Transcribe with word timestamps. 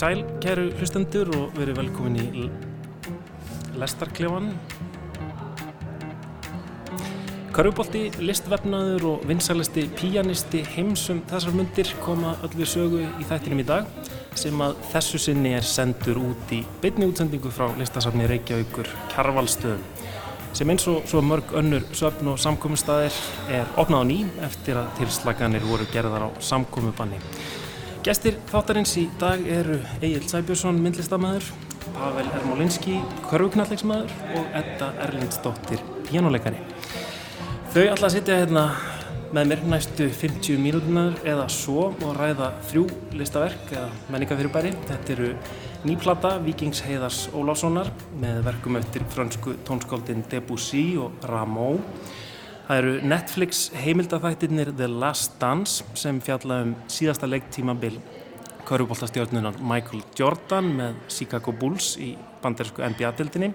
sæl, 0.00 0.22
kæru 0.40 0.70
hlustendur 0.78 1.28
og 1.36 1.56
verið 1.58 1.76
velkomin 1.76 2.28
í 2.32 2.46
Lestarklefan. 3.76 4.46
Körfubolti, 7.52 8.06
listvefnaður 8.22 9.04
og 9.10 9.26
vinsalisti 9.28 9.84
píjanisti 9.98 10.62
heimsum 10.72 11.20
þessar 11.28 11.56
myndir 11.58 11.92
koma 12.00 12.32
öll 12.46 12.54
við 12.54 12.72
sögu 12.72 13.02
í 13.04 13.28
þættinum 13.28 13.60
í 13.60 13.68
dag 13.68 13.92
sem 14.40 14.64
að 14.64 14.78
þessu 14.94 15.20
sinni 15.20 15.52
er 15.58 15.68
sendur 15.68 16.22
út 16.22 16.54
í 16.56 16.62
beinni 16.80 17.10
útsendingu 17.10 17.52
frá 17.52 17.68
listasafni 17.76 18.30
Reykjavíkur 18.30 18.88
Kjarvalstöðum 19.12 19.84
sem 20.56 20.70
eins 20.72 20.86
og 20.90 21.04
svo 21.10 21.20
mörg 21.22 21.52
önnur 21.60 21.84
söfn 21.92 22.32
og 22.32 22.40
samkominnstæðir 22.40 23.20
er 23.58 23.68
opnað 23.76 24.06
á 24.06 24.08
ný 24.08 24.22
eftir 24.48 24.80
að 24.80 24.94
tilslaganir 25.02 25.66
voru 25.68 25.84
gerðar 25.92 26.26
á 26.26 26.28
samkomiðbanni. 26.40 27.20
Gestir 28.00 28.38
þáttarins 28.48 28.94
í 28.96 29.02
dag 29.20 29.42
eru 29.44 29.74
Egil 30.00 30.22
Sæbjörnsson, 30.24 30.78
myndlistamæður, 30.80 31.50
Pavel 31.92 32.30
Ermolinski, 32.38 32.94
körfuknallegsmæður 33.28 34.14
og 34.40 34.54
Edda 34.56 34.88
Erlindsdóttir, 35.04 35.82
pjánuleikari. 36.06 36.62
Þau 37.74 37.82
alltaf 37.82 38.14
sitja 38.14 38.38
hérna 38.40 38.62
með 39.36 39.50
mér 39.50 39.66
næstu 39.74 40.06
50 40.22 40.56
mínútunar 40.64 41.20
eða 41.28 41.44
svo 41.52 41.90
og 41.92 42.16
ræða 42.16 42.48
þrjú 42.70 42.86
listaverk 43.20 43.68
eða 43.76 43.90
menningafyrirbæri. 44.14 44.72
Þetta 44.88 45.14
eru 45.18 45.34
nýplata 45.84 46.32
Víkings 46.46 46.80
Heiðars 46.86 47.26
Óláfssonar 47.36 47.92
með 48.22 48.40
verkum 48.48 48.80
eftir 48.80 49.04
fransku 49.12 49.58
tónskáldin 49.68 50.24
Debussy 50.32 50.94
og 51.04 51.20
Rameau. 51.28 51.76
Það 52.70 52.78
eru 52.78 52.90
Netflix 53.02 53.60
heimildafættirnir 53.74 54.68
The 54.78 54.86
Last 54.86 55.32
Dance 55.40 55.82
sem 55.98 56.20
fjalla 56.22 56.60
um 56.62 56.76
síðasta 56.86 57.26
leiktímabil 57.26 57.96
körfubóltastjórnunar 58.68 59.56
Michael 59.58 60.04
Jordan 60.14 60.68
með 60.78 61.00
Chicago 61.10 61.50
Bulls 61.50 61.96
í 61.98 62.12
bandersku 62.44 62.84
NBA-dildinni 62.92 63.48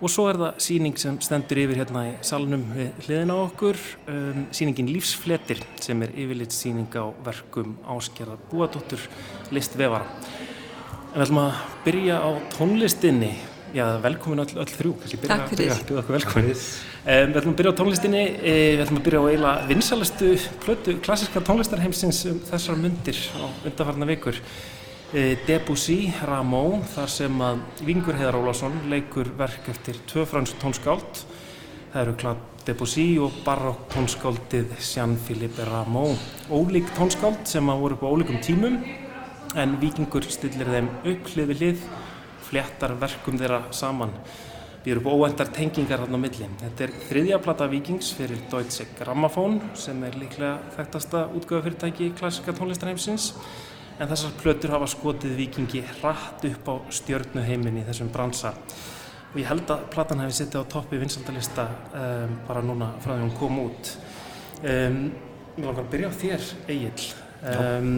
og 0.00 0.08
svo 0.14 0.30
er 0.30 0.40
það 0.40 0.64
síning 0.64 0.96
sem 1.04 1.20
stendur 1.20 1.60
yfir 1.66 1.82
hérna 1.82 2.06
í 2.08 2.16
salunum 2.24 2.64
við 2.72 3.04
hliðin 3.04 3.34
á 3.34 3.38
okkur 3.42 3.84
um, 4.08 4.42
síningin 4.48 4.88
Lífsfletir 4.94 5.60
sem 5.84 6.00
er 6.08 6.16
yfirleitt 6.16 6.56
síning 6.56 6.88
á 6.96 7.12
verkum 7.28 7.76
áskerðar 7.84 8.40
búadóttur 8.48 9.04
listvefara. 9.52 10.08
En 11.12 11.20
við 11.20 11.28
ætlum 11.28 11.44
að 11.44 11.64
byrja 11.84 12.22
á 12.24 12.30
tónlistinni 12.56 13.34
já 13.74 13.86
velkomin 14.02 14.42
öll, 14.44 14.54
öll 14.62 14.72
þrjú 14.72 14.92
byrja, 15.00 15.28
Takk 15.30 15.48
fyrir. 15.52 15.72
byrja, 15.88 16.04
byrja 16.08 16.32
um, 16.42 17.32
Við 17.32 17.38
ætlum 17.40 17.54
að 17.54 17.58
byrja 17.60 17.72
á 17.72 17.78
tónlistinni 17.80 18.22
e, 18.38 18.54
við 18.76 18.84
ætlum 18.84 19.00
að 19.00 19.06
byrja 19.08 19.22
á 19.22 19.26
eila 19.32 19.54
vinsalastu 19.70 20.30
plötu 20.64 20.94
klassiska 21.04 21.42
tónlistarheimsins 21.46 22.22
um 22.30 22.38
þessar 22.50 22.78
myndir 22.80 23.18
á 23.36 23.44
undarfarna 23.64 24.08
vikur. 24.12 24.38
Eh, 25.12 25.36
Debussy, 25.44 26.06
Rameau, 26.24 26.78
þar 26.94 27.10
sem 27.12 27.42
að 27.44 27.58
Vingur 27.84 28.16
Heiðar 28.16 28.38
Ólásson 28.38 28.78
leikur 28.88 29.28
verk 29.36 29.66
eftir 29.68 29.98
tvö 30.08 30.24
fransk 30.24 30.56
tónskáld. 30.62 31.24
Það 31.92 32.00
eru 32.06 32.14
klart 32.22 32.64
Debussy 32.64 33.04
og 33.20 33.34
barokk 33.44 33.90
tónskáldið 33.92 34.72
Jean-Philippe 34.80 35.66
Rameau. 35.68 36.14
Ólík 36.48 36.88
tónskáld 36.96 37.44
sem 37.50 37.68
að 37.68 37.82
voru 37.84 37.98
upp 37.98 38.06
á 38.08 38.12
ólíkum 38.14 38.40
tímum 38.40 38.78
en 39.58 39.76
Vikingur 39.82 40.24
stillir 40.32 40.70
þeim 40.72 40.88
upp 41.04 41.28
hlið 41.34 41.50
við 41.50 41.60
hlið, 41.60 41.84
fléttar 42.52 42.92
verkum 43.00 43.38
þeirra 43.40 43.62
saman. 43.72 44.12
Við 44.82 44.96
erum 44.96 45.12
óendar 45.14 45.48
tengingar 45.54 46.02
þarna 46.02 46.18
á 46.18 46.24
milli. 46.24 46.46
Þetta 46.60 46.84
er 46.84 46.94
þriðja 47.08 47.36
platta 47.42 47.68
Vikings 47.70 48.08
fyrir 48.18 48.40
Deutsche 48.50 48.88
Grammophon 48.98 49.60
sem 49.78 50.00
er 50.04 50.16
líklega 50.18 50.56
þekktasta 50.74 51.28
útgöðafyrirtæki 51.38 52.10
klassika 52.18 52.54
tónlistarheimsins. 52.58 53.30
En 54.02 54.10
þessar 54.10 54.34
plötur 54.40 54.72
hafa 54.74 54.88
skotið 54.90 55.36
vikingi 55.38 55.84
hratt 56.00 56.42
upp 56.48 56.68
á 56.68 56.74
stjörnuheiminni 56.98 57.84
í 57.84 57.86
þessum 57.86 58.10
bransa. 58.12 58.56
Og 59.30 59.38
ég 59.40 59.48
held 59.48 59.70
að 59.70 59.86
platan 59.94 60.24
hefði 60.24 60.40
sittið 60.40 60.66
á 60.66 60.72
toppi 60.74 60.98
vinsaldalista 61.00 61.68
um, 61.94 62.34
bara 62.48 62.64
núna 62.66 62.90
frá 63.04 63.14
því 63.14 63.22
hún 63.22 63.36
kom 63.38 63.62
út. 63.62 63.94
Um, 64.66 64.98
Mér 65.52 65.68
langar 65.68 65.84
að 65.84 65.92
byrja 65.92 66.10
á 66.10 66.14
þér 66.16 66.50
Egil 66.72 67.08
um, 67.52 67.94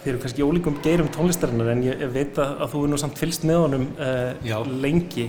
Þið 0.00 0.12
eru 0.12 0.20
kannski 0.22 0.44
ólíkum 0.46 0.78
geirum 0.84 1.10
tónlistarinnar 1.12 1.74
en 1.74 1.82
ég, 1.84 2.04
veit 2.14 2.38
að, 2.40 2.54
að 2.64 2.70
þú 2.72 2.84
er 2.84 2.92
nú 2.92 3.00
samt 3.00 3.18
fylst 3.20 3.42
með 3.48 3.58
honum 3.66 3.88
uh, 4.00 4.70
lengi. 4.80 5.26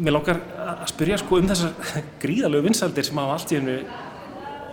Mér 0.00 0.14
langar 0.14 0.38
að 0.64 0.86
spyrja 0.94 1.18
sko 1.20 1.40
um 1.40 1.48
þessar 1.50 1.74
gríðalögu 2.22 2.70
vinsaldir 2.70 3.04
sem 3.04 3.18
hafa 3.20 3.36
allt 3.36 3.52
í 3.52 3.58
hennu 3.58 3.74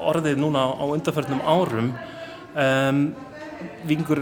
orðið 0.07 0.39
núna 0.39 0.63
á 0.77 0.85
undarförnum 0.87 1.41
árum. 1.43 1.91
Um, 2.55 3.01
Vingur 3.89 4.21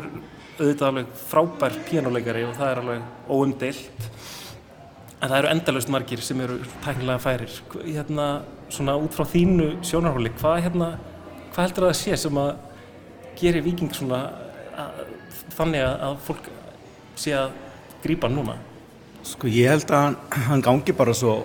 auðvitað 0.56 0.88
alveg 0.88 1.10
frábær 1.28 1.74
píjánuleikari 1.86 2.46
og 2.48 2.56
það 2.56 2.72
er 2.72 2.82
alveg 2.82 3.30
óumdeilt. 3.30 4.08
En 5.20 5.30
það 5.30 5.38
eru 5.40 5.52
endalust 5.52 5.92
margir 5.92 6.24
sem 6.24 6.42
eru 6.44 6.58
tæknilega 6.86 7.22
færir. 7.24 7.58
Hérna 7.84 8.30
svona 8.72 8.96
út 9.00 9.16
frá 9.16 9.28
þínu 9.30 9.76
sjónarhóli 9.86 10.32
hvað 10.40 10.62
hérna, 10.66 10.90
hvað 11.54 11.68
heldur 11.68 11.88
það 11.88 11.94
að 11.94 12.00
sé 12.02 12.20
sem 12.24 12.40
að 12.40 12.54
gerir 13.40 13.66
Viking 13.66 13.94
svona 13.96 14.22
að, 14.76 15.04
þannig 15.58 15.86
að 15.86 16.18
fólk 16.26 16.50
sé 17.20 17.36
að 17.38 17.56
grípa 18.04 18.30
núna? 18.32 18.58
Sko 19.26 19.50
ég 19.50 19.72
held 19.74 19.90
að 19.96 20.18
hann 20.50 20.64
gangi 20.66 20.94
bara 20.96 21.16
svo 21.18 21.40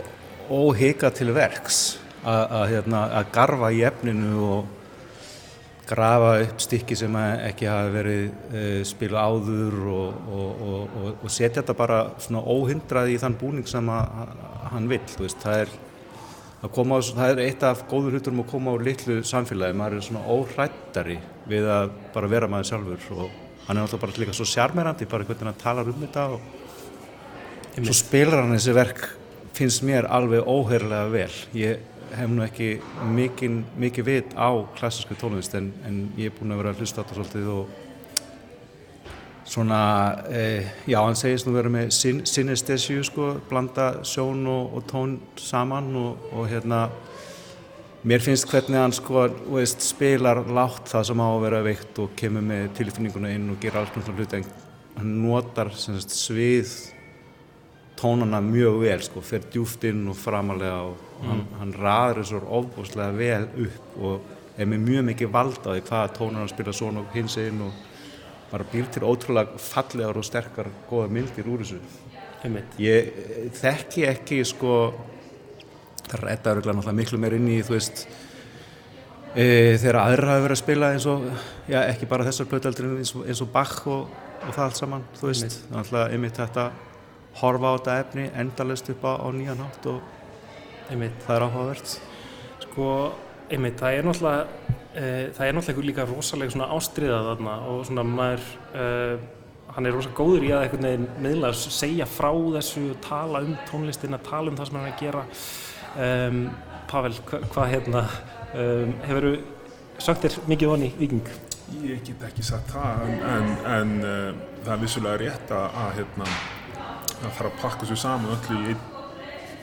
óheika 0.50 1.12
til 1.14 1.30
verks 1.32 2.00
að, 2.24 2.42
að, 2.42 2.64
hérna, 2.74 3.06
að 3.20 3.32
garfa 3.34 3.70
í 3.72 3.82
efninu 3.88 4.44
og 4.44 4.76
grafa 5.90 6.34
upp 6.44 6.60
stykki 6.62 6.96
sem 6.98 7.16
ekki 7.18 7.66
hafi 7.66 7.94
verið 7.94 8.24
uh, 8.30 8.80
spila 8.86 9.24
áður 9.26 9.78
og, 9.90 10.18
og, 10.30 10.66
og, 10.70 11.06
og 11.24 11.32
setja 11.32 11.62
þetta 11.62 11.78
bara 11.78 12.00
svona 12.22 12.44
óhindraði 12.46 13.16
í 13.16 13.22
þann 13.22 13.38
búning 13.40 13.70
sem 13.70 13.90
að, 13.90 14.34
hann 14.70 14.90
vil, 14.90 15.00
þú 15.10 15.24
veist, 15.24 15.40
það 15.42 15.64
er 15.64 15.72
að 16.60 16.76
á, 16.76 16.98
það 17.00 17.30
er 17.30 17.42
eitt 17.46 17.62
af 17.64 17.82
góður 17.88 18.18
hluturum 18.18 18.42
að 18.44 18.50
koma 18.52 18.74
á 18.76 18.84
litlu 18.84 19.20
samfélagi, 19.24 19.76
maður 19.80 19.96
er 19.96 20.06
svona 20.06 20.24
óhrættari 20.28 21.16
við 21.50 21.68
að 21.70 21.94
bara 22.14 22.30
vera 22.30 22.48
maður 22.50 22.70
sjálfur 22.70 23.08
og 23.16 23.38
hann 23.66 23.76
er 23.76 23.84
alltaf 23.84 24.02
bara 24.02 24.18
líka 24.18 24.34
svo 24.34 24.46
sjarmerandi 24.48 25.08
bara 25.10 25.26
hvernig 25.28 25.50
hann 25.50 25.60
talar 25.60 25.90
um 25.90 26.00
þetta 26.00 26.26
og 26.34 26.40
svo 27.80 27.96
spilar 27.96 28.44
hann 28.44 28.56
þessi 28.56 28.76
verk 28.76 29.04
finnst 29.56 29.84
mér 29.84 30.08
alveg 30.08 30.46
óheirlega 30.48 31.10
vel. 31.12 31.32
Ég 31.58 31.82
hef 32.16 32.30
nú 32.30 32.42
ekki 32.44 32.72
mikið, 33.14 33.60
mikið 33.78 34.06
vit 34.06 34.34
á 34.34 34.50
klassísku 34.78 35.14
tónlist 35.18 35.54
en, 35.58 35.70
en 35.86 36.02
ég 36.18 36.30
er 36.30 36.36
búin 36.36 36.54
að 36.54 36.62
vera 36.62 36.72
að 36.74 36.82
hlusta 36.82 37.02
á 37.02 37.04
þetta 37.04 37.18
svolítið 37.18 37.50
og 37.54 37.66
svona, 39.50 39.80
eh, 40.30 40.70
já 40.86 40.98
hann 41.02 41.18
segist 41.18 41.46
nú 41.46 41.54
vera 41.54 41.70
með 41.72 41.90
sin, 41.94 42.24
sinestesju 42.26 43.04
sko, 43.06 43.30
blanda 43.50 43.92
sjón 44.06 44.46
og, 44.46 44.74
og 44.78 44.86
tón 44.90 45.16
saman 45.38 45.90
og, 45.98 46.28
og 46.32 46.46
hérna 46.50 46.84
mér 48.02 48.24
finnst 48.24 48.48
hvernig 48.48 48.80
hann 48.80 48.94
sko 48.96 49.26
veist, 49.52 49.82
spilar 49.84 50.42
látt 50.48 50.88
það 50.88 51.06
sem 51.10 51.20
á 51.20 51.28
að 51.28 51.42
vera 51.44 51.60
veikt 51.66 52.00
og 52.00 52.14
kemur 52.16 52.44
með 52.46 52.70
tilfinninguna 52.78 53.34
inn 53.34 53.50
og 53.52 53.60
gera 53.60 53.82
alls 53.82 53.92
náttúrulega 53.94 54.24
hluti 54.24 54.40
en 54.40 54.48
hann 54.96 55.12
notar 55.24 55.72
sagt, 55.76 56.14
svið 56.16 56.72
tónana 58.00 58.40
mjög 58.40 58.80
vel 58.80 59.02
sko, 59.04 59.20
fer 59.20 59.44
djúft 59.52 59.84
inn 59.88 60.06
og 60.08 60.16
framalega 60.16 60.80
og 60.88 60.96
mm. 60.96 61.28
hann, 61.28 61.42
hann 61.60 61.74
raður 61.76 62.22
þessu 62.22 62.42
ofbúslega 62.60 63.16
vel 63.18 63.48
upp 63.66 63.98
og 64.00 64.60
er 64.60 64.68
með 64.68 64.86
mjög 64.86 65.06
mikið 65.10 65.32
vald 65.34 65.60
á 65.64 65.70
því 65.70 65.82
hvaða 65.88 66.12
tónar 66.16 66.42
hann 66.42 66.52
spila 66.52 66.76
svona 66.76 67.04
og 67.04 67.16
hins 67.16 67.36
einn 67.40 67.60
og 67.66 67.86
bara 68.50 68.66
býr 68.72 68.88
til 68.90 69.06
ótrúlega 69.06 69.60
fallegar 69.62 70.18
og 70.18 70.26
sterkar 70.26 70.70
goða 70.88 71.10
myndir 71.12 71.46
úr 71.48 71.62
þessu. 71.62 71.78
Ég 72.80 73.10
þekki 73.60 74.06
ekki 74.08 74.40
sko, 74.48 74.76
það 76.10 76.18
er 76.20 76.28
þetta 76.34 76.54
öruglega 76.54 76.76
náttúrulega 76.78 76.98
miklu 77.00 77.22
meir 77.22 77.38
inn 77.38 77.48
í 77.50 77.60
þú 77.64 77.76
veist 77.76 78.04
e, 79.34 79.46
þegar 79.80 80.00
aðra 80.02 80.34
hafa 80.34 80.44
verið 80.46 80.56
að 80.56 80.62
spila 80.62 80.92
eins 80.94 81.08
og, 81.10 81.26
já 81.70 81.80
ekki 81.86 82.10
bara 82.10 82.26
þessar 82.28 82.50
plötaldrin 82.50 82.98
eins, 82.98 83.14
eins 83.24 83.42
og 83.44 83.50
Bach 83.54 83.80
og, 83.86 84.06
og 84.40 84.54
það 84.54 84.64
allt 84.66 84.80
saman, 84.80 85.08
þú 85.18 85.30
veist, 85.30 85.60
náttúrulega 85.70 86.18
ymitt 86.18 86.40
þetta 86.40 86.70
horfa 87.40 87.70
á 87.70 87.74
þetta 87.78 87.98
efni 88.04 88.28
endalist 88.42 88.90
upp 88.92 89.06
á, 89.06 89.12
á 89.22 89.28
nýjan 89.34 89.62
hátt 89.62 89.90
og 89.90 90.90
einmitt, 90.90 91.18
það 91.26 91.36
er 91.36 91.44
áhugavert. 91.46 91.92
Sko, 92.64 92.86
einmitt, 93.50 93.78
það 93.78 93.98
er 93.98 94.08
náttúrulega 94.08 94.70
e, 94.94 95.04
það 95.36 95.44
er 95.46 95.56
náttúrulega 95.56 95.86
líka 95.90 96.06
rosalega 96.08 96.54
svona 96.54 96.70
ástriða 96.74 97.20
þarna 97.28 97.58
og 97.70 97.84
svona 97.88 98.06
maður 98.06 98.48
e, 98.74 98.88
hann 99.74 99.86
er 99.86 99.94
rosalega 99.94 100.18
góður 100.18 100.46
í 100.46 100.50
að 100.54 100.64
einhvern 100.64 100.86
veginn 100.88 101.08
meðlega 101.24 101.70
segja 101.76 102.06
frá 102.08 102.30
þessu 102.56 102.84
tala 103.04 103.42
um 103.46 103.54
tónlistina, 103.68 104.18
tala 104.24 104.50
um 104.50 104.58
það 104.58 104.70
sem 104.70 104.78
hann 104.80 104.88
er 104.88 104.94
að 104.94 105.02
gera 105.04 105.24
um, 106.06 106.42
Pavel, 106.90 107.14
hvað 107.28 107.44
hva, 107.54 107.66
hérna 107.70 108.04
um, 108.58 108.94
hefur 109.06 109.28
þú 109.28 109.34
sagt 110.02 110.24
þér 110.26 110.38
mikið 110.50 110.72
voni 110.72 110.92
viking? 110.98 111.34
Ég 111.86 112.00
get 112.06 112.24
ekki 112.26 112.42
sagt 112.42 112.72
það 112.74 113.04
en, 113.06 113.20
en, 113.30 113.50
en 113.76 113.92
uh, 114.02 114.40
það 114.64 114.72
er 114.74 114.80
vissulega 114.84 115.20
rétt 115.22 115.52
að, 115.54 115.76
að 115.84 115.92
hérna 116.00 116.30
að 117.20 117.36
fara 117.36 117.50
að 117.52 117.60
pakka 117.60 117.86
svo 117.86 117.98
saman 118.00 118.34
öllu 118.34 118.58
í 118.64 118.72
einn 118.72 118.88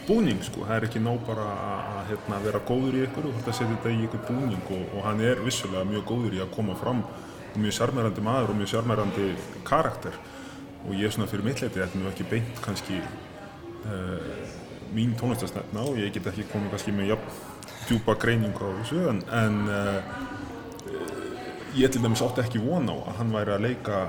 búning 0.08 0.40
sko, 0.46 0.64
það 0.64 0.78
er 0.78 0.86
ekki 0.88 1.02
nóg 1.04 1.24
bara 1.28 1.46
að 1.98 2.12
hérna, 2.14 2.38
vera 2.46 2.62
góður 2.64 2.96
í 2.96 3.02
ykkur 3.10 3.28
og 3.28 3.34
þetta 3.42 3.56
setja 3.58 3.74
þetta 3.74 3.92
í 3.92 4.06
ykkur 4.06 4.22
búning 4.30 4.70
og, 4.72 4.84
og 4.96 5.04
hann 5.04 5.24
er 5.26 5.42
vissulega 5.44 5.84
mjög 5.90 6.06
góður 6.08 6.38
í 6.38 6.44
að 6.46 6.54
koma 6.54 6.78
fram 6.80 7.02
mjög 7.62 7.78
sjarmerandi 7.78 8.24
maður 8.26 8.54
og 8.54 8.60
mjög 8.62 8.74
sjarmerandi 8.74 9.28
karakter 9.68 10.16
og 10.86 10.94
ég 10.96 11.08
er 11.08 11.16
svona 11.16 11.30
fyrir 11.30 11.48
mitt 11.48 11.62
leiti 11.62 11.80
þetta 11.80 11.98
er 11.98 12.04
nú 12.04 12.12
ekki 12.12 12.28
beint 12.32 12.62
kannski 12.64 13.02
uh, 13.02 14.32
mín 14.96 15.16
tónlistarstefna 15.20 15.84
og 15.90 16.00
ég 16.00 16.14
get 16.16 16.30
ekki 16.32 16.48
komið 16.52 16.74
kannski 16.76 16.96
með 16.96 17.14
jafn 17.14 17.30
djúpa 17.88 18.18
greiningu 18.20 18.64
á 18.64 18.72
þessu 18.80 19.04
en, 19.12 19.22
en 19.42 19.60
uh, 19.68 20.00
ég 21.78 21.92
til 21.92 22.02
dæmis 22.04 22.24
átti 22.26 22.44
ekki 22.46 22.64
von 22.64 22.90
á 22.90 22.96
að 22.96 23.14
hann 23.20 23.36
væri 23.36 23.56
að 23.58 23.68
leika 23.68 24.08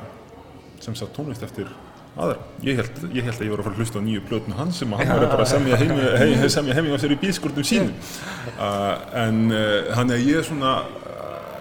sem 0.82 0.94
sagt 0.98 1.16
tónlist 1.16 1.44
eftir 1.46 1.70
aðra. 2.18 2.38
Ég 2.66 2.78
held, 2.78 3.02
ég 3.14 3.26
held 3.26 3.38
að 3.38 3.44
ég 3.46 3.52
var 3.52 3.60
að 3.62 3.68
fara 3.68 3.76
að 3.76 3.82
hlusta 3.82 4.00
á 4.00 4.02
nýju 4.02 4.22
plötnu 4.26 4.56
hans 4.58 4.80
sem 4.80 4.94
að 4.94 5.02
hann 5.04 5.20
var 5.20 5.32
bara 5.32 5.44
að 5.44 5.50
semja 5.52 5.78
heimi, 5.78 6.06
heimi, 6.22 6.50
semja 6.56 6.76
heimi 6.78 6.94
á 6.94 6.98
sér 6.98 7.14
í 7.14 7.18
bílskurnum 7.22 7.66
sínum. 7.66 7.92
Uh, 8.56 8.94
en 9.22 9.40
uh, 9.52 9.92
hann 9.98 10.14
er 10.14 10.22
ég 10.24 10.46
svona, 10.46 10.72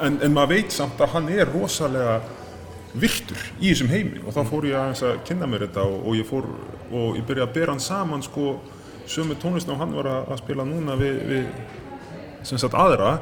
en, 0.06 0.20
en 0.24 0.34
maður 0.36 0.56
veit 0.56 0.76
samt 0.76 1.02
að 1.02 1.14
hann 1.16 1.30
er 1.34 1.50
rosalega 1.52 2.20
virtur 2.98 3.42
í 3.60 3.72
þessum 3.72 3.92
heimi. 3.92 4.22
Og 4.26 4.36
þá 4.36 4.42
fór 4.50 4.70
ég 4.70 4.80
að, 4.80 5.04
að 5.10 5.20
kynna 5.28 5.50
mér 5.50 5.68
þetta 5.68 5.86
og, 5.86 6.00
og 6.08 6.18
ég 6.18 6.28
fór 6.30 6.48
og 6.88 7.20
ég 7.20 7.28
byrjaði 7.28 7.48
að 7.50 7.56
bera 7.58 7.76
hann 7.76 7.84
saman 7.84 8.24
sko 8.26 8.56
sömu 9.08 9.38
tónlistin 9.40 9.76
og 9.76 9.82
hann 9.82 9.96
var 9.96 10.10
að, 10.12 10.32
að 10.34 10.42
spila 10.42 10.66
núna 10.68 10.98
við, 11.00 11.20
við 11.28 11.46
sem 12.48 12.60
sagt 12.62 12.78
aðra. 12.78 13.18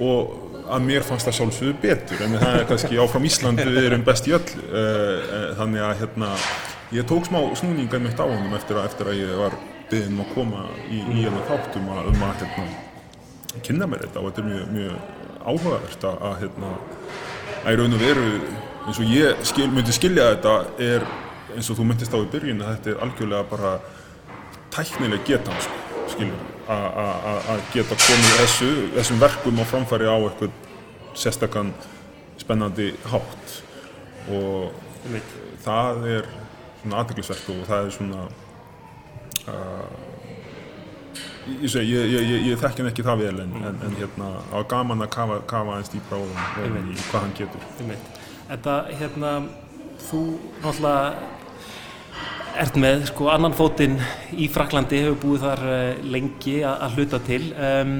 Og 0.00 0.36
að 0.70 0.84
mér 0.86 1.04
fannst 1.04 1.26
það 1.26 1.36
sjálfsögðu 1.40 1.76
betur. 1.82 2.20
En 2.24 2.36
það 2.38 2.58
er 2.58 2.68
kannski 2.68 3.00
áfram 3.02 3.26
Íslandu 3.26 3.66
við 3.68 3.88
erum 3.88 4.04
best 4.06 4.28
í 4.30 4.34
öll. 4.36 4.44
Uh, 4.70 5.56
þannig 5.58 5.86
að 5.86 5.96
hérna 6.04 6.30
ég 6.94 7.08
tók 7.10 7.26
smá 7.28 7.40
snúninga 7.58 8.00
mitt 8.02 8.20
á 8.20 8.26
honum 8.26 8.54
eftir 8.58 8.78
að, 8.78 8.90
eftir 8.90 9.10
að 9.10 9.18
ég 9.20 9.32
var 9.40 9.56
byggðin 9.90 10.22
að 10.22 10.34
koma 10.36 10.66
í, 10.86 11.00
í 11.00 11.24
hérna 11.24 11.42
þáttum 11.48 11.90
að, 11.90 12.12
um 12.12 12.22
að 12.26 12.44
hérna 12.44 12.68
kynna 13.66 13.90
mér 13.90 14.06
þetta. 14.06 14.22
Og 14.22 14.30
þetta 14.30 14.44
er 14.44 14.50
mjög, 14.52 14.70
mjög 14.76 15.19
áhugavert 15.44 16.06
að, 16.08 16.36
hérna 16.42 16.74
að 17.64 17.72
í 17.72 17.80
raun 17.80 17.96
og 17.96 18.04
veru 18.04 18.28
eins 18.86 19.00
og 19.00 19.12
ég 19.12 19.42
skil, 19.48 19.68
myndi 19.72 19.94
skilja 19.94 20.30
þetta 20.34 20.54
er 20.82 21.06
eins 21.56 21.70
og 21.70 21.78
þú 21.78 21.86
myndist 21.88 22.14
á 22.14 22.18
í 22.20 22.28
byrjun 22.32 22.62
að 22.64 22.72
þetta 22.76 22.92
er 22.92 23.04
algjörlega 23.04 23.48
bara 23.50 23.72
tæknileg 24.74 25.24
getan 25.26 25.62
sko, 26.10 26.26
að 26.70 27.64
geta 27.74 27.98
komið 27.98 28.36
þessu, 28.38 28.70
þessum 28.96 29.22
verkum 29.22 29.62
á 29.62 29.64
framfæri 29.66 30.06
á 30.06 30.16
eitthvað 30.18 30.52
sérstakann 31.18 31.72
spennandi 32.40 32.92
hátt. 33.10 33.56
Og 34.30 34.70
það 35.64 36.06
er 36.14 36.30
svona 36.80 37.00
aðdeklisvert 37.02 37.50
og 37.54 37.64
það 37.68 37.88
er 37.88 37.94
svona 37.96 38.22
uh, 39.50 40.09
ég, 41.48 41.74
ég, 41.88 42.14
ég, 42.14 42.46
ég 42.50 42.60
þekk 42.60 42.82
henn 42.82 42.90
ekki 42.90 43.04
það 43.06 43.24
vel 43.24 43.34
en, 43.44 43.58
en, 43.70 43.82
en 43.86 43.98
hérna 43.98 44.30
á 44.52 44.58
gaman 44.68 45.04
að 45.06 45.12
kafa, 45.16 45.40
kafa 45.50 45.80
eins 45.80 45.92
dýbra 45.92 46.20
á 46.20 46.24
það 46.60 46.78
í 46.80 46.96
hvað 47.08 47.20
hann 47.24 47.36
getur. 47.38 47.68
Þetta 48.50 48.78
hérna 49.00 49.34
þú 50.08 50.22
náttúrulega 50.62 51.28
ert 52.60 52.78
með 52.80 53.04
sko 53.10 53.28
annan 53.32 53.54
fótinn 53.56 54.00
í 54.34 54.48
Fraklandi, 54.52 55.04
hefur 55.04 55.20
búið 55.22 55.44
þar 55.46 55.62
uh, 55.68 56.00
lengi 56.12 56.56
að 56.66 56.98
hluta 56.98 57.20
til. 57.26 57.42
Um, 57.54 57.94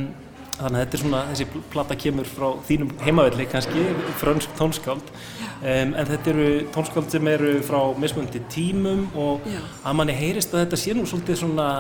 þannig 0.60 0.74
að 0.74 0.82
þetta 0.82 0.96
er 0.96 1.02
svona, 1.04 1.20
þessi 1.30 1.62
platta 1.72 1.96
kemur 1.96 2.28
frá 2.28 2.48
þínum 2.68 2.90
heimavelli 3.00 3.46
kannski, 3.48 3.84
frönsk 4.20 4.52
tónskáld. 4.58 5.12
Um, 5.60 5.94
en 5.94 6.08
þetta 6.08 6.32
eru 6.34 6.50
tónskáld 6.74 7.12
sem 7.12 7.30
eru 7.30 7.54
frá 7.64 7.80
mismundi 8.00 8.42
tímum 8.52 9.06
og 9.18 9.46
Já. 9.48 9.60
að 9.84 9.98
manni 10.00 10.16
heyrist 10.16 10.54
að 10.54 10.64
þetta 10.64 10.80
sé 10.82 10.96
nú 10.96 11.06
svolítið 11.08 11.42
svona 11.44 11.70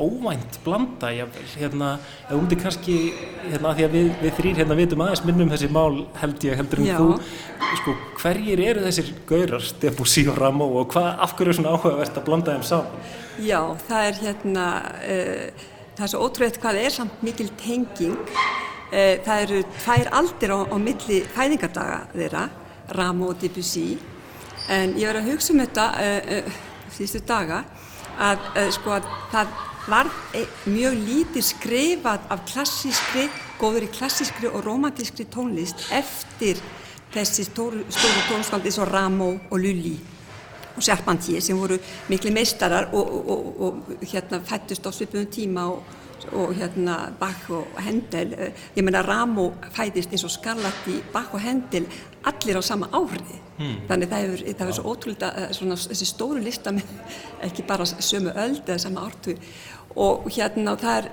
óvænt 0.00 0.58
blanda 0.64 1.10
hérna, 1.12 1.90
eða 2.26 2.38
um 2.38 2.48
því 2.48 2.58
kannski 2.62 2.96
hérna, 3.44 3.74
því 3.76 3.86
að 3.86 3.96
við, 3.96 4.10
við 4.22 4.36
þrýr 4.38 4.60
hérna 4.60 4.76
vitum 4.78 5.02
aðeins 5.04 5.22
minnum 5.26 5.50
þessi 5.52 5.70
mál 5.72 6.04
held 6.20 6.46
ég 6.46 6.58
heldur 6.60 6.82
um 6.82 6.88
Já. 6.88 6.96
þú 6.98 7.76
sko, 7.80 7.94
hverjir 8.20 8.62
eru 8.64 8.84
þessir 8.86 9.10
gaurar 9.28 9.66
Debussy 9.82 10.24
og 10.30 10.38
Rameau 10.40 10.80
og 10.80 10.94
hvað, 10.94 11.10
af 11.26 11.34
hverju 11.38 11.52
er 11.52 11.58
svona 11.60 11.74
áhugavert 11.76 12.20
að 12.20 12.26
blanda 12.28 12.56
þeim 12.56 12.66
saman? 12.70 13.10
Já, 13.40 13.60
það 13.88 14.06
er 14.08 14.20
hérna 14.24 14.66
uh, 15.00 15.68
það 15.96 16.06
er 16.06 16.12
svo 16.14 16.24
ótrúið 16.26 16.60
hvað 16.62 16.80
er 16.82 16.96
samt 16.96 17.24
mikil 17.26 17.48
tenging 17.60 18.16
uh, 18.16 19.14
það 19.26 19.44
eru 19.46 19.62
tvær 19.78 20.12
aldir 20.20 20.54
á, 20.56 20.58
á 20.66 20.76
milli 20.80 21.20
fæðingardaga 21.36 22.00
þeirra 22.14 22.46
Rameau 22.98 23.34
og 23.34 23.40
Debussy 23.42 23.88
en 24.70 24.96
ég 24.98 25.08
var 25.08 25.20
að 25.20 25.32
hugsa 25.32 25.54
um 25.54 25.62
þetta 25.62 25.90
uh, 25.96 26.62
síðustu 26.94 27.24
daga 27.28 27.64
að 28.20 28.48
sko 28.74 28.92
að 28.92 29.06
það 29.32 29.52
var 29.88 30.10
e, 30.34 30.44
mjög 30.68 30.98
lítið 31.06 31.46
skrifað 31.46 32.26
af 32.32 32.44
klassískri, 32.50 33.28
góður 33.60 33.86
í 33.86 33.90
klassískri 33.94 34.50
og 34.50 34.64
romantískri 34.66 35.26
tónlist 35.32 35.86
eftir 35.94 36.60
þessi 37.14 37.46
stóru, 37.48 37.84
stóru 37.90 38.24
tónskáldi 38.28 38.70
eins 38.70 38.80
og 38.82 38.90
Rameau 38.90 39.38
og 39.50 39.58
Lully 39.58 39.96
og 40.76 40.84
Serpentier 40.84 41.42
sem 41.42 41.58
voru 41.58 41.78
miklu 42.08 42.32
meistarar 42.34 42.90
og, 42.94 43.08
og, 43.08 43.30
og, 43.30 43.64
og 43.66 44.04
hérna 44.04 44.40
fættust 44.46 44.86
á 44.86 44.90
svipum 44.94 45.26
tíma 45.26 45.66
og 45.72 45.82
hérna 46.54 46.96
Bach 47.18 47.50
og 47.50 47.80
Händel 47.82 48.34
ég 48.76 48.84
menna 48.84 49.02
Rameau 49.02 49.52
fæðist 49.74 50.12
eins 50.14 50.24
og 50.24 50.30
Scarlatti, 50.30 51.00
Bach 51.12 51.34
og 51.34 51.42
Händel 51.42 51.88
allir 52.24 52.60
á 52.60 52.62
sama 52.62 52.88
árið 52.92 53.32
hmm. 53.58 53.76
þannig 53.88 54.10
það 54.10 54.24
hefur, 54.24 54.42
það 54.44 54.62
hefur 54.64 54.76
svo 54.78 54.92
ótrúlega 54.92 55.30
eh, 55.36 55.52
svona, 55.56 55.76
þessi 55.80 56.08
stóru 56.08 56.42
lista 56.44 56.72
með 56.74 56.94
ekki 57.48 57.66
bara 57.68 57.88
sömu 57.88 58.34
öld 58.34 58.62
eða 58.66 58.80
sama 58.82 59.06
ártu 59.08 59.36
og 59.96 60.28
hérna 60.30 60.74
og 60.76 60.82
það 60.84 60.98
er 61.00 61.10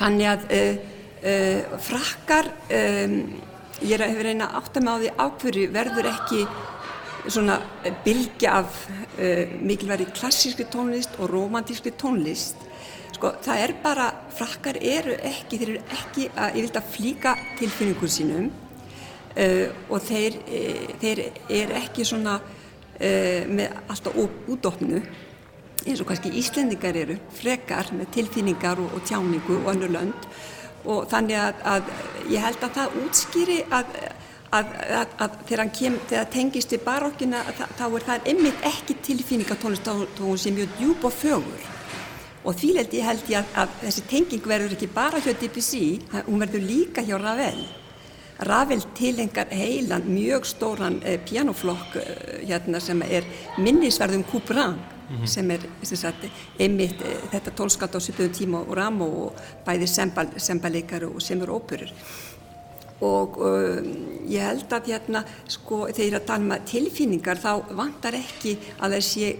þannig 0.00 0.28
að 0.30 0.44
uh, 0.56 0.74
uh, 1.20 1.78
frakkar 1.88 2.50
um, 2.80 3.16
ég 3.80 4.04
hefur 4.04 4.28
reyna 4.28 4.50
átt 4.60 4.76
að 4.76 4.86
með 4.86 4.92
á 4.92 5.00
því 5.00 5.14
ákverju 5.26 5.72
verður 5.74 6.10
ekki 6.12 6.44
svona 7.26 7.58
bylgja 8.04 8.56
af 8.62 8.80
uh, 8.86 9.56
mikilværi 9.60 10.08
klassíski 10.14 10.68
tónlist 10.72 11.18
og 11.18 11.32
romantíski 11.32 11.92
tónlist 12.00 12.68
sko 13.20 13.34
það 13.44 13.62
er 13.66 13.72
bara 13.82 14.08
frakkar 14.32 14.78
eru 14.80 15.12
ekki, 15.28 15.58
þeir 15.60 15.70
eru 15.74 15.80
ekki 15.92 16.28
að 16.32 16.54
ég 16.56 16.64
vilt 16.64 16.76
að 16.80 16.92
flíka 16.94 17.32
tilfinningur 17.58 18.08
sínum 18.08 18.46
og 19.92 20.06
þeir, 20.06 20.38
þeir 21.02 21.20
eru 21.60 21.74
ekki 21.78 22.06
svona 22.08 22.38
með 22.96 23.76
alltaf 23.92 24.16
útdóknu 24.24 25.02
eins 25.84 26.00
og 26.00 26.08
kannski 26.08 26.32
Íslendingar 26.40 26.96
eru 26.96 27.18
frekar 27.36 27.92
með 27.96 28.08
tilfinningar 28.16 28.80
og, 28.80 28.96
og 28.96 29.04
tjáningu 29.08 29.60
og 29.62 29.70
annu 29.72 29.88
lönd. 29.92 30.26
Og 30.84 31.06
þannig 31.12 31.36
að, 31.40 31.62
að 31.74 31.90
ég 32.32 32.44
held 32.44 32.64
að 32.64 32.76
það 32.76 32.98
útskýri 33.04 33.58
að, 33.72 33.96
að, 34.56 34.72
að 35.24 35.38
þegar, 35.48 35.72
kem, 35.76 35.98
þegar 36.08 36.30
tengist 36.36 36.72
við 36.76 36.84
barokkina 36.84 37.42
þá 37.78 37.84
er 37.86 38.06
það 38.08 38.30
einmitt 38.32 38.64
ekki 38.72 38.96
tilfinningatónlist 39.08 39.88
þá 39.88 40.24
hún 40.24 40.40
sé 40.40 40.52
mjög 40.56 40.76
djúb 40.80 41.08
og 41.08 41.16
fögur 41.16 41.68
og 42.44 42.56
því 42.56 42.70
held 42.78 42.94
ég 42.96 43.04
held 43.04 43.28
ég 43.32 43.58
að 43.60 43.74
þessi 43.82 44.06
tenging 44.08 44.46
verður 44.48 44.76
ekki 44.76 44.88
bara 44.94 45.20
hjá 45.20 45.34
Debussy, 45.36 46.00
hún 46.26 46.40
verður 46.40 46.64
líka 46.64 47.04
hjá 47.04 47.18
Ravel 47.20 47.66
Ravel 48.48 48.80
tilengar 48.96 49.50
heilan 49.52 50.06
mjög 50.08 50.46
stóran 50.48 51.02
eh, 51.04 51.18
pianoflokk 51.20 51.98
eh, 52.00 52.46
hérna, 52.48 52.80
sem 52.80 53.02
er 53.04 53.26
minnisverðum 53.60 54.24
Couperin 54.30 54.78
mm 55.10 55.16
-hmm. 55.16 55.26
sem 55.26 55.50
er 55.50 55.60
sagt, 55.82 56.24
einmitt 56.58 57.02
eh, 57.02 57.20
þetta 57.32 57.50
tólskald 57.50 57.94
á 57.94 58.00
70 58.00 58.32
tíma 58.32 58.58
og 58.58 58.76
ram 58.76 59.02
og 59.02 59.34
bæði 59.66 59.86
sembaleikar 60.36 61.04
og 61.04 61.22
semur 61.22 61.50
óperur 61.50 61.92
og 63.00 63.38
uh, 63.40 63.80
ég 64.28 64.44
held 64.44 64.72
að 64.72 64.86
hérna 64.92 65.24
sko 65.48 65.86
þegar 65.88 66.20
að 66.20 66.26
tala 66.26 66.44
um 66.44 66.64
tilfinningar 66.68 67.38
þá 67.40 67.62
vantar 67.72 68.14
ekki 68.14 68.58
að 68.78 68.92
það 68.92 69.00
sé 69.00 69.36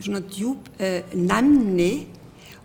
svona 0.00 0.20
djúb 0.20 0.68
uh, 0.80 1.00
nefni 1.14 2.06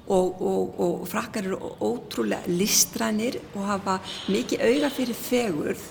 og, 0.08 0.42
og, 0.42 0.80
og 0.80 1.08
frakkar 1.10 1.48
eru 1.48 1.58
ótrúlega 1.82 2.46
listrænir 2.48 3.40
og 3.56 3.66
hafa 3.66 4.00
mikið 4.30 4.66
auga 4.68 4.90
fyrir 4.94 5.18
fegurð 5.18 5.86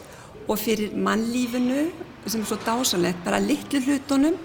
og 0.49 0.59
fyrir 0.61 0.95
mannlífinu 0.95 1.89
sem 2.27 2.41
er 2.41 2.49
svo 2.49 2.57
dásanlegt, 2.57 3.25
bara 3.25 3.41
litlu 3.43 3.81
hlutunum 3.85 4.37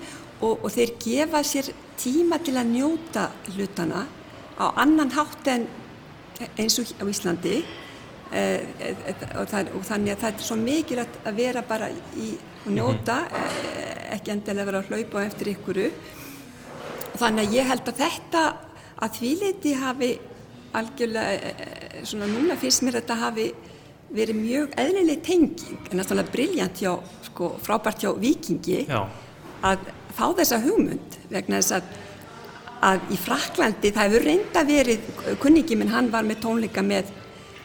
og, 0.42 0.64
og 0.64 0.72
þeir 0.72 0.96
gefa 1.00 1.44
sér 1.44 1.70
tíma 2.00 2.40
til 2.44 2.58
að 2.60 2.74
njóta 2.74 3.30
hlutana 3.54 4.06
á 4.60 4.66
annan 4.76 5.12
hátt 5.16 5.48
en 5.48 5.68
eins 6.58 6.80
og 6.80 6.92
á 7.00 7.04
Íslandi. 7.08 7.62
Eh, 8.30 8.62
og, 9.40 9.48
það, 9.50 9.72
og 9.74 9.86
þannig 9.88 10.14
að 10.14 10.20
það 10.22 10.34
er 10.36 10.44
svo 10.46 10.56
mikilvægt 10.60 11.16
að 11.26 11.40
vera 11.40 11.64
bara 11.66 11.88
í 11.90 12.28
og 12.66 12.74
njóta, 12.76 13.24
eh, 13.26 14.14
ekki 14.14 14.36
endilega 14.36 14.68
vera 14.68 14.82
að 14.84 14.92
hlaupa 14.92 15.24
eftir 15.26 15.50
ykkuru 15.56 15.88
þannig 17.18 17.48
að 17.48 17.56
ég 17.58 17.70
held 17.72 17.90
að 17.90 18.02
þetta 18.04 18.44
að 19.00 19.20
því 19.20 19.32
leiti 19.44 19.74
hafi 19.79 20.12
algjörlega, 20.77 21.53
svona 22.06 22.27
núna 22.29 22.58
fyrst 22.60 22.84
mér 22.86 23.00
þetta 23.00 23.18
hafi 23.24 23.48
verið 24.13 24.41
mjög 24.41 24.75
eðlileg 24.82 25.24
tenging. 25.25 25.79
En 25.89 26.01
það 26.01 26.12
svona 26.12 26.27
briljant 26.34 26.82
hjá, 26.82 26.91
sko, 27.29 27.53
frábært 27.63 28.03
hjá 28.03 28.12
vikingi 28.20 28.84
Já. 28.89 29.03
að 29.65 29.89
fá 30.18 30.27
þessa 30.38 30.62
hugmynd 30.63 31.18
vegna 31.29 31.62
þess 31.62 31.77
að, 31.77 31.96
að 32.89 33.13
í 33.13 33.20
Fraklandi 33.22 33.94
það 33.96 34.10
hefur 34.10 34.27
reynda 34.29 34.65
verið, 34.68 35.10
kunningi 35.41 35.79
minn 35.79 35.94
hann 35.94 36.12
var 36.13 36.27
með 36.27 36.44
tónleika 36.46 36.86
með 36.86 37.15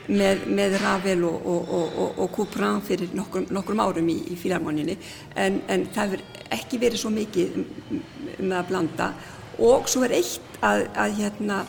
með, 0.04 0.42
með 0.52 0.74
Ravel 0.82 1.22
og, 1.24 1.46
og, 1.48 1.70
og, 1.72 2.18
og 2.20 2.32
Couperin 2.34 2.82
fyrir 2.84 3.14
nokkrum, 3.16 3.46
nokkrum 3.56 3.80
árum 3.80 4.08
í, 4.12 4.18
í 4.34 4.36
Fílarmoninni 4.36 4.98
en, 5.40 5.62
en 5.72 5.86
það 5.94 6.16
hefur 6.16 6.24
ekki 6.58 6.80
verið 6.82 7.00
svo 7.00 7.12
mikið 7.14 7.56
með 8.42 8.58
að 8.58 8.68
blanda. 8.68 9.06
og 9.08 9.33
svo 9.90 10.04
er 10.06 10.18
eitt 10.18 10.60
að, 10.64 10.86
að 10.98 11.16
hérna, 11.20 11.62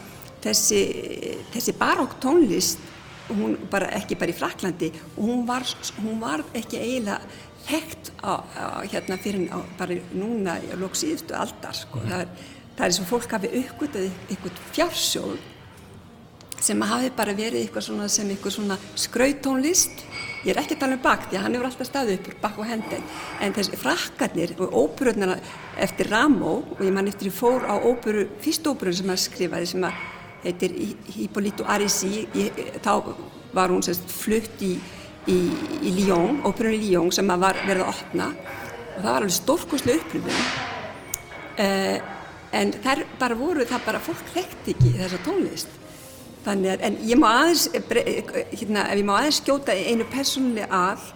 þessi, 0.44 0.82
þessi 1.54 1.75
barokk 1.80 2.20
tónlist 2.24 2.84
hún 3.30 3.56
bara 3.72 3.89
ekki 3.98 4.18
bara 4.20 4.34
í 4.34 4.38
Fraklandi 4.38 4.92
og 5.15 5.22
hún 5.24 5.46
var, 5.48 5.65
hún 5.98 6.20
var 6.22 6.44
ekki 6.54 6.77
eiginlega 6.77 7.22
þekkt 7.65 8.12
á, 8.22 8.34
á, 8.54 8.65
hérna 8.86 9.18
fyrir 9.22 9.50
á, 9.50 9.58
bara 9.80 9.98
núna 10.13 10.60
í 10.62 10.77
lók 10.77 10.98
síðustu 10.98 11.34
aldar 11.38 11.74
sko. 11.74 12.04
mm. 12.04 12.12
það, 12.12 12.22
er, 12.22 12.54
það 12.77 12.86
er 12.86 13.01
og 13.01 13.10
fólk 13.10 13.36
hafi 13.38 13.51
uppgötað 13.62 14.08
eitthvað 14.30 14.63
fjársjóð 14.75 15.38
sem 16.63 16.81
hafi 16.88 17.12
bara 17.15 17.35
verið 17.35 17.63
eitthvað 17.65 17.88
svona 17.89 18.07
sem 18.12 18.29
eitthvað 18.31 18.55
svona 18.57 18.77
skrautónlist 18.95 20.05
ég 20.45 20.53
er 20.53 20.62
ekki 20.62 20.75
að 20.77 20.81
tala 20.83 20.97
um 20.97 21.01
bakt, 21.01 21.29
því 21.29 21.39
að 21.39 21.45
hann 21.45 21.55
hefur 21.57 21.67
alltaf 21.69 21.88
staðið 21.89 22.19
upp 22.19 22.41
bak 22.43 22.59
og 22.62 22.67
hendin, 22.69 23.05
en 23.41 23.55
þessi 23.55 23.79
frakkarnir 23.81 24.53
og 24.62 24.75
óperurnar 24.77 25.39
eftir 25.81 26.12
Ramó 26.12 26.59
og 26.75 26.83
ég 26.85 26.93
man 26.93 27.09
eftir 27.09 27.31
ég 27.31 27.38
fór 27.38 27.65
á 27.65 27.75
óperu 27.81 28.27
fyrst 28.43 28.67
óperun 28.69 28.95
sem 28.95 29.09
hann 29.09 29.21
skrifaði 29.21 29.71
sem 29.74 29.88
að 29.88 30.03
heitir 30.45 30.75
Hippolito 31.15 31.65
Arisi 31.65 32.27
þá 32.85 32.91
var 33.55 33.74
hún 33.74 33.81
semst 33.85 34.12
flutt 34.12 34.62
í, 34.62 34.75
í, 35.31 35.38
í 35.81 35.93
Lyon, 35.97 36.43
óperun 36.45 36.75
í 36.77 36.83
Lyon 36.83 37.09
sem 37.15 37.29
að 37.33 37.47
var 37.47 37.62
verið 37.65 37.85
að 37.85 37.93
opna. 37.95 38.27
Og 38.95 39.00
það 39.00 39.07
var 39.09 39.17
alveg 39.24 39.35
stórkoslu 39.35 39.95
upplifun 39.95 40.38
eh, 41.63 41.97
en 42.55 42.75
þær 42.83 43.01
bara 43.19 43.39
voru 43.39 43.65
það 43.67 43.88
bara 43.88 44.03
fólk 44.03 44.29
þekkt 44.35 44.69
ekki 44.75 44.93
þessa 45.00 45.19
tónlist 45.25 45.81
Þannig 46.45 46.75
að, 46.75 46.83
en 46.85 46.97
ég 47.09 47.17
má 47.17 47.25
aðeins, 47.31 47.65
hérna, 47.73 48.85
ef 48.85 48.99
ég 48.99 49.07
má 49.07 49.15
aðeins 49.15 49.39
skjóta 49.41 49.73
einu 49.73 50.05
persónuleg 50.13 50.69
að, 50.69 51.07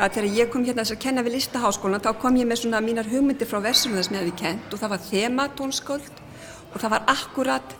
að 0.00 0.14
þegar 0.14 0.38
ég 0.38 0.50
kom 0.52 0.64
hérna 0.64 0.86
þess 0.86 0.94
að 0.94 1.02
kenna 1.04 1.24
við 1.26 1.36
listaháskólan, 1.36 2.00
þá 2.00 2.14
kom 2.22 2.38
ég 2.40 2.48
með 2.48 2.62
svona 2.62 2.80
mínar 2.84 3.10
hugmyndir 3.10 3.50
frá 3.50 3.60
versum 3.64 3.92
þess 3.98 4.12
með 4.14 4.30
við 4.30 4.38
kent 4.40 4.72
og 4.72 4.80
það 4.80 4.94
var 4.94 5.02
þematónsköld 5.10 6.22
og 6.70 6.78
það 6.78 6.94
var 6.94 7.04
akkurat 7.12 7.76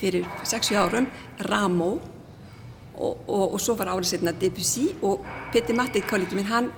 fyrir 0.00 0.26
60 0.42 0.80
árum 0.80 1.06
Ramó 1.46 1.92
og, 2.96 3.22
og, 3.28 3.54
og 3.54 3.62
svo 3.62 3.76
var 3.78 3.92
árið 3.92 4.10
setna 4.10 4.34
Debussy 4.34 4.88
og 5.06 5.22
Petti 5.54 5.76
Matti, 5.76 6.02
kollegi 6.02 6.34
minn, 6.34 6.50
hann 6.50 6.72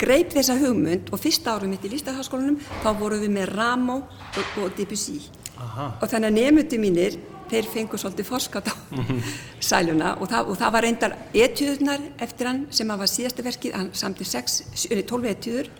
greip 0.00 0.32
þessa 0.32 0.56
hugmynd 0.58 1.12
og 1.12 1.20
fyrsta 1.20 1.52
árum 1.54 1.74
mitt 1.74 1.84
í 1.84 1.92
listaháskólanum, 1.92 2.56
þá 2.80 2.90
vorum 2.98 3.22
við 3.22 3.36
með 3.36 3.52
Ramó 3.58 4.00
og, 4.00 4.58
og 4.62 4.72
Debussy. 4.78 5.20
Aha. 5.60 5.92
Og 6.00 6.10
þannig 6.10 6.32
að 6.32 6.38
nefnuti 6.40 6.80
mínir 6.82 7.18
þeir 7.54 7.70
fengu 7.72 8.00
svolítið 8.00 8.28
forskat 8.28 8.68
á 8.70 8.74
mm 8.74 9.04
-hmm. 9.04 9.32
sæluna 9.60 10.14
og 10.20 10.28
það, 10.28 10.50
og 10.50 10.58
það 10.58 10.72
var 10.72 10.82
reyndar 10.82 11.16
etjúðunar 11.32 12.00
eftir 12.18 12.46
hann 12.46 12.66
sem 12.70 12.88
var 12.88 13.08
síðasta 13.08 13.42
verkið, 13.42 13.74
hann 13.74 13.90
samti 13.92 14.24
12 14.24 15.24
etjúður 15.30 15.70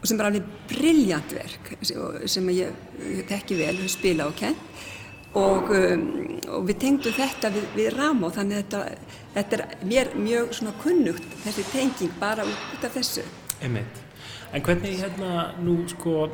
og 0.00 0.06
sem 0.06 0.18
var 0.18 0.26
alveg 0.26 0.42
brilljant 0.68 1.32
verk 1.32 1.78
sem 2.26 2.48
ég 2.48 2.68
tekki 3.28 3.54
vel, 3.54 3.88
spila 3.88 4.26
og 4.26 4.36
kent 4.36 4.56
og, 5.34 5.70
um, 5.70 6.40
og 6.48 6.68
við 6.68 6.78
tengdu 6.78 7.12
þetta 7.12 7.50
við, 7.50 7.64
við 7.76 7.90
Ramó 7.96 8.30
þannig 8.30 8.56
að 8.56 8.62
þetta, 8.62 8.84
þetta 9.34 9.56
er 9.56 9.84
mér 9.84 10.14
mjög 10.16 10.52
svona 10.52 10.72
kunnugt 10.82 11.24
þessi 11.44 11.64
tenging 11.72 12.12
bara 12.20 12.44
út 12.44 12.84
af 12.84 12.94
þessu 12.94 13.22
Einmitt. 13.62 14.02
En 14.52 14.62
hvernig 14.62 14.98
hérna 15.00 15.54
nú 15.64 15.78
sko 15.88 16.28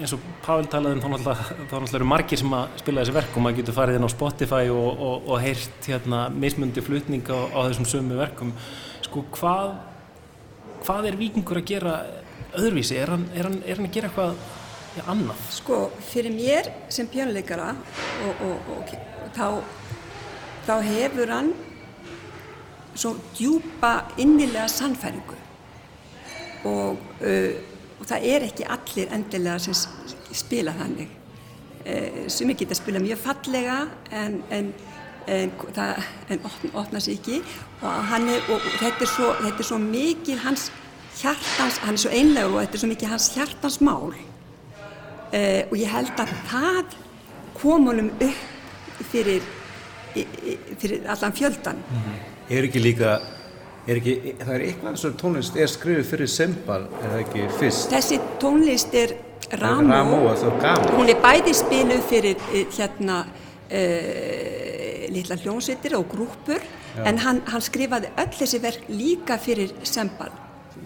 eins 0.00 0.14
og 0.16 0.24
Pavel 0.44 0.68
talaði 0.72 0.98
um 0.98 1.02
þá 1.02 1.08
náttúrulega 1.12 1.98
eru 1.98 2.08
margir 2.08 2.40
sem 2.40 2.56
að 2.56 2.78
spila 2.82 3.02
þessi 3.02 3.16
verk 3.16 3.36
og 3.36 3.44
maður 3.44 3.60
getur 3.60 3.76
farið 3.76 3.98
inn 3.98 4.08
á 4.08 4.10
Spotify 4.12 4.72
og, 4.72 4.88
og, 4.92 5.28
og 5.28 5.42
heyrt 5.42 5.88
hérna 5.88 6.24
mismundi 6.32 6.84
flutning 6.84 7.24
á, 7.28 7.38
á 7.52 7.58
þessum 7.68 7.88
sömu 7.88 8.18
verkum. 8.20 8.52
Sko 9.04 9.24
hvað 9.36 9.76
hvað 10.82 11.08
er 11.10 11.18
vikingur 11.20 11.60
að 11.60 11.68
gera 11.70 11.94
öðruvísi, 12.58 12.96
er 12.98 13.14
hann, 13.14 13.28
er 13.34 13.48
hann, 13.48 13.60
er 13.64 13.78
hann 13.78 13.88
að 13.88 13.94
gera 13.96 14.10
eitthvað 14.10 14.32
ja, 14.96 15.04
annað? 15.12 15.44
Sko, 15.54 15.82
fyrir 16.10 16.34
mér 16.34 16.70
sem 16.92 17.08
pjónuleikara 17.10 17.70
og, 18.26 18.42
og 18.76 18.96
þá 19.36 19.46
þá 20.66 20.74
hefur 20.86 21.32
hann 21.32 21.52
svo 22.94 23.14
djúpa 23.36 23.92
innilega 24.20 24.68
sannfæringu. 24.70 25.38
Og 26.68 26.98
uh, 27.24 27.71
og 28.02 28.08
það 28.10 28.24
er 28.34 28.46
ekki 28.48 28.64
allir 28.66 29.12
endilega 29.14 29.58
sem 29.62 29.76
spila 30.34 30.74
þannig. 30.74 31.10
E, 31.86 31.94
sumi 32.30 32.56
geta 32.58 32.74
spila 32.74 33.02
mjög 33.02 33.20
fallega 33.22 33.76
en, 34.10 34.40
en, 34.50 34.72
en, 35.30 35.52
það, 35.76 36.00
en 36.34 36.42
opna, 36.48 36.70
opna 36.82 37.02
sér 37.02 37.14
ekki. 37.20 37.38
Og, 37.78 38.16
er, 38.18 38.50
og 38.50 38.66
þetta, 38.80 39.06
er 39.06 39.12
svo, 39.12 39.30
þetta 39.38 39.64
er 39.64 39.70
svo 39.70 39.78
mikið 39.86 40.42
hans 40.42 40.66
hjartans, 41.20 41.78
hann 41.84 41.94
er 41.94 42.02
svo 42.02 42.12
einlegur 42.18 42.56
og 42.56 42.64
þetta 42.64 42.78
er 42.78 42.84
svo 42.84 42.90
mikið 42.90 43.14
hans 43.14 43.30
hjartans 43.36 43.78
mál. 43.86 44.10
E, 45.30 45.42
og 45.70 45.78
ég 45.78 45.94
held 45.94 46.18
að 46.18 46.34
það 46.50 46.98
kom 47.60 47.86
honum 47.86 48.10
upp 48.18 49.06
fyrir, 49.12 49.46
fyrir 50.80 51.06
allan 51.08 51.32
fjöldan 51.32 51.78
mm 51.78 52.02
-hmm. 52.02 52.20
Er 52.50 52.64
ekki 52.64 52.82
líka 52.82 53.20
Er 53.82 53.98
ekki, 53.98 54.12
það 54.38 54.52
er 54.54 54.62
eitthvað 54.68 55.04
og 55.08 55.14
tónlist 55.18 55.56
er 55.58 55.70
skrifið 55.70 56.04
fyrir 56.06 56.28
Sembal, 56.30 56.84
er 57.00 57.08
það 57.08 57.22
ekki 57.24 57.46
fyrst? 57.58 57.88
Þessi 57.90 58.18
tónlist 58.38 58.92
er 58.94 59.16
Ramó, 59.58 59.90
Ramó 59.90 60.18
hún 60.94 61.10
er 61.10 61.18
bæði 61.20 61.54
spiluð 61.58 62.04
fyrir 62.06 62.44
eh, 62.54 62.68
hérna 62.76 63.16
uh, 63.26 65.08
litla 65.12 65.36
hljómsveitir 65.42 65.96
og 65.98 66.06
grúpur 66.12 66.62
Já. 66.62 67.02
en 67.10 67.18
hann, 67.24 67.42
hann 67.50 67.64
skrifaði 67.64 68.12
öll 68.22 68.30
þessi 68.38 68.62
verk 68.62 68.86
líka 68.92 69.40
fyrir 69.42 69.74
Sembal. 69.82 70.30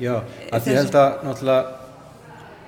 Já, 0.01 0.23
að 0.49 0.65
því 0.65 0.79
held 0.81 0.99
að 1.03 1.21
náttúrulega 1.29 1.85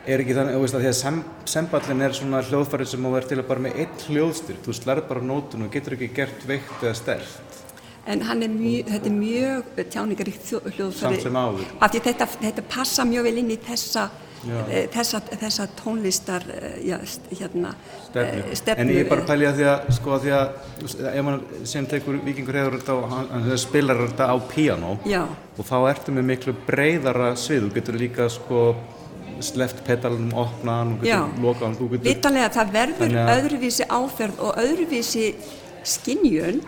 er 0.08 0.22
ekki 0.22 0.36
þannig, 0.36 0.54
þú 0.58 0.62
veist 0.66 0.76
að 0.76 0.84
því 0.84 0.90
að 0.92 0.98
sem, 1.00 1.22
Semballin 1.54 2.04
er 2.04 2.16
svona 2.20 2.44
hljóðfærið 2.44 2.92
sem 2.92 3.08
á 3.08 3.10
verð 3.16 3.32
til 3.32 3.40
að 3.40 3.48
bara 3.48 3.64
með 3.64 3.80
eitt 3.82 4.04
hljóðstyr, 4.12 4.60
þú 4.64 4.76
slærð 4.76 5.08
bara 5.08 5.24
nótun 5.24 5.64
og 5.64 5.72
getur 5.72 5.96
ekki 5.96 6.12
gert 6.20 6.46
veikt 6.48 6.84
eða 6.84 6.96
stert 7.00 7.64
en 8.08 8.22
er 8.42 8.52
mjög, 8.52 8.88
þetta 8.88 9.10
er 9.10 9.16
mjög 9.16 9.82
tjáningaríkt 9.92 10.54
hljóðfæri 10.76 11.20
af 11.36 11.92
því 11.92 12.00
þetta, 12.06 12.30
þetta 12.40 12.64
passa 12.70 13.04
mjög 13.08 13.28
vel 13.28 13.34
inn 13.42 13.52
í 13.52 13.58
þessa, 13.66 14.06
e, 14.48 14.82
þessa, 14.94 15.20
þessa 15.42 15.66
tónlistar 15.78 16.46
e, 16.54 16.72
já, 16.88 16.96
hérna, 17.40 17.74
stefnu. 18.06 18.44
E, 18.46 18.58
stefnu. 18.62 18.84
En 18.84 18.92
ég 18.94 19.04
er 19.04 19.10
bara 19.10 19.24
að 19.26 19.32
pælja 19.32 19.54
því 19.58 19.68
að 19.74 19.90
sko 19.98 20.20
því 20.24 20.34
að 20.38 21.10
ef 21.12 21.26
mann 21.28 21.44
sem 21.74 21.90
tekur 21.90 22.20
vikingur 22.24 22.60
hefur 22.62 22.78
þetta 22.78 22.96
og 22.96 23.16
hann 23.16 23.50
spilar 23.60 24.04
þetta 24.06 24.30
á 24.32 24.36
piano 24.48 24.94
já. 25.08 25.22
og 25.28 25.68
þá 25.68 25.76
ertu 25.92 26.16
með 26.16 26.30
miklu 26.32 26.56
breyðara 26.68 27.34
svið, 27.36 27.66
þú 27.68 27.74
getur 27.76 28.00
líka 28.06 28.30
sko 28.32 28.68
sleft 29.44 29.84
petalunum, 29.86 30.32
opna 30.34 30.80
hann, 30.80 30.96
þú 30.98 31.04
getur 31.06 31.42
loka 31.44 31.66
hann, 31.66 31.78
þú 31.78 31.92
getur... 31.92 32.08
Vitanlega 32.08 32.50
það 32.56 32.76
verður 32.80 33.18
öðruvísi 33.36 33.86
áferð 33.86 34.44
og 34.48 34.62
öðruvísi 34.64 35.32
skinnjun 35.86 36.62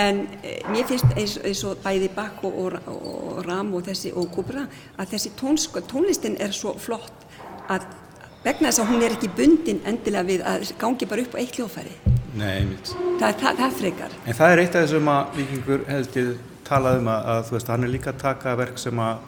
En 0.00 0.24
e, 0.42 0.56
mér 0.72 0.88
finnst 0.88 1.12
eins, 1.14 1.36
eins 1.44 1.60
og 1.68 1.82
bæði 1.84 2.08
Bach 2.14 2.42
og, 2.42 2.56
og, 2.58 2.78
og 2.88 3.44
Ram 3.46 3.74
og, 3.74 3.84
þessi, 3.86 4.10
og 4.14 4.30
Kubra 4.34 4.64
að 4.98 5.12
þessi 5.14 5.34
tónsk, 5.38 5.78
tónlistin 5.90 6.34
er 6.42 6.54
svo 6.54 6.74
flott 6.82 7.28
að 7.70 7.86
vegna 8.44 8.70
þess 8.70 8.82
að 8.82 8.90
hún 8.90 9.04
er 9.06 9.14
ekki 9.14 9.30
bundin 9.38 9.84
endilega 9.86 10.28
við 10.28 10.42
að 10.50 10.72
gangi 10.80 11.08
bara 11.10 11.24
upp 11.24 11.36
á 11.38 11.40
eitt 11.40 11.60
hljóðfæri. 11.60 11.94
Nei, 12.34 12.50
einmitt. 12.56 12.90
Það, 13.20 13.36
það, 13.40 13.60
það 13.60 13.78
frekar. 13.78 14.16
En 14.26 14.38
það 14.40 14.54
er 14.54 14.62
eitt 14.64 14.74
af 14.74 14.84
þessum 14.84 15.12
að 15.12 15.38
vikingur 15.38 15.86
heldur 15.88 16.34
talað 16.66 16.98
um 16.98 17.12
að, 17.12 17.30
að 17.34 17.46
þú 17.46 17.56
veist, 17.56 17.70
hann 17.70 17.86
er 17.86 17.92
líka 17.94 18.10
að 18.10 18.20
taka 18.24 18.56
verk 18.58 18.82
sem 18.82 19.04
að 19.04 19.22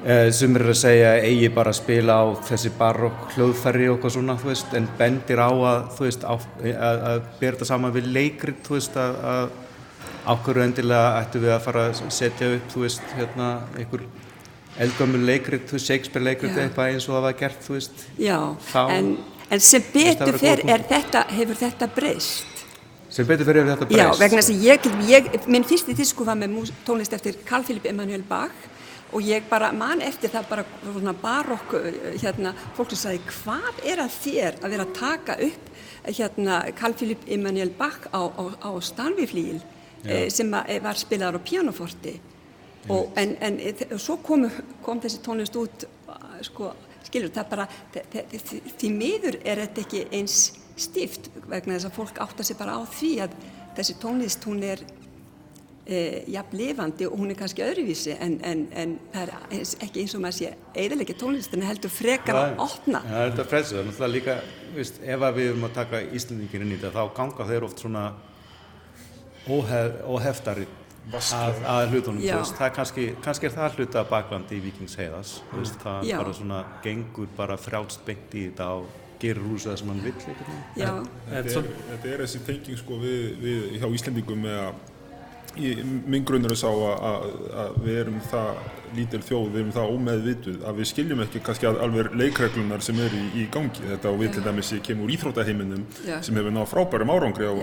Eh, 0.00 0.30
sem 0.32 0.54
er 0.56 0.62
að 0.64 0.78
segja 0.80 1.08
eigi 1.20 1.48
bara 1.52 1.74
að 1.74 1.76
spila 1.76 2.14
á 2.16 2.32
þessi 2.48 2.70
barokk 2.78 3.34
hljóðferri 3.34 3.90
og 3.90 3.98
eitthvað 3.98 4.14
svona 4.14 4.36
veist, 4.40 4.70
en 4.72 4.86
bendir 4.96 5.42
á 5.44 5.52
að 5.52 5.90
þú 5.98 6.06
veist 6.06 6.24
að, 6.24 6.46
að, 6.70 7.02
að 7.10 7.18
bera 7.42 7.58
þetta 7.58 7.68
saman 7.68 7.92
við 7.92 8.08
leikrit 8.14 8.62
þú 8.64 8.78
veist 8.78 8.96
að, 8.96 9.18
að 9.34 9.50
ákveður 10.24 10.62
endilega 10.64 11.10
ættu 11.18 11.42
við 11.42 11.52
að 11.52 11.60
fara 11.66 11.84
að 11.90 12.00
setja 12.16 12.48
upp 12.54 12.72
þú 12.72 12.86
veist 12.86 13.12
hérna 13.18 13.50
einhver 13.76 14.06
eldgömmul 14.86 15.22
leikrit, 15.28 15.68
þú 15.68 15.76
veist 15.76 15.92
Shakespeare 15.92 16.24
leikrit 16.30 16.56
Já. 16.56 16.62
eitthvað 16.64 16.94
eins 16.94 17.10
og 17.10 17.18
það 17.18 17.28
var 17.28 17.38
gert 17.44 17.68
þú 17.68 17.76
veist. 17.76 18.02
Já, 18.16 18.38
Þá, 18.70 18.80
en, 18.96 19.14
en 19.52 19.64
sem 19.68 19.86
betur 19.92 20.40
fer 20.40 20.64
þetta, 20.64 21.26
hefur 21.36 21.62
þetta 21.66 21.92
breyst? 22.00 22.66
Sem 23.12 23.28
betur 23.28 23.52
fer 23.52 23.60
hefur 23.60 23.74
þetta 23.74 23.92
breyst. 23.92 24.00
Já, 24.00 24.24
vegna 24.24 24.40
þess 24.40 24.56
að 24.56 24.64
ég, 24.64 24.92
ég 25.12 25.48
minn 25.52 25.68
fyrsti 25.68 26.00
tísku 26.00 26.24
var 26.24 26.40
með 26.40 26.72
tónlist 26.88 27.12
eftir 27.20 27.36
Carl 27.44 27.68
Philipp 27.68 27.92
Emanuel 27.92 28.24
Bach 28.24 28.70
og 29.12 29.26
ég 29.26 29.46
bara 29.50 29.72
man 29.74 30.02
eftir 30.04 30.30
það 30.32 30.48
bara 30.50 30.64
svona 30.84 31.14
barokk 31.18 31.74
hérna, 32.22 32.54
fólk 32.76 32.94
sem 32.94 33.02
sagði 33.02 33.20
hvað 33.34 33.80
er 33.92 34.02
að 34.04 34.16
þér 34.20 34.58
að 34.60 34.74
vera 34.74 34.86
að 34.86 34.96
taka 34.98 35.36
upp 35.46 35.70
hérna 36.06 36.60
Carl 36.78 36.96
Philipp 36.96 37.26
Emanuel 37.28 37.72
Bach 37.78 38.06
á, 38.14 38.22
á, 38.30 38.44
á 38.62 38.70
Stanleyflíl 38.80 39.60
eh, 40.06 40.28
sem 40.32 40.50
var 40.50 40.98
spilaðar 40.98 41.40
á 41.42 41.46
pianoforti 41.46 42.14
og 42.88 43.18
en, 43.20 43.34
en 43.44 43.58
svo 44.00 44.16
kom, 44.24 44.46
kom 44.84 45.02
þessi 45.02 45.20
tónlist 45.24 45.56
út 45.60 45.84
sko, 46.46 46.72
skilur 47.04 47.32
það 47.34 47.50
bara 47.50 47.66
því 47.92 48.92
miður 48.94 49.40
er 49.44 49.64
þetta 49.66 49.84
ekki 49.84 50.06
eins 50.16 50.38
stíft 50.80 51.28
vegna 51.50 51.76
þess 51.76 51.90
að 51.90 51.98
fólk 51.98 52.22
átta 52.24 52.46
sig 52.46 52.56
bara 52.56 52.78
á 52.78 52.82
því 52.88 53.12
að 53.26 53.36
þessi 53.76 53.98
tónlist 54.00 54.46
hún 54.48 54.64
er 54.64 54.82
e, 55.86 56.24
jafn 56.30 56.56
lifandi 56.56 57.06
og 57.08 57.18
hún 57.18 57.32
er 57.32 57.38
kannski 57.38 57.64
öðruvísi 57.64 58.16
en, 58.16 58.38
en, 58.46 58.64
en 58.76 58.96
það 59.12 59.32
er 59.32 59.62
ekki 59.86 60.04
eins 60.04 60.16
og 60.16 60.24
maður 60.24 60.38
sé 60.38 60.50
eðalegja 60.84 61.16
tónlistina 61.20 61.68
heldur 61.68 61.92
frekar 61.92 62.40
að 62.40 62.64
opna. 62.66 63.02
Já, 63.04 63.16
þetta 63.30 63.44
er 63.44 63.50
frelsið, 63.54 63.76
það 63.76 63.82
er 63.82 63.88
náttúrulega 63.90 64.16
líka, 64.16 64.36
veist, 64.76 65.00
ef 65.04 65.24
að 65.28 65.40
við 65.40 65.52
erum 65.52 65.70
að 65.70 65.78
taka 65.78 66.02
Íslandingin 66.20 66.66
inn 66.66 66.74
í 66.74 66.80
þetta, 66.80 66.92
þá 66.98 67.16
ganga 67.20 67.48
þeir 67.50 67.68
oft 67.68 67.84
svona 67.84 68.04
óhef, 69.48 69.98
óheftari 70.04 70.68
að, 71.10 71.60
að 71.64 71.94
hlutunum, 71.94 72.22
það 72.22 72.64
er 72.66 72.74
kannski, 72.76 73.06
kannski 73.24 73.48
er 73.48 73.54
það 73.56 73.78
hluta 73.80 74.06
baklandi 74.08 74.58
í 74.58 74.64
Víkings 74.68 74.98
heiðas, 75.00 75.38
veist, 75.54 75.78
það 75.82 76.10
Já. 76.10 76.18
bara 76.20 76.34
svona 76.36 76.64
gengur 76.84 77.30
bara 77.38 77.56
frjálst 77.58 78.04
beint 78.06 78.36
í 78.36 78.50
þetta 78.50 78.68
og 78.78 78.90
gerir 79.20 79.42
úr 79.44 79.58
þessu 79.58 79.70
það 79.70 79.80
sem 79.80 79.90
hann 79.92 80.04
vill, 80.04 80.14
Þetta 80.20 80.86
er 80.86 81.48
Þetta 81.50 81.64
þetta 81.90 82.16
þessi 82.22 82.40
tenging 82.46 82.80
sko 82.80 83.00
við, 83.02 83.24
við 83.42 83.66
hjá 83.80 83.88
Íslendingum 83.98 84.44
með 84.46 84.60
að 84.62 84.86
minn 85.56 86.24
grunnur 86.24 86.52
er 86.54 86.58
sá 86.58 86.68
að, 86.70 87.04
að, 87.10 87.24
að 87.62 87.78
við 87.84 88.00
erum 88.04 88.18
það 88.30 88.50
lítil 88.96 89.22
þjóð, 89.22 89.46
við 89.50 89.60
erum 89.60 89.72
það 89.74 89.94
ómeðvituð 89.94 90.66
að 90.66 90.80
við 90.80 90.90
skiljum 90.90 91.22
ekki 91.24 91.42
kannski 91.46 91.70
alveg 91.70 92.12
leikreglunar 92.18 92.84
sem 92.84 93.00
eru 93.02 93.18
í, 93.20 93.30
í 93.42 93.46
gangi. 93.52 93.86
Þetta 93.86 94.12
og 94.12 94.20
við 94.22 94.36
til 94.36 94.44
dæmis 94.46 94.74
ég 94.76 94.84
kemur 94.86 95.08
úr 95.08 95.14
íþróttaheiminum 95.16 95.86
Já. 96.06 96.20
sem 96.26 96.38
hefur 96.38 96.54
náð 96.54 96.70
frábærum 96.70 97.14
árangri 97.14 97.50
á, 97.50 97.54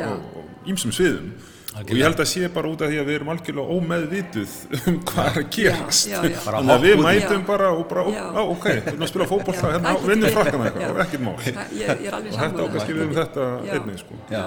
ýmsum 0.68 0.96
sviðum. 0.96 1.32
Og 1.78 1.92
ég 1.94 2.08
held 2.08 2.22
að 2.24 2.30
sé 2.32 2.48
bara 2.50 2.70
út 2.72 2.82
af 2.82 2.90
því 2.90 2.98
að 3.02 3.10
við 3.10 3.18
erum 3.20 3.28
algjörlega 3.34 3.76
ómeðvituð 3.76 4.54
um 4.90 4.96
hvað 5.12 5.28
er 5.28 5.42
að 5.42 5.50
gerast. 5.54 6.08
þannig 6.48 6.72
að 6.74 6.86
við 6.88 7.04
mætum 7.04 7.44
Já. 7.44 7.46
bara 7.52 7.68
og 7.76 7.84
bara, 7.92 8.06
Já. 8.16 8.24
á 8.34 8.42
ok, 8.42 8.66
við 8.72 8.90
erum 8.94 9.06
að 9.06 9.12
spila 9.12 9.28
fótbolta 9.30 9.68
Já, 9.68 9.76
hérna, 9.76 9.94
vinnum 10.08 10.34
frakkana 10.38 10.72
eitthvað 10.72 10.96
og 10.96 11.04
ekkert 11.06 11.28
mál. 11.28 11.36
Er 11.38 12.18
og 12.18 12.40
þetta 12.40 12.66
á 12.66 12.68
kannski 12.74 12.98
við 12.98 13.06
um 13.06 13.14
þetta 13.20 13.52
Já. 13.68 13.78
einnig 13.78 14.02
sko. 14.02 14.20
Já. 14.32 14.44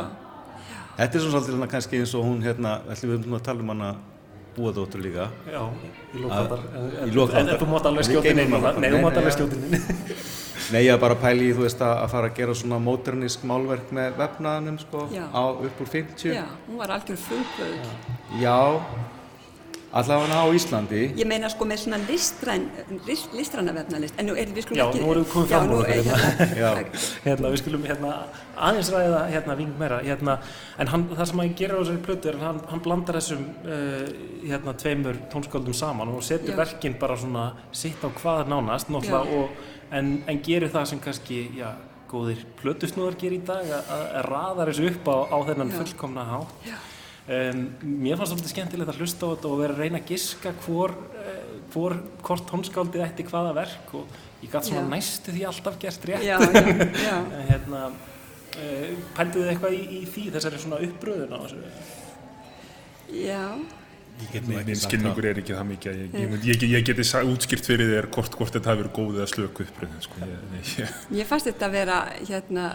Þetta 1.00 1.16
er 1.16 1.22
svona 1.24 1.32
svolítið 1.32 1.54
hérna 1.54 1.66
kannski 1.72 1.98
eins 2.02 2.10
og 2.18 2.24
hún 2.26 2.42
hérna, 2.44 2.70
ætlum 2.92 3.14
við 3.14 3.36
að 3.38 3.44
tala 3.46 3.62
um 3.64 3.70
hana 3.72 3.86
búadóttur 4.52 5.00
líka. 5.00 5.30
Já, 5.48 5.62
í 6.12 6.20
lókvaldar. 6.20 6.64
í 7.06 7.14
lok 7.14 7.32
En 7.40 7.52
þú 7.56 7.68
mátt 7.70 7.86
alveg 7.88 8.08
skjóta 8.08 8.34
inn. 8.34 8.42
Nei, 8.82 8.90
þú 8.90 9.00
mátt 9.06 9.20
alveg 9.20 9.30
já. 9.30 9.36
skjóta 9.38 9.56
inn. 9.56 10.18
Nei, 10.70 10.82
ég 10.84 10.92
er 10.92 11.00
bara 11.00 11.16
að 11.16 11.22
pæli 11.24 11.46
í, 11.48 11.54
þú 11.56 11.64
veist, 11.64 11.80
að, 11.82 12.02
fara 12.12 12.28
að 12.28 12.36
gera 12.36 12.58
svona 12.60 12.78
modernísk 12.84 13.46
málverk 13.48 13.94
með 13.96 14.18
vefnaðanum, 14.20 14.76
sko, 14.82 15.06
á 15.10 15.42
upp 15.50 15.80
úr 15.82 15.90
50. 15.94 16.34
Já, 16.36 16.44
hún 16.68 16.82
var 16.82 16.92
algjör 16.98 17.18
frumkvöld. 17.24 17.88
Já, 18.42 18.58
allavega 19.92 20.38
á 20.38 20.46
Íslandi. 20.54 21.00
Ég 21.18 21.26
meina 21.26 21.48
sko 21.50 21.66
með 21.66 21.82
svona 21.82 21.98
listræn, 22.06 22.68
list, 23.08 23.32
listræna 23.34 23.74
vefnalist, 23.74 24.14
en 24.20 24.28
nú 24.30 24.36
er 24.38 24.52
við 24.54 24.66
skulum 24.66 24.78
Já, 24.78 24.84
ekki... 24.86 25.02
nú 25.02 25.10
erum 25.14 25.24
við 25.24 25.32
komið 25.32 25.50
fram 25.50 25.66
Já, 25.66 25.74
úr 25.74 25.90
er 25.90 26.90
hérna. 27.24 27.50
við 27.50 27.62
skulum 27.62 27.88
hérna 27.88 28.12
aðeins 28.68 28.92
ræða 28.94 29.24
hérna 29.32 29.56
ving 29.58 29.74
meira. 29.80 29.98
Hérna, 30.06 30.38
en 30.78 30.92
hann, 30.92 31.08
það 31.16 31.30
sem 31.32 31.42
hann 31.42 31.56
gerir 31.58 31.74
á 31.74 31.80
þessari 31.82 32.04
plötu 32.06 32.30
er 32.30 32.38
að 32.38 32.46
hann, 32.46 32.62
hann 32.70 32.84
blandar 32.86 33.18
þessum 33.18 33.44
uh, 33.66 34.06
hérna 34.46 34.76
tveimur 34.84 35.20
tónskáldum 35.34 35.76
saman 35.76 36.14
og 36.14 36.24
setur 36.26 36.54
Já. 36.54 36.60
verkin 36.62 36.98
bara 37.00 37.18
svona 37.18 37.50
sitt 37.72 38.06
á 38.06 38.08
hvað 38.20 38.50
nánast, 38.52 38.90
og, 38.90 39.54
en, 39.90 40.20
en 40.30 40.42
gerir 40.46 40.70
það 40.70 40.92
sem 40.92 41.02
kannski, 41.02 41.42
já, 41.58 41.72
góðir 42.10 42.46
plötusnúðar 42.58 43.18
gerir 43.18 43.40
í 43.40 43.44
dag, 43.46 43.66
að, 43.74 43.90
að 44.20 44.24
raða 44.26 44.70
þessu 44.70 44.88
upp 44.90 45.10
á, 45.10 45.16
á 45.30 45.36
þennan 45.50 45.74
Já. 45.74 45.76
fullkomna 45.82 46.30
hátt. 46.30 46.70
Um, 47.30 47.60
mér 47.86 48.18
fannst 48.18 48.32
svolítið 48.32 48.50
skemmtilegt 48.50 48.90
að 48.90 49.04
hlusta 49.04 49.28
á 49.28 49.30
þetta 49.30 49.50
og 49.52 49.60
vera 49.60 49.74
að 49.76 49.82
reyna 49.84 49.98
að 50.00 50.08
giska 50.10 50.50
hvor, 50.64 50.96
uh, 51.14 51.52
hvor, 51.70 51.94
hvort 52.26 52.48
tónskáldið 52.50 53.04
ætti 53.04 53.26
hvaða 53.28 53.52
verk 53.54 53.92
og 53.94 54.16
ég 54.42 54.50
gæti 54.50 54.72
svona 54.72 54.82
Já. 54.82 54.88
næstu 54.96 55.34
því 55.36 55.44
alltaf 55.46 55.76
gert 55.78 56.08
rétt 56.10 56.24
Já, 56.26 56.40
já, 57.06 57.14
hérna, 57.52 57.84
uh, 57.94 58.88
pælduðu 59.14 59.44
þið 59.44 59.52
eitthvað 59.52 59.76
í, 59.78 59.82
í 60.00 60.00
því 60.10 60.24
þessari 60.34 60.62
svona 60.64 60.80
uppröðun 60.88 61.36
á 61.36 61.38
þessu? 61.44 61.62
Já, 63.20 63.44
Minn 64.46 64.78
skilningur 64.78 65.26
er 65.30 65.38
ekki 65.40 65.54
það 65.56 65.66
mikið 65.70 65.90
að 65.90 66.00
ég, 66.00 66.14
ég, 66.14 66.32
ég, 66.44 66.48
ég, 66.50 66.64
ég 66.74 66.86
geti 66.86 67.04
útskýrt 67.30 67.68
fyrir 67.68 67.92
þér 67.94 68.08
hvort, 68.14 68.34
hvort 68.38 68.56
þetta 68.56 68.74
verið 68.80 68.92
góð 68.96 69.20
eða 69.20 69.28
slöku 69.30 69.66
uppröðin 69.66 70.04
sko. 70.04 70.26
ég, 71.16 71.28
fannst 71.28 71.48
þetta 71.48 71.68
að 71.68 71.76
vera 71.78 72.00
hérna, 72.18 72.66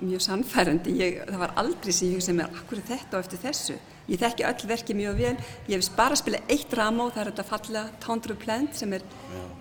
mjög 0.00 0.24
sannfærandi. 0.28 0.94
Ég, 1.00 1.18
það 1.28 1.42
var 1.44 1.56
aldrei 1.62 1.92
sem 1.92 2.08
ég 2.08 2.18
hugsaði 2.18 2.38
mér, 2.40 2.62
akkur 2.62 2.80
er 2.80 2.88
þetta 2.92 3.18
og 3.18 3.26
eftir 3.26 3.42
þessu? 3.44 3.76
Ég 4.04 4.20
þekki 4.20 4.48
öll 4.48 4.70
verki 4.70 4.96
mjög 4.96 5.20
vel. 5.20 5.34
Ég 5.68 5.76
hef 5.76 5.90
bara 5.96 6.18
spilað 6.20 6.54
eitt 6.56 6.74
ramó, 6.76 7.10
það 7.12 7.22
er 7.22 7.30
þetta 7.32 7.46
falla 7.50 7.84
Tondru 8.04 8.36
Plant 8.40 8.76
sem 8.76 8.96
er 8.96 9.04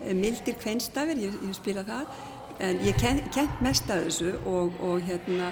eh, 0.03 0.15
mildir 0.17 0.57
kveinstafir, 0.59 1.19
ég, 1.19 1.35
ég 1.39 1.51
hef 1.51 1.59
spilað 1.61 1.91
það. 1.93 2.17
En 2.63 2.81
ég 2.85 2.97
ken, 3.01 3.21
kent 3.33 3.61
mest 3.65 3.89
af 3.91 4.03
þessu 4.05 4.35
og, 4.49 4.75
og 4.83 4.99
hérna, 5.07 5.51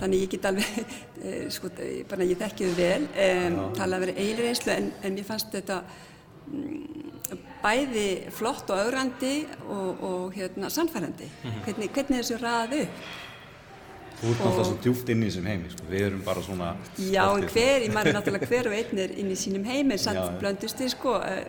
þannig 0.00 0.24
ég 0.24 0.32
get 0.36 0.48
alveg, 0.50 0.80
eh, 1.24 1.46
sko, 1.54 1.70
eh, 1.82 2.02
bara 2.10 2.26
ég 2.28 2.38
þekki 2.40 2.68
þau 2.70 2.76
vel, 2.78 3.08
um, 3.28 3.60
tala 3.78 3.98
að 3.98 4.06
vera 4.06 4.16
eilir 4.24 4.50
einslu 4.52 4.74
en, 4.74 4.90
en 5.02 5.16
mér 5.18 5.26
fannst 5.28 5.52
þetta 5.54 5.80
mm, 6.46 7.38
bæði 7.62 8.08
flott 8.32 8.70
og 8.70 8.82
augrandi 8.84 9.32
og, 9.68 10.04
og 10.08 10.36
hérna, 10.36 10.70
sannfærandi. 10.72 11.26
hvernig, 11.66 11.90
hvernig 11.94 12.20
þessu 12.22 12.38
raði 12.42 12.84
upp? 12.86 13.08
Þú 14.18 14.30
ert 14.32 14.40
náttúrulega 14.42 14.64
svo 14.66 14.76
djúft 14.82 15.10
inn 15.14 15.20
í 15.22 15.26
þessum 15.28 15.44
heimi, 15.46 15.68
sko. 15.70 15.84
Við 15.92 16.04
erum 16.08 16.22
bara 16.26 16.40
svona... 16.42 16.68
Já, 16.98 17.22
en 17.38 17.44
hver, 17.52 17.84
ég 17.84 17.92
maður 17.94 18.16
náttúrulega 18.16 18.48
hver 18.50 18.66
og 18.70 18.74
einn 18.74 18.98
er 19.04 19.12
inn 19.22 19.28
í 19.30 19.36
sínum 19.38 19.66
heimi, 19.68 19.94
Já, 19.94 20.08
samt 20.08 20.18
já. 20.24 20.32
blöndust 20.40 20.80
þið 20.80 20.90
sko. 20.96 21.12
eh, 21.22 21.44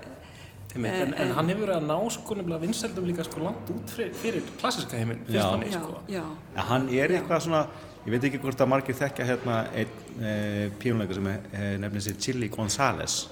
Einmitt, 0.76 1.00
en, 1.02 1.16
en 1.18 1.32
hann 1.34 1.48
hefur 1.50 1.64
verið 1.66 1.80
að 1.80 1.88
ná 1.90 1.96
sko 2.14 2.36
nefnilega 2.38 2.62
vinsældum 2.62 3.08
líka 3.10 3.24
sko 3.26 3.42
langt 3.42 3.72
út 3.74 3.90
fyrir, 3.96 4.12
fyrir 4.22 4.52
klassiska 4.62 5.00
heiminn, 5.02 5.24
Já. 5.26 5.32
fyrst 5.40 5.56
manni 5.56 5.72
Já, 5.74 5.80
sko. 5.82 6.04
já, 6.14 6.22
En 6.54 6.68
hann 6.70 6.86
er 6.94 7.16
eitthvað 7.18 7.42
svona, 7.48 7.64
ég 8.06 8.14
veit 8.14 8.24
ekki 8.30 8.40
hvort 8.42 8.62
að 8.64 8.72
margir 8.72 8.96
þekkja 8.96 9.26
hérna 9.28 9.58
einn 9.76 10.24
e, 10.24 10.34
píónleika 10.80 11.18
sem 11.18 11.28
e, 11.30 11.38
nefnir 11.82 12.06
sér 12.06 12.20
Chili 12.22 12.50
González. 12.54 13.26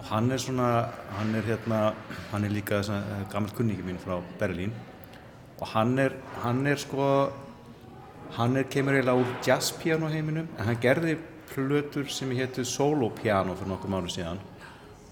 Og 0.00 0.08
hann 0.10 0.32
er 0.34 0.40
svona, 0.42 0.70
hann 1.18 1.34
er 1.38 1.46
hérna, 1.46 1.82
hann 2.32 2.46
er 2.48 2.54
líka 2.54 2.82
svona, 2.82 3.22
gammal 3.32 3.54
kunningi 3.54 3.86
mín 3.86 4.00
frá 4.02 4.18
Berlín. 4.40 4.74
Og 5.60 5.68
hann 5.76 5.94
er, 6.02 6.16
hann 6.42 6.66
er 6.66 6.80
sko, 6.82 7.04
hann 8.34 8.58
er, 8.58 8.66
kemur 8.66 8.98
eiginlega 8.98 9.20
úr 9.22 9.36
jazzpiano 9.46 10.10
heiminum 10.10 10.48
en 10.58 10.66
hann 10.66 10.80
gerði 10.82 11.14
plötur 11.52 12.08
sem 12.10 12.32
héttu 12.34 12.64
solo 12.66 13.12
piano 13.14 13.54
fyrir 13.54 13.70
nokkuð 13.70 13.94
mánu 13.94 14.10
síðan. 14.10 14.42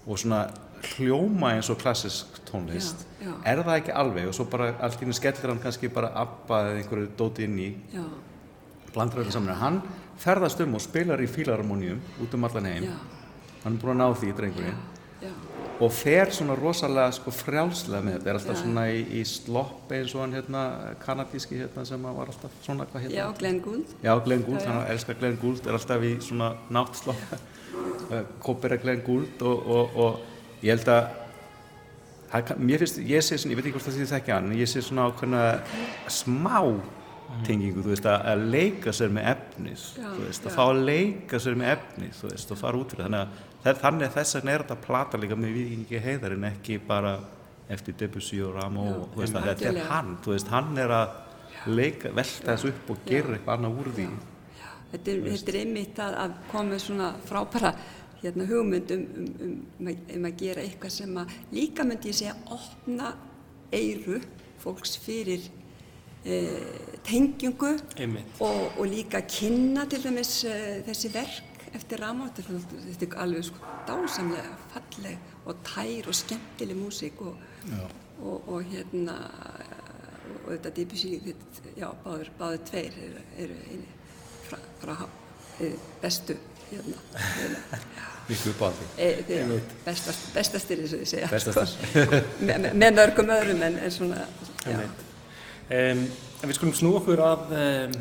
Og 0.03 0.19
svona 0.19 0.49
hljóma 0.95 1.53
eins 1.55 1.69
og 1.71 1.79
klassisk 1.79 2.41
tónlist. 2.49 3.05
Já, 3.21 3.29
já. 3.29 3.33
er 3.45 3.63
það 3.63 3.77
ekki 3.77 3.95
alveg? 4.03 4.27
Og 4.27 4.35
svo 4.35 4.47
bara 4.51 4.73
allt 4.81 4.99
í 4.99 5.05
henni 5.05 5.15
skellir 5.15 5.53
hann 5.53 5.61
kannski 5.63 5.91
bara 5.93 6.11
abba 6.17 6.65
eða 6.65 6.81
einhverju 6.81 7.11
dóti 7.19 7.47
inn 7.47 7.59
í. 7.61 7.69
Já, 7.93 8.03
saman 8.93 9.55
hann 9.55 9.81
ferðast 10.21 10.59
um 10.61 10.75
og 10.75 10.81
spilar 10.81 11.21
í 11.21 11.27
fílarmónium 11.27 12.01
út 12.21 12.33
um 12.33 12.43
allan 12.45 12.65
heim. 12.65 12.83
Já, 12.83 12.97
hann 13.63 13.77
er 13.77 13.81
búin 13.81 13.95
að 13.95 14.01
ná 14.01 14.19
því 14.19 14.33
drengurinn. 14.37 14.81
Já, 15.21 15.31
og 15.81 15.91
fer 15.93 16.29
svona 16.29 16.53
rosalega 16.57 17.11
sko 17.15 17.31
frjálslega 17.33 18.03
með 18.05 18.17
þetta. 18.19 18.29
Er 18.29 18.37
alltaf 18.37 18.55
Já. 18.57 18.61
svona 18.61 18.83
í, 18.93 18.99
í 19.17 19.21
slopp 19.25 19.91
eins 19.91 20.13
og 20.15 20.21
hann 20.21 20.35
hérna 20.37 20.63
kanadíski 21.01 21.57
hérna 21.57 21.85
sem 21.89 22.05
að 22.05 22.19
var 22.19 22.29
alltaf 22.33 22.51
svona 22.61 22.85
hvað 22.85 23.07
já, 23.07 23.23
hérna 23.23 23.37
Glenn 23.39 23.61
Gould. 23.65 23.95
Já, 24.03 24.11
Glenn 24.25 24.43
Gould, 24.45 24.61
Já, 24.61 24.67
já. 24.67 24.71
hann 24.75 24.91
elskar 24.93 25.17
Glenn 25.21 25.39
Gould, 25.41 25.65
er 25.65 25.77
alltaf 25.79 26.05
í 26.05 26.11
svona 26.21 26.51
náttslopp, 26.69 27.33
kopera 28.45 28.77
Glenn 28.77 29.01
Gould 29.05 29.41
og, 29.41 29.65
og, 29.77 29.97
og 30.05 30.61
ég 30.61 30.75
held 30.75 30.93
að, 30.93 31.09
mér 32.61 32.85
finnst, 32.85 33.01
ég 33.01 33.25
sé 33.25 33.37
svona, 33.41 33.55
ég 33.55 33.59
veit 33.61 33.65
ekki 33.71 33.77
hvort 33.79 33.89
það 33.89 33.97
sé 33.97 34.09
þekki 34.13 34.35
hann, 34.37 34.51
ég 34.61 34.69
sé 34.69 34.85
svona 34.85 35.09
ákveðna 35.09 35.45
smá 36.13 36.61
tengingu, 37.45 37.83
þú 37.83 37.93
veist, 37.93 38.07
að, 38.07 38.43
leika 38.53 38.93
sér 38.95 39.13
með 39.13 39.27
efnið, 39.31 39.85
Já, 39.97 40.07
þú 40.07 40.25
veist, 40.25 40.45
að 40.45 40.51
já. 40.51 40.55
fá 40.55 40.63
að 40.63 40.81
leika 40.89 41.41
sér 41.41 41.59
með 41.59 41.73
efnið, 41.75 42.13
þú 42.17 42.31
veist, 42.31 42.51
og 42.53 42.59
fara 42.61 42.81
út 42.81 42.95
fyrir, 42.95 43.07
þannig 43.07 43.21
að 43.61 43.79
þannig 43.81 44.15
þess 44.15 44.37
vegna 44.37 44.53
er 44.53 44.65
þetta 44.65 44.79
plata 44.87 45.21
líka 45.21 45.37
með 45.37 45.55
vikingi 45.59 46.01
heiðar 46.01 46.35
en 46.37 46.49
ekki 46.49 46.79
bara 46.87 47.13
eftir 47.71 47.95
Debussy 47.99 48.41
og 48.43 48.55
Rameau, 48.57 48.87
Já, 48.89 48.97
og, 48.97 49.07
þú 49.13 49.23
veist, 49.23 49.39
þetta 49.47 49.69
er 49.71 49.79
hann, 49.91 50.11
þú 50.25 50.35
veist, 50.35 50.51
hann 50.51 50.81
er 50.81 50.95
að 50.97 51.71
leika, 51.71 52.11
velta 52.17 52.51
þessu 52.51 52.73
upp 52.73 52.93
og 52.95 53.07
gera 53.07 53.35
eitthvað 53.37 53.57
annað 53.57 53.81
úr 53.81 53.89
því. 53.95 54.09
Þetta 54.91 55.11
er, 55.11 55.25
þetta 55.29 55.51
er 55.53 55.59
einmitt 55.61 55.99
að, 56.03 56.15
að 56.25 56.37
koma 56.51 56.79
svona 56.81 57.11
frábæra 57.29 57.71
hérna, 58.21 58.45
hugmynd 58.49 58.91
um, 58.93 59.05
um, 59.07 59.31
um, 59.45 59.55
um, 59.79 59.89
að, 59.89 60.01
um 60.17 60.27
að 60.29 60.37
gera 60.41 60.65
eitthvað 60.65 60.95
sem 60.97 61.17
að 61.21 61.35
líka 61.55 61.85
myndi 61.87 62.11
ég 62.11 62.17
segja 62.17 62.35
opna 62.53 63.13
eyru 63.71 64.19
fólks 64.61 64.97
fyrir 65.01 65.47
tengjungu 67.03 67.71
Einmitt. 67.97 68.25
og, 68.39 68.77
og 68.77 68.85
líka 68.87 69.21
kynna 69.25 69.85
til 69.89 70.03
dæmis 70.03 70.43
e, 70.45 70.83
þessi 70.85 71.09
verk 71.13 71.65
eftir 71.73 72.01
Ramón 72.03 72.29
þetta 72.35 73.07
er 73.07 73.17
alveg 73.23 73.47
sko 73.47 73.71
dásamlega 73.87 74.53
falleg 74.73 75.17
og 75.45 75.55
tær 75.65 76.07
og 76.11 76.15
skemmtileg 76.15 76.77
músík 76.77 77.21
og, 77.25 77.35
og, 78.21 78.47
og 78.47 78.63
hérna 78.69 79.15
og 80.45 80.51
þetta 80.53 80.69
þetta- 80.69 81.73
já, 81.77 81.89
báður, 82.05 82.29
báður 82.39 82.63
tveir 82.69 82.93
eru, 83.07 83.21
eru 83.37 83.57
eini 83.71 83.87
frá, 84.47 84.57
frá 84.81 84.95
e, 85.61 85.71
bestu 86.01 86.35
hérna, 86.71 86.97
hérna 87.19 87.59
Miklu 88.29 88.51
uppáhaldi. 88.53 88.85
e, 88.97 89.61
bestast, 89.85 90.33
bestastir 90.35 90.79
eins 90.83 90.93
og 90.93 90.99
ég 91.01 91.09
segja 91.09 91.27
Bestastir. 91.31 91.79
Me, 92.45 92.57
me, 92.57 92.73
með 92.73 92.93
mörgum 92.99 93.31
öðrum 93.33 93.63
en, 93.65 93.79
en 93.81 93.91
svona 93.91 94.27
já. 94.65 94.77
Um, 95.71 96.01
en 96.43 96.49
við 96.49 96.57
skulum 96.57 96.73
snú 96.75 96.89
okkur 96.97 97.21
að 97.23 97.51
um, 97.55 97.93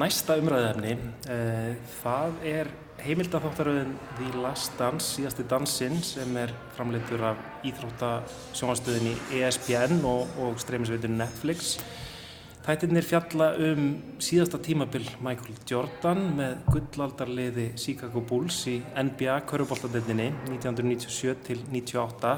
næsta 0.00 0.38
umræðefni. 0.40 0.94
Uh, 1.28 1.74
það 1.98 2.36
er 2.48 2.70
heimildatháttaröðin 3.04 3.90
The 4.16 4.28
Last 4.40 4.78
Dance, 4.80 5.10
síðasti 5.12 5.44
dansinn 5.50 5.98
sem 6.00 6.38
er 6.40 6.54
framleitur 6.78 7.20
af 7.28 7.42
íþróttasjónastöðinni 7.68 9.12
ESPN 9.42 10.00
og, 10.08 10.30
og 10.40 10.56
streymisveitur 10.62 11.12
Netflix. 11.12 11.74
Þættirnir 12.64 13.04
fjalla 13.04 13.50
um 13.66 13.90
síðasta 14.24 14.60
tímabil 14.64 15.04
Michael 15.24 15.60
Jordan 15.68 16.30
með 16.38 16.56
gullaldarliði 16.72 17.66
Chicago 17.76 18.22
Bulls 18.24 18.62
í 18.72 18.78
NBA 18.96 19.36
köruboltadeldinni 19.52 20.30
1997 20.54 21.36
til 21.44 21.60
98. 21.76 22.32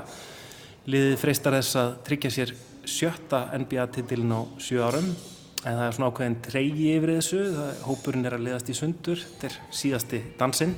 Liðið 0.91 1.17
freistar 1.23 1.59
þess 1.61 1.79
að 1.79 1.95
tryggja 2.11 2.35
sér 2.35 2.55
sjötta 2.91 3.47
NBA-titilin 3.59 4.35
á 4.35 4.41
sjö 4.61 4.83
árum 4.85 5.13
en 5.61 5.77
það 5.77 5.87
er 5.87 5.97
svona 5.97 6.11
ákveðin 6.11 6.37
treygi 6.45 6.91
yfir 6.97 7.15
þessu, 7.19 7.41
það, 7.55 7.73
hópurinn 7.85 8.29
er 8.29 8.37
að 8.37 8.45
liðast 8.47 8.71
í 8.73 8.77
sundur, 8.77 9.25
þetta 9.25 9.49
er 9.51 9.57
síðasti 9.77 10.21
dansinn. 10.41 10.77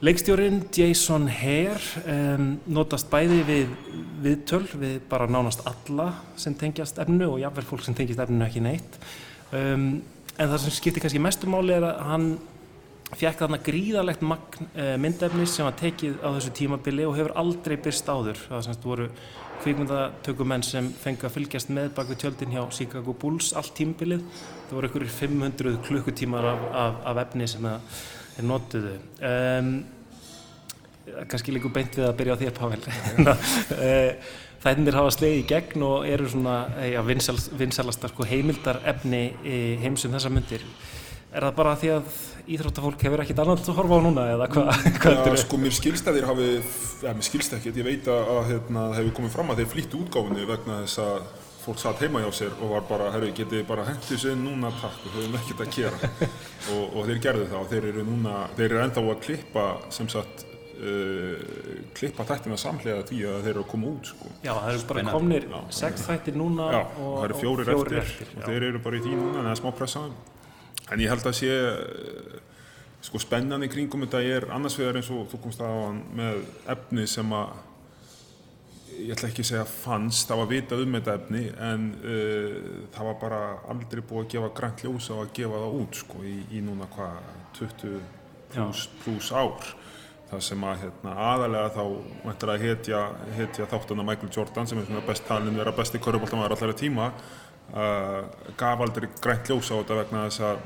Leikstjórin 0.00 0.62
Jason 0.72 1.26
Hare 1.28 2.04
um, 2.08 2.46
notast 2.72 3.10
bæði 3.12 3.42
við 3.44 3.74
viðtöl 4.24 4.62
við 4.80 4.94
bara 5.10 5.26
nánast 5.28 5.66
alla 5.68 6.06
sem 6.40 6.54
tengjast 6.56 7.02
efnu 7.02 7.26
og 7.34 7.42
jáfnveil 7.42 7.66
fólk 7.68 7.84
sem 7.84 7.96
tengjast 7.98 8.22
efnu 8.24 8.46
ekki 8.46 8.62
neitt. 8.64 8.96
Um, 9.52 9.90
en 10.38 10.48
það 10.48 10.62
sem 10.62 10.76
skiptir 10.78 11.04
kannski 11.04 11.20
mestumáli 11.20 11.74
er 11.76 11.84
að 11.90 12.00
hann 12.06 12.30
fekk 13.10 13.42
þarna 13.42 13.60
gríðalegt 13.66 14.24
magn 14.24 14.70
uh, 14.70 14.94
myndefnis 15.02 15.58
sem 15.58 15.68
var 15.68 15.76
tekið 15.76 16.16
á 16.24 16.28
þessu 16.38 16.54
tímabili 16.56 17.04
og 17.04 17.18
hefur 17.18 17.36
aldrei 17.42 17.76
byrst 17.82 18.08
áður. 18.08 18.40
Það 18.46 18.66
semst 18.70 18.86
voru 18.88 19.10
kvikmyndatökumenn 19.60 20.64
sem 20.64 20.88
fengi 21.02 21.26
að 21.26 21.34
fylgjast 21.36 21.70
með 21.74 21.92
bak 21.96 22.10
við 22.10 22.20
tjöldin 22.24 22.52
hjá 22.54 22.62
Chicago 22.74 23.14
Bulls 23.16 23.52
allt 23.58 23.74
tímabilið. 23.78 24.22
Það 24.68 24.76
voru 24.76 24.90
einhverjir 24.90 25.16
500 25.16 25.80
klukkutímar 25.86 26.50
af, 26.52 26.68
af, 26.82 27.00
af 27.12 27.22
efni 27.24 27.48
sem 27.50 27.66
þeir 28.36 28.46
notuðu. 28.48 28.94
Um, 29.30 29.72
kannski 31.30 31.54
líka 31.54 31.72
beint 31.74 31.98
við 31.98 32.08
að 32.08 32.16
byrja 32.20 32.38
á 32.38 32.40
þér 32.44 32.56
Pavel. 32.60 32.82
Þættinir 34.60 34.96
hafa 34.98 35.12
slegið 35.16 35.38
í 35.40 35.44
gegn 35.48 35.84
og 35.86 36.08
eru 36.08 36.26
svona 36.28 36.56
ja, 36.84 37.00
vinsal, 37.04 37.38
vinsalasta 37.56 38.10
sko, 38.12 38.26
heimildar 38.28 38.82
efni 38.92 39.22
heimsum 39.80 40.12
þessa 40.12 40.32
myndir. 40.32 40.66
Er 41.30 41.44
það 41.46 41.52
bara 41.60 41.76
því 41.78 41.90
að 41.94 42.14
íþróttafólk 42.50 43.02
hefur 43.06 43.20
ekkert 43.22 43.40
annað 43.44 43.68
að 43.70 43.76
horfa 43.78 43.98
á 43.98 44.00
núna 44.02 44.24
eða 44.32 44.48
hvað? 44.50 44.70
Hva 45.04 45.12
Já, 45.14 45.36
sko 45.44 45.60
mér 45.62 45.76
skilst 45.76 46.08
að 46.10 46.18
þeir 46.18 46.26
hafi, 46.26 46.48
ja, 47.04 47.12
mér 47.14 47.26
skilst 47.28 47.54
ekkert, 47.54 47.78
ég 47.78 47.86
veit 47.86 48.10
að, 48.10 48.32
að 48.34 48.40
hérna, 48.48 48.82
það 48.88 48.98
hefur 48.98 49.14
komið 49.20 49.36
fram 49.36 49.52
að 49.52 49.62
þeir 49.62 49.70
flýttu 49.76 50.00
útgáfinni 50.00 50.48
vegna 50.48 50.80
þess 50.82 51.02
að 51.04 51.30
fólk 51.60 51.78
satt 51.78 52.02
heima 52.02 52.24
hjá 52.24 52.30
sér 52.34 52.56
og 52.58 52.74
var 52.74 52.84
bara, 52.88 53.12
herru, 53.14 53.30
getið 53.36 53.62
bara 53.68 53.86
hendið 53.86 54.22
sér 54.24 54.38
núna 54.40 54.72
takk 54.80 55.06
og 55.06 55.14
þau 55.14 55.20
hefum 55.20 55.38
ekkert 55.38 55.64
að 55.66 55.74
gera. 55.76 56.12
Og, 56.70 56.82
og 57.00 57.06
þeir 57.08 57.20
gerðu 57.24 57.44
það 57.48 57.60
og 57.60 57.70
þeir 57.70 57.86
eru 57.88 58.02
núna, 58.04 58.32
þeir 58.54 58.66
eru 58.66 58.80
enda 58.84 59.00
á 59.00 59.04
að 59.06 59.20
klippa 59.26 59.66
sem 59.94 60.10
sagt 60.12 60.46
Uh, 60.80 61.82
klippa 61.92 62.24
þættina 62.24 62.56
samlega 62.56 63.02
því 63.04 63.18
að 63.28 63.42
þeir 63.44 63.50
eru 63.50 63.64
að 63.66 63.66
koma 63.68 63.90
út 63.90 64.06
sko. 64.08 64.30
Já, 64.40 64.54
það 64.54 64.70
eru 64.70 64.86
bara 64.88 65.02
komnir 65.12 65.46
sex 65.76 66.06
þættir 66.06 66.38
núna 66.40 66.70
já, 66.72 66.78
og 66.94 67.10
það 67.18 67.26
eru 67.26 67.36
fjórir, 67.42 67.68
fjórir 67.68 67.98
eftir, 68.00 68.24
eftir 68.24 68.38
og 68.38 68.48
þeir 68.48 68.66
eru 68.70 68.80
bara 68.86 68.96
í 68.96 69.02
því 69.04 69.12
núna 69.18 69.34
en 69.34 69.48
það 69.50 69.50
er 69.52 69.60
smá 69.60 69.68
pressaðum 69.76 70.14
en 70.90 71.02
ég 71.02 71.10
held 71.12 71.26
að 71.26 71.38
sé 71.38 71.56
sko 73.00 73.20
spennan 73.22 73.64
í 73.64 73.70
kringum 73.72 74.04
þetta 74.04 74.20
er 74.26 74.46
annars 74.52 74.76
vegar 74.76 75.00
eins 75.00 75.10
og 75.14 75.26
þú 75.30 75.40
komst 75.46 75.62
að 75.64 76.00
með 76.16 76.42
efni 76.74 77.06
sem 77.08 77.32
að 77.32 77.58
ég 79.00 79.14
ætla 79.14 79.30
ekki 79.30 79.44
að 79.44 79.48
segja 79.50 79.66
fannst, 79.68 80.28
það 80.28 80.40
var 80.42 80.48
vitað 80.50 80.82
um 80.84 80.96
þetta 80.98 81.16
efni 81.16 81.42
en 81.66 81.84
uh, 82.00 82.56
það 82.94 83.10
var 83.10 83.18
bara 83.20 83.42
aldrei 83.72 84.02
búið 84.04 84.24
að 84.24 84.32
gefa 84.34 84.54
grænt 84.58 84.84
ljós 84.84 85.10
á 85.12 85.16
að 85.16 85.34
gefa 85.38 85.62
það 85.62 85.76
út 85.80 86.00
sko 86.00 86.24
í, 86.26 86.36
í 86.56 86.64
núna 86.64 86.88
hvað 86.92 87.20
20 87.58 88.00
pluss 88.50 88.88
plus 89.04 89.30
ár. 89.32 89.70
Það 90.30 90.42
sem 90.46 90.62
að 90.62 90.82
hérna, 90.84 91.12
aðalega 91.26 91.70
þá 91.74 91.84
mættir 92.22 92.50
að 92.52 92.64
hetja, 92.64 92.98
hetja 93.34 93.66
þáttuna 93.70 94.04
Michael 94.06 94.28
Jordan 94.36 94.68
sem 94.70 94.78
er 94.78 95.00
best 95.08 95.24
talin 95.26 95.56
vera 95.58 95.72
besti 95.74 95.98
körubóltamæður 96.02 96.54
allar 96.54 96.70
í 96.70 96.76
tíma 96.78 97.08
uh, 97.10 98.20
gaf 98.60 98.84
aldrei 98.84 99.08
grænt 99.18 99.50
ljós 99.50 99.72
á 99.74 99.80
þetta 99.80 99.98
vegna 99.98 100.28
þess 100.28 100.44
að 100.46 100.62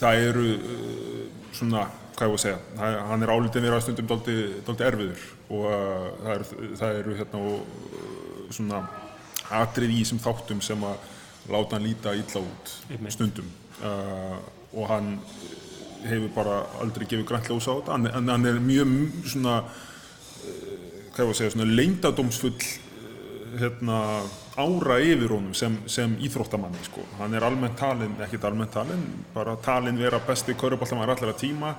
það 0.00 0.26
eru 0.28 0.44
uh, 0.56 1.22
svona, 1.54 1.86
hvað 2.14 2.26
ég 2.26 2.34
voru 2.34 2.40
að 2.40 2.44
segja 2.44 2.60
það, 2.78 2.98
hann 3.10 3.26
er 3.26 3.32
álítið 3.34 3.66
verið 3.66 3.78
að 3.78 3.84
stundum 3.86 4.10
dólti 4.10 4.86
erfiður 4.88 5.24
og 5.54 5.64
það 6.22 6.30
eru, 6.34 6.68
það 6.80 7.00
eru 7.00 7.16
hérna 7.18 7.42
og 7.48 8.52
svona 8.54 8.84
atrið 9.54 9.92
í 9.92 9.98
þessum 10.02 10.22
þáttum 10.24 10.62
sem 10.64 10.86
að 10.88 11.10
láta 11.52 11.76
hann 11.76 11.84
líta 11.84 12.14
illa 12.16 12.40
út 12.40 12.70
stundum. 13.12 13.50
Og 14.74 14.86
hann 14.88 15.18
hefur 16.04 16.30
bara 16.34 16.54
aldrei 16.82 17.04
gefið 17.08 17.26
grænt 17.28 17.50
ljós 17.50 17.68
á 17.68 17.74
þetta. 17.76 17.98
En 18.16 18.30
hann 18.32 18.48
er 18.48 18.60
mjög 18.62 18.94
svona 19.34 19.58
hvað 21.14 21.20
ég 21.20 21.28
var 21.28 21.34
að 21.34 21.38
segja, 21.38 21.52
svona 21.54 21.76
leindadómsfull 21.78 22.56
hérna, 23.58 23.98
ára 24.56 24.98
yfir 25.02 25.32
honum 25.34 25.54
sem, 25.54 25.76
sem 25.86 26.16
íþróttamanni 26.22 26.84
sko. 26.86 27.02
hann 27.18 27.34
er 27.34 27.44
almennt 27.44 27.76
talinn, 27.78 28.16
ekkert 28.24 28.44
almennt 28.50 28.72
talinn 28.74 29.04
bara 29.34 29.56
talinn 29.56 29.98
vera 29.98 30.20
besti 30.26 30.54
kauruboltamæður 30.54 31.14
allar 31.16 31.34
að 31.34 31.40
tíma 31.42 31.74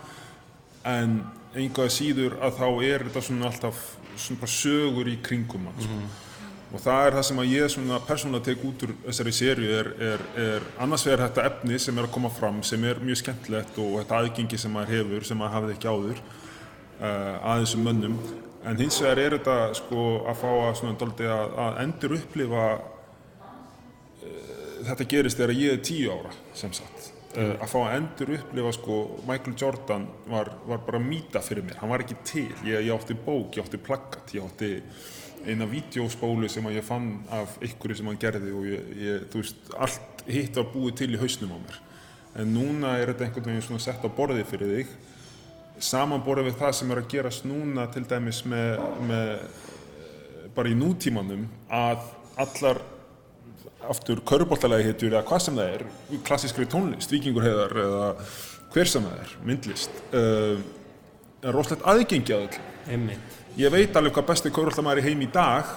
en 0.85 1.23
einhvað 1.55 1.91
síður 1.95 2.37
að 2.43 2.59
þá 2.59 2.67
er 2.83 3.07
þetta 3.07 3.25
svona 3.27 3.49
alltaf 3.49 3.81
svona 4.19 4.49
sögur 4.49 5.09
í 5.11 5.17
kringum 5.23 5.67
hann 5.69 5.81
sko. 5.81 5.91
mm 5.91 5.99
-hmm. 5.99 6.73
og 6.73 6.81
það 6.81 7.07
er 7.07 7.17
það 7.17 7.27
sem 7.29 7.39
að 7.39 7.51
ég 7.53 7.69
svona 7.71 7.99
persónulega 8.07 8.45
tek 8.45 8.65
út 8.65 8.83
úr 8.83 8.95
þessari 9.05 9.33
sériu 9.33 9.69
er, 9.79 9.91
er, 9.99 10.25
er 10.45 10.61
annars 10.79 11.05
vegar 11.05 11.27
þetta 11.27 11.45
efni 11.49 11.79
sem 11.79 11.97
er 11.97 12.03
að 12.03 12.11
koma 12.11 12.29
fram 12.29 12.63
sem 12.63 12.83
er 12.83 12.99
mjög 12.99 13.17
skemmtilegt 13.17 13.77
og 13.77 13.99
þetta 13.99 14.17
aðgengi 14.19 14.57
sem 14.57 14.71
maður 14.71 14.95
hefur 14.95 15.23
sem 15.23 15.37
maður 15.37 15.53
hafði 15.53 15.73
ekki 15.73 15.87
áður 15.87 16.19
uh, 17.01 17.51
að 17.51 17.61
þessum 17.63 17.83
mönnum 17.83 18.19
en 18.65 18.79
hins 18.81 18.99
vegar 19.03 19.21
er 19.21 19.37
þetta 19.37 19.57
sko 19.77 20.05
að 20.25 20.39
fá 20.41 20.51
að 20.51 20.77
svona 20.79 20.99
doldi 20.99 21.27
að, 21.29 21.57
að 21.65 21.81
endur 21.83 22.15
upplifa 22.17 22.63
uh, 22.75 22.87
þetta 24.87 25.09
gerist 25.15 25.41
þegar 25.41 25.59
ég 25.59 25.75
er 25.75 25.83
tíu 25.85 26.13
ára 26.15 26.33
sem 26.57 26.73
sagt. 26.75 27.11
Uh, 27.35 27.53
að 27.59 27.67
fá 27.71 27.77
að 27.83 27.97
endur 27.99 28.33
upplifa 28.37 28.71
sko 28.77 29.01
Michael 29.27 29.57
Jordan 29.59 30.07
var, 30.31 30.53
var 30.65 30.81
bara 30.87 31.03
mýta 31.03 31.43
fyrir 31.45 31.67
mér, 31.67 31.79
hann 31.81 31.93
var 31.93 32.05
ekki 32.05 32.17
til. 32.25 32.49
Ég, 32.67 32.87
ég 32.87 32.93
átti 32.95 33.17
bók, 33.17 33.55
ég 33.57 33.65
átti 33.65 33.81
plaggat 33.81 34.35
ég 34.37 34.47
átti 34.47 34.71
eina 35.45 35.67
vídeospólu 35.69 36.49
sem 36.49 36.65
að 36.65 36.79
ég 36.79 36.85
fann 36.85 37.09
af 37.33 37.57
ykkur 37.63 37.93
sem 37.95 38.07
hann 38.09 38.21
gerði 38.21 38.53
og 38.55 38.69
ég, 38.69 38.93
ég, 38.97 39.25
þú 39.29 39.43
veist, 39.43 39.67
allt 39.77 40.23
hitt 40.25 40.57
var 40.57 40.71
búið 40.73 40.95
til 41.03 41.11
í 41.13 41.19
hausnum 41.21 41.53
á 41.53 41.59
mér. 41.59 41.81
En 42.41 42.49
núna 42.51 42.95
er 42.99 43.11
þetta 43.11 43.27
einhvern 43.27 43.51
veginn 43.51 43.67
svona 43.67 43.83
sett 43.83 44.03
á 44.03 44.09
borðið 44.09 44.49
fyrir 44.49 44.73
þig 44.79 44.95
samanborðið 45.83 46.49
við 46.49 46.59
það 46.59 46.75
sem 46.79 46.91
er 46.91 47.01
að 47.01 47.09
gerast 47.11 47.47
núna 47.47 47.87
til 47.93 48.03
dæmis 48.07 48.41
með, 48.47 48.83
með 49.09 49.31
bara 50.55 50.71
í 50.71 50.75
nútímanum 50.79 51.47
að 51.73 52.05
allar 52.39 52.81
aftur 53.89 54.21
köruboltalagi 54.25 54.89
heitur 54.89 55.13
eða 55.13 55.25
hvað 55.27 55.43
sem 55.45 55.57
það 55.59 55.73
er 55.75 56.21
klassískri 56.25 56.67
tónlist, 56.69 57.11
vikingur 57.11 57.45
heiðar 57.45 57.75
eða 57.83 58.11
hver 58.73 58.89
sem 58.89 59.05
það 59.05 59.19
er, 59.23 59.33
myndlist 59.45 59.99
uh, 60.15 60.55
er 61.45 61.55
rosalegt 61.55 61.85
aðgengi 61.87 62.35
að 62.35 62.47
öll 62.47 63.17
ég 63.59 63.71
veit 63.73 63.95
alveg 63.95 64.15
hvað 64.15 64.29
besti 64.31 64.53
köruboltamæri 64.53 65.05
heim 65.05 65.21
í 65.23 65.29
dag 65.31 65.69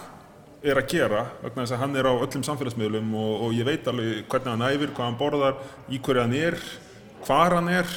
er 0.64 0.80
að 0.80 0.88
gera 0.90 1.24
vegna 1.42 1.62
þess 1.62 1.74
að 1.76 1.82
hann 1.84 1.98
er 1.98 2.08
á 2.11 2.12
öllum 2.14 2.44
samfélagsmiðlum 2.46 3.12
og, 3.14 3.34
og 3.46 3.54
ég 3.54 3.68
veit 3.68 3.87
alveg 3.90 4.24
hvernig 4.30 4.54
hann 4.54 4.66
æfir, 4.66 4.94
hvað 4.94 5.11
hann 5.11 5.18
borðar 5.20 5.61
í 5.87 6.00
hverju 6.02 6.24
hann 6.24 6.38
er, 6.38 6.58
hvar 7.26 7.54
hann 7.58 7.70
er 7.70 7.92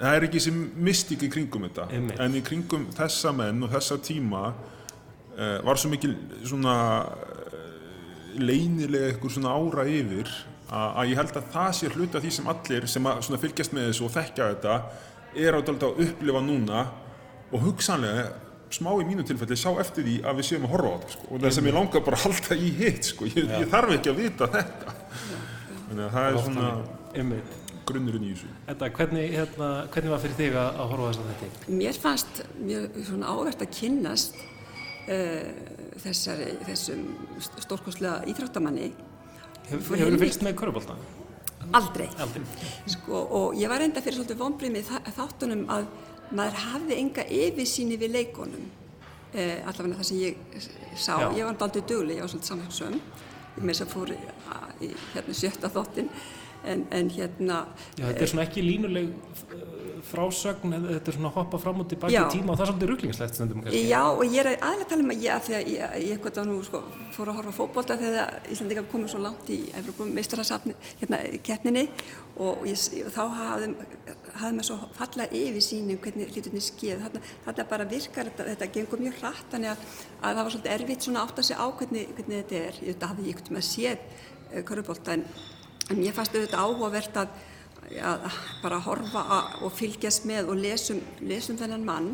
það 0.00 0.16
er 0.16 0.26
ekki 0.28 0.42
sem 0.42 0.60
mystík 0.88 1.24
í 1.26 1.30
kringum 1.32 1.66
þetta 1.68 1.88
Einmitt. 1.92 2.20
en 2.20 2.36
í 2.38 2.44
kringum 2.44 2.86
þessa 2.96 3.34
menn 3.36 3.66
og 3.66 3.72
þessa 3.74 3.98
tíma 4.04 4.44
uh, 4.50 5.58
var 5.66 5.80
svo 5.80 5.92
mikil 5.92 6.14
svona 6.44 6.76
leynilega 8.40 9.10
eitthvað 9.10 9.36
svona 9.36 9.52
ára 9.56 9.84
yfir 9.90 10.30
að 10.70 11.08
ég 11.10 11.18
held 11.18 11.34
að 11.34 11.48
það 11.50 11.70
sé 11.76 11.88
hluta 11.90 12.20
því 12.22 12.30
sem 12.36 12.50
allir 12.52 12.84
sem 12.90 13.08
að 13.10 13.40
fylgjast 13.42 13.72
með 13.74 13.88
þessu 13.88 14.04
og 14.06 14.12
þekkja 14.14 14.50
þetta 14.52 14.76
er 15.34 15.58
á 15.58 15.60
dálta 15.66 15.88
að 15.90 16.04
upplifa 16.06 16.42
núna 16.44 16.84
og 17.50 17.64
hugsanlega 17.64 18.28
smá 18.70 18.92
í 19.02 19.06
mínu 19.08 19.24
tilfelli 19.26 19.58
sjá 19.58 19.72
eftir 19.82 20.06
því 20.06 20.16
að 20.22 20.38
við 20.38 20.46
séum 20.46 20.66
að 20.68 20.74
horfa 20.76 20.90
á 20.90 20.94
þetta 20.94 21.14
sko. 21.16 21.26
og 21.26 21.42
það 21.42 21.54
sem 21.56 21.68
ég 21.68 21.74
langar 21.74 22.04
bara 22.06 22.18
að 22.20 22.26
halda 22.26 22.58
í 22.58 22.70
hitt 22.78 23.08
sko. 23.10 23.26
ég, 23.26 23.50
ég 23.50 23.72
þarf 23.72 23.94
ekki 23.96 24.12
að 24.12 24.20
vita 24.20 24.50
þetta 24.54 24.94
þannig 25.88 26.04
að 26.04 26.14
það 26.14 26.28
er 26.28 26.38
svona 26.44 26.68
Einmitt. 27.18 27.56
Grunnurinn 27.90 28.26
í 28.26 28.32
þessu 28.32 28.54
Þetta, 28.70 28.90
hvernig, 28.96 29.36
hérna, 29.36 29.68
hvernig 29.92 30.14
var 30.14 30.24
fyrir 30.24 30.38
þig 30.38 30.58
að, 30.62 30.70
að 30.70 30.94
horfa 30.94 31.06
á 31.06 31.08
þess 31.10 31.22
að 31.22 31.30
þetta? 31.30 31.76
Mér 31.82 32.00
fannst 32.06 32.42
mjög 32.62 32.98
svona 33.10 33.36
áverkt 33.36 33.64
að 33.66 33.72
kynnast 33.78 34.40
uh, 34.40 35.48
þessari, 36.06 36.50
þessum 36.70 37.06
stórkoslega 37.60 38.18
íþróttamanni 38.32 38.90
Hefur 39.70 40.00
þú 40.02 40.20
fylgst 40.24 40.42
með 40.42 40.56
körubólta? 40.58 40.96
Aldrei. 41.76 42.08
Aldrei. 42.18 42.42
Sko, 42.90 43.20
og 43.38 43.58
ég 43.58 43.70
var 43.70 43.84
enda 43.84 44.02
fyrir 44.02 44.18
svolítið 44.18 44.40
vonbrið 44.40 44.72
með 44.74 44.88
þáttunum 45.14 45.66
að 45.70 45.86
maður 46.34 46.58
hafði 46.64 46.98
enga 46.98 47.24
yfirsýni 47.30 47.98
við 48.00 48.14
leikonum. 48.16 48.64
Eh, 49.30 49.60
allavega 49.62 50.00
það 50.00 50.08
sem 50.08 50.22
ég 50.24 50.40
sá. 50.96 51.12
Já. 51.20 51.28
Ég 51.38 51.46
var 51.46 51.54
aldrei 51.54 51.84
döguleg, 51.84 52.18
ég 52.18 52.24
var 52.24 52.32
svolítið 52.32 52.50
samfélagsum. 52.50 52.96
Ég 53.54 53.62
með 53.62 53.72
þess 53.72 53.84
að 53.84 53.92
fór 53.94 54.12
í 54.14 54.90
hérna, 55.14 55.36
sjötta 55.42 55.70
þáttin. 55.76 56.10
En, 56.64 56.86
en 56.90 57.10
hérna 57.14 57.64
Já, 57.96 58.04
þetta 58.04 58.24
er 58.24 58.32
svona 58.32 58.46
ekki 58.46 58.64
línuleg 58.64 59.12
uh, 59.12 59.70
frásögn, 60.10 60.74
þetta 60.86 61.12
er 61.12 61.16
svona 61.16 61.30
að 61.30 61.36
hoppa 61.36 61.58
fram 61.60 61.82
og 61.82 61.92
í 61.92 61.98
tíma 61.98 62.52
og 62.52 62.58
það 62.58 62.62
er 62.64 62.70
svolítið 62.70 62.90
rugglingslegt 62.90 63.36
stundum 63.36 63.62
kannski. 63.64 63.82
Já, 63.88 64.00
og 64.08 64.22
ég 64.24 64.40
er 64.42 64.48
aðlega 64.56 64.86
að 64.86 64.90
tala 64.92 65.04
um 65.04 65.12
að 65.14 65.24
ég, 65.24 65.34
af 65.34 65.46
því 65.46 65.56
að 65.56 65.70
ég, 65.74 65.94
ég 66.04 66.14
eitthvað 66.16 66.48
nú, 66.48 66.56
sko, 66.66 66.80
fór 67.14 67.30
að 67.30 67.38
horfa 67.38 67.52
á 67.52 67.58
fótbolta 67.58 67.96
þegar 68.00 68.48
Íslandingar 68.54 68.88
komið 68.90 69.12
svo 69.12 69.20
langt 69.24 69.52
í 69.52 69.58
Evropum 69.80 70.10
meistarasafni, 70.16 70.74
hérna, 71.02 71.20
keppninni 71.46 71.86
og 72.40 72.66
ég, 72.68 72.86
og 73.04 73.12
þá 73.14 73.22
hafði, 73.36 73.70
hafði 74.40 74.52
maður 74.56 74.68
svo 74.70 74.78
fallað 74.98 75.36
yfir 75.42 75.66
sínum 75.68 76.02
hvernig 76.02 76.34
hlutinni 76.34 76.64
skeið. 76.64 77.04
Þarna, 77.04 77.24
þarna 77.46 77.68
bara 77.74 77.88
virkar 77.94 78.32
þetta, 78.32 78.48
þetta 78.54 78.72
gengur 78.78 79.04
mjög 79.04 79.22
hratt, 79.22 79.46
þannig 79.54 79.74
að, 79.74 79.86
að 80.20 80.34
það 80.34 80.42
var 80.42 80.56
svolítið 80.56 80.76
erfitt 80.76 81.08
svona 81.08 81.22
að 81.22 81.30
átta 81.30 81.46
sig 81.46 81.60
á 81.60 81.66
hvernig, 81.80 82.12
hvernig 82.18 82.42
þetta 82.42 82.60
er. 82.64 82.82
Ég 82.84 82.94
þetta 82.94 83.12
hafði 83.12 83.28
ég 83.28 83.36
ekkert 83.36 83.54
með 83.54 83.62
að 83.62 83.70
séð 83.70 84.04
uh, 84.50 84.62
körubólta 84.70 85.16
en, 85.16 85.26
en 85.90 86.04
ég 86.04 86.14
fannst 86.14 86.34
auðvitað 86.34 86.66
áhugavert 86.66 87.22
að 87.24 87.38
að 87.98 88.26
bara 88.62 88.78
horfa 88.84 89.22
að, 89.34 89.54
og 89.66 89.72
fylgjast 89.74 90.26
með 90.28 90.52
og 90.52 90.60
lesum, 90.60 91.00
lesum 91.26 91.58
þennan 91.58 91.86
mann. 91.86 92.12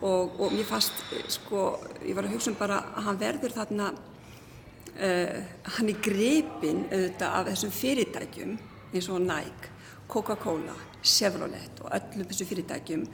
Og, 0.00 0.36
og 0.40 0.54
mér 0.54 0.68
fannst 0.68 1.02
sko, 1.28 1.74
ég 2.06 2.16
var 2.16 2.24
að 2.24 2.36
hugsa 2.36 2.52
um 2.52 2.56
bara 2.56 2.78
að 2.94 3.08
hann 3.08 3.18
verður 3.20 3.52
þarna 3.52 3.88
uh, 3.90 5.34
hann 5.76 5.90
er 5.92 5.98
gripinn 6.00 6.86
auðvitað 6.86 7.34
af 7.36 7.50
þessum 7.50 7.74
fyrirtækjum 7.76 8.54
eins 8.94 9.10
og 9.12 9.20
Nike, 9.26 9.74
Coca-Cola 10.08 10.78
Chevrolet 11.04 11.84
og 11.84 11.92
öllum 11.98 12.30
þessum 12.30 12.48
fyrirtækjum 12.48 13.04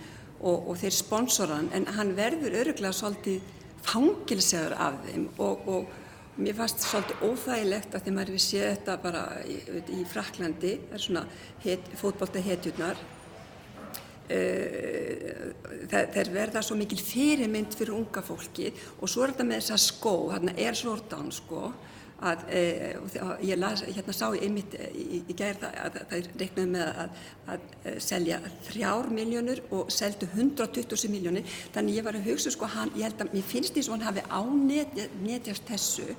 og, 0.47 0.71
og 0.71 0.79
þeir 0.79 0.95
sponsoran 0.95 1.73
en 1.75 1.89
hann 1.97 2.15
verður 2.15 2.55
öruglega 2.63 2.95
svolítið 2.95 3.43
fangilsegur 3.87 4.79
af 4.79 5.03
þeim 5.09 5.27
og, 5.43 5.67
og 5.67 5.91
Mér 6.37 6.53
fannst 6.53 6.83
svolítið 6.85 7.23
óþægilegt 7.25 7.95
að 7.97 8.03
því 8.05 8.13
maður 8.13 8.31
hefði 8.35 8.43
séð 8.45 8.67
þetta 8.67 8.97
bara 9.01 9.21
í, 9.49 9.55
í 9.97 10.03
Fraklandi, 10.05 10.73
það 10.91 10.99
er 10.99 11.05
svona 11.07 11.23
het, 11.63 11.87
fótbolta 11.97 12.43
hetjurnar. 12.45 13.01
Þeir 15.89 16.31
verða 16.35 16.61
svo 16.67 16.77
mikil 16.77 16.99
fyrirmynd 17.01 17.77
fyrir 17.79 17.95
unga 17.97 18.21
fólki 18.27 18.69
og 18.99 19.09
svo 19.09 19.25
er 19.25 19.33
þetta 19.33 19.49
með 19.49 19.63
þessa 19.63 19.81
skó, 19.87 20.15
þarna 20.35 20.57
er 20.67 20.77
Jordan 20.77 21.33
sko, 21.33 21.73
að 22.27 22.45
e, 22.53 22.61
ég 23.45 23.59
las, 23.61 23.87
hérna 23.87 24.13
sá 24.17 24.27
ég 24.37 24.45
einmitt 24.45 24.77
í, 24.93 25.23
í 25.23 25.37
gær 25.37 25.57
það 25.61 25.81
að 25.87 25.99
það 26.13 26.31
reiknaði 26.43 26.69
með 26.73 27.03
að, 27.05 27.19
að 27.55 27.99
selja 28.03 28.39
þrjár 28.69 29.13
miljónur 29.23 29.65
og 29.77 29.93
seldu 29.93 30.29
120 30.35 31.13
miljónir, 31.13 31.59
þannig 31.73 32.01
ég 32.01 32.09
var 32.09 32.17
að 32.17 32.29
hugsa 32.29 32.53
sko 32.53 32.69
hann, 32.73 32.93
ég 32.97 33.09
held 33.09 33.25
að 33.25 33.37
mér 33.37 33.53
finnst 33.53 33.77
því 33.77 33.85
að 33.87 33.93
hann 33.97 34.09
hafi 34.11 34.27
ánetjast 34.41 35.69
þessu 35.69 36.17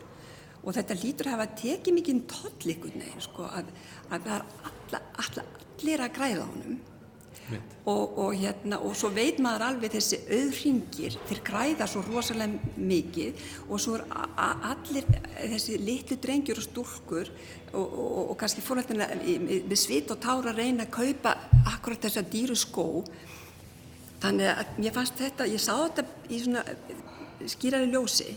og 0.68 0.76
þetta 0.76 1.00
lítur 1.00 1.30
að 1.30 1.38
hafa 1.38 1.48
tekið 1.62 2.02
ykkur 2.02 2.96
neginn 3.00 3.24
sko 3.24 3.48
að, 3.48 3.72
að 4.12 4.28
það 4.28 4.36
er 4.36 4.46
alla, 4.68 5.02
alla, 5.24 5.44
allir 5.64 6.04
að 6.04 6.16
græða 6.18 6.48
honum. 6.52 6.78
Og, 7.88 8.18
og, 8.20 8.34
hérna, 8.36 8.82
og 8.84 8.96
svo 9.00 9.08
veit 9.16 9.38
maður 9.40 9.64
alveg 9.70 9.94
þessi 9.94 10.18
auðringir 10.26 11.14
þeir 11.30 11.40
græða 11.48 11.86
svo 11.88 12.02
rosalega 12.04 12.74
mikið. 12.76 13.46
Og 13.72 13.80
svo 13.80 13.96
er 13.96 14.04
allir 14.36 15.08
þessi 15.38 15.78
litlu 15.80 16.18
drengjur 16.20 16.60
og 16.60 16.66
stúlkur 16.66 17.32
og, 17.72 17.86
og, 17.86 18.20
og 18.26 18.36
kannski 18.42 18.66
fórhaldina 18.66 19.08
með 19.16 19.78
svit 19.80 20.12
og 20.12 20.20
tára 20.24 20.52
reyna 20.58 20.90
að 20.90 20.98
kaupa 20.98 21.38
akkurat 21.72 22.10
þessa 22.10 22.26
dýru 22.28 22.58
skó. 22.60 22.88
Þannig 24.20 24.52
að 24.52 24.76
mér 24.82 24.98
fannst 24.98 25.24
þetta 25.24 25.48
ég 25.48 25.64
sá 25.64 25.72
þetta 25.78 26.08
í 26.28 26.42
svona 26.44 26.66
skýrari 27.48 27.88
ljósi 27.94 28.34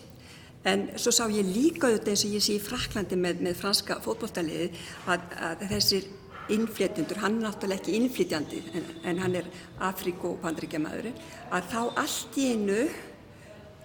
en 0.68 0.88
svo 1.00 1.12
sá 1.14 1.24
ég 1.32 1.46
líka 1.48 1.88
auðvitað 1.88 2.12
eins 2.12 2.24
og 2.26 2.34
ég 2.36 2.44
sé 2.44 2.56
í 2.58 2.62
Fraklandi 2.62 3.16
með, 3.16 3.44
með 3.46 3.60
franska 3.62 4.00
fótbolltaliði 4.04 4.70
að, 5.08 5.22
að 5.40 5.62
þessir 5.70 6.08
innflytjendur, 6.50 7.20
hann 7.22 7.38
er 7.38 7.46
náttúrulega 7.46 7.80
ekki 7.80 7.96
innflytjandi 7.98 8.60
en, 8.74 8.88
en 9.06 9.22
hann 9.22 9.36
er 9.38 9.48
Afríku 9.86 10.34
og 10.34 10.42
Pandríkjamaðurinn, 10.42 11.16
að 11.54 11.68
þá 11.70 11.80
allt 12.02 12.38
í 12.40 12.48
einu 12.54 12.80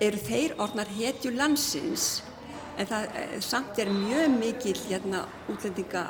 eru 0.03 0.21
þeir 0.25 0.55
orðnar 0.59 0.91
hetju 0.97 1.31
landsins. 1.35 2.07
En 2.75 2.89
það 2.89 3.05
eh, 3.21 3.37
samt 3.43 3.79
er 3.79 3.91
mjög 3.93 4.33
mikil 4.35 4.75
hérna 4.89 5.23
útlendinga 5.51 6.09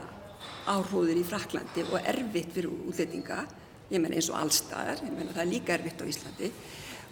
áhrúður 0.71 1.19
í 1.21 1.27
Fraklandi 1.27 1.85
og 1.91 1.99
erfitt 2.01 2.55
fyrir 2.55 2.73
útlendinga, 2.73 3.43
ég 3.91 4.01
menna 4.01 4.17
eins 4.17 4.31
og 4.31 4.39
allstaðar, 4.39 5.03
ég 5.05 5.13
menna 5.13 5.35
það 5.35 5.43
er 5.43 5.51
líka 5.51 5.75
erfitt 5.75 6.01
á 6.01 6.09
Íslandi. 6.09 6.51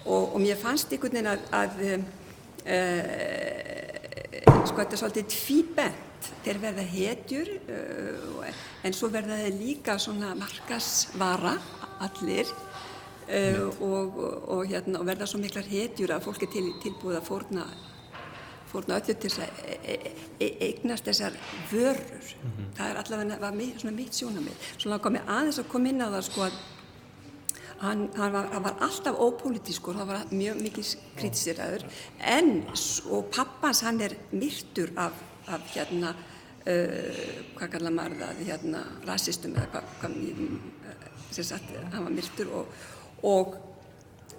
Og, 0.04 0.34
og 0.34 0.40
mér 0.42 0.58
fannst 0.60 0.92
einhvern 0.92 1.20
veginn 1.20 1.32
að, 1.32 1.44
að 1.54 1.84
uh, 1.86 2.08
sko 4.64 4.80
þetta 4.80 4.96
er 4.96 5.02
svolítið 5.02 5.32
tvíbent, 5.34 6.28
þeir 6.46 6.60
verða 6.64 6.84
hetjur 6.88 7.50
uh, 7.68 8.52
en 8.88 8.96
svo 8.96 9.10
verða 9.12 9.42
þeir 9.42 9.58
líka 9.60 9.98
svona 10.00 10.32
markasvara 10.40 11.58
allir 12.04 12.48
uh, 12.48 13.66
og, 13.84 13.84
og, 13.84 14.38
og, 14.56 14.62
hérna, 14.70 15.02
og 15.02 15.10
verða 15.10 15.28
svo 15.30 15.42
miklar 15.44 15.68
hetjur 15.68 16.16
að 16.16 16.30
fólk 16.30 16.48
er 16.48 16.54
til, 16.56 16.70
tilbúið 16.86 17.20
að 17.20 17.28
fórna 17.28 17.68
fórna 18.74 18.98
öllu 18.98 19.14
til 19.14 19.30
þess 19.30 19.44
að 19.44 19.50
e 19.70 19.94
e 19.94 20.14
e 20.42 20.48
eignast 20.66 21.06
þessar 21.06 21.36
vörur. 21.70 22.30
Það 22.74 22.88
er 22.88 23.00
allavega 23.04 23.36
var 23.44 23.54
mi 23.54 23.68
svona 23.78 23.94
mitt 23.94 24.18
sjónamið. 24.18 24.64
Svona 24.82 24.98
komið 25.04 25.30
aðeins 25.30 25.60
að 25.62 25.68
koma 25.70 25.92
inn 25.92 26.02
á 26.02 26.10
það 26.10 26.24
sko 26.26 26.48
að 26.48 26.56
hann, 27.84 28.08
hann, 28.18 28.34
var, 28.34 28.50
hann 28.54 28.64
var 28.64 28.78
alltaf 28.86 29.20
ópolítiskur, 29.20 29.98
hann 30.00 30.10
var 30.10 30.30
mjög 30.32 30.62
mikið 30.64 30.94
kritiseraður 31.20 31.86
en, 32.36 32.54
og 33.12 33.28
pappans 33.34 33.84
hann 33.86 34.02
er 34.04 34.16
myrtur 34.32 34.94
af, 35.00 35.18
af 35.52 35.68
hérna, 35.76 36.14
uh, 36.64 37.22
hvað 37.58 37.76
kallar 37.76 37.96
maður 37.98 38.24
það, 38.24 38.42
hérna, 38.48 38.86
rasistum 39.10 39.58
eða 39.58 39.70
hvað, 39.76 39.92
hvað 40.02 40.18
uh, 40.24 41.06
sem 41.34 41.50
sagt, 41.52 41.76
hann 41.94 42.08
var 42.08 42.16
myrtur 42.16 42.56
og, 42.62 42.82
og 43.28 43.60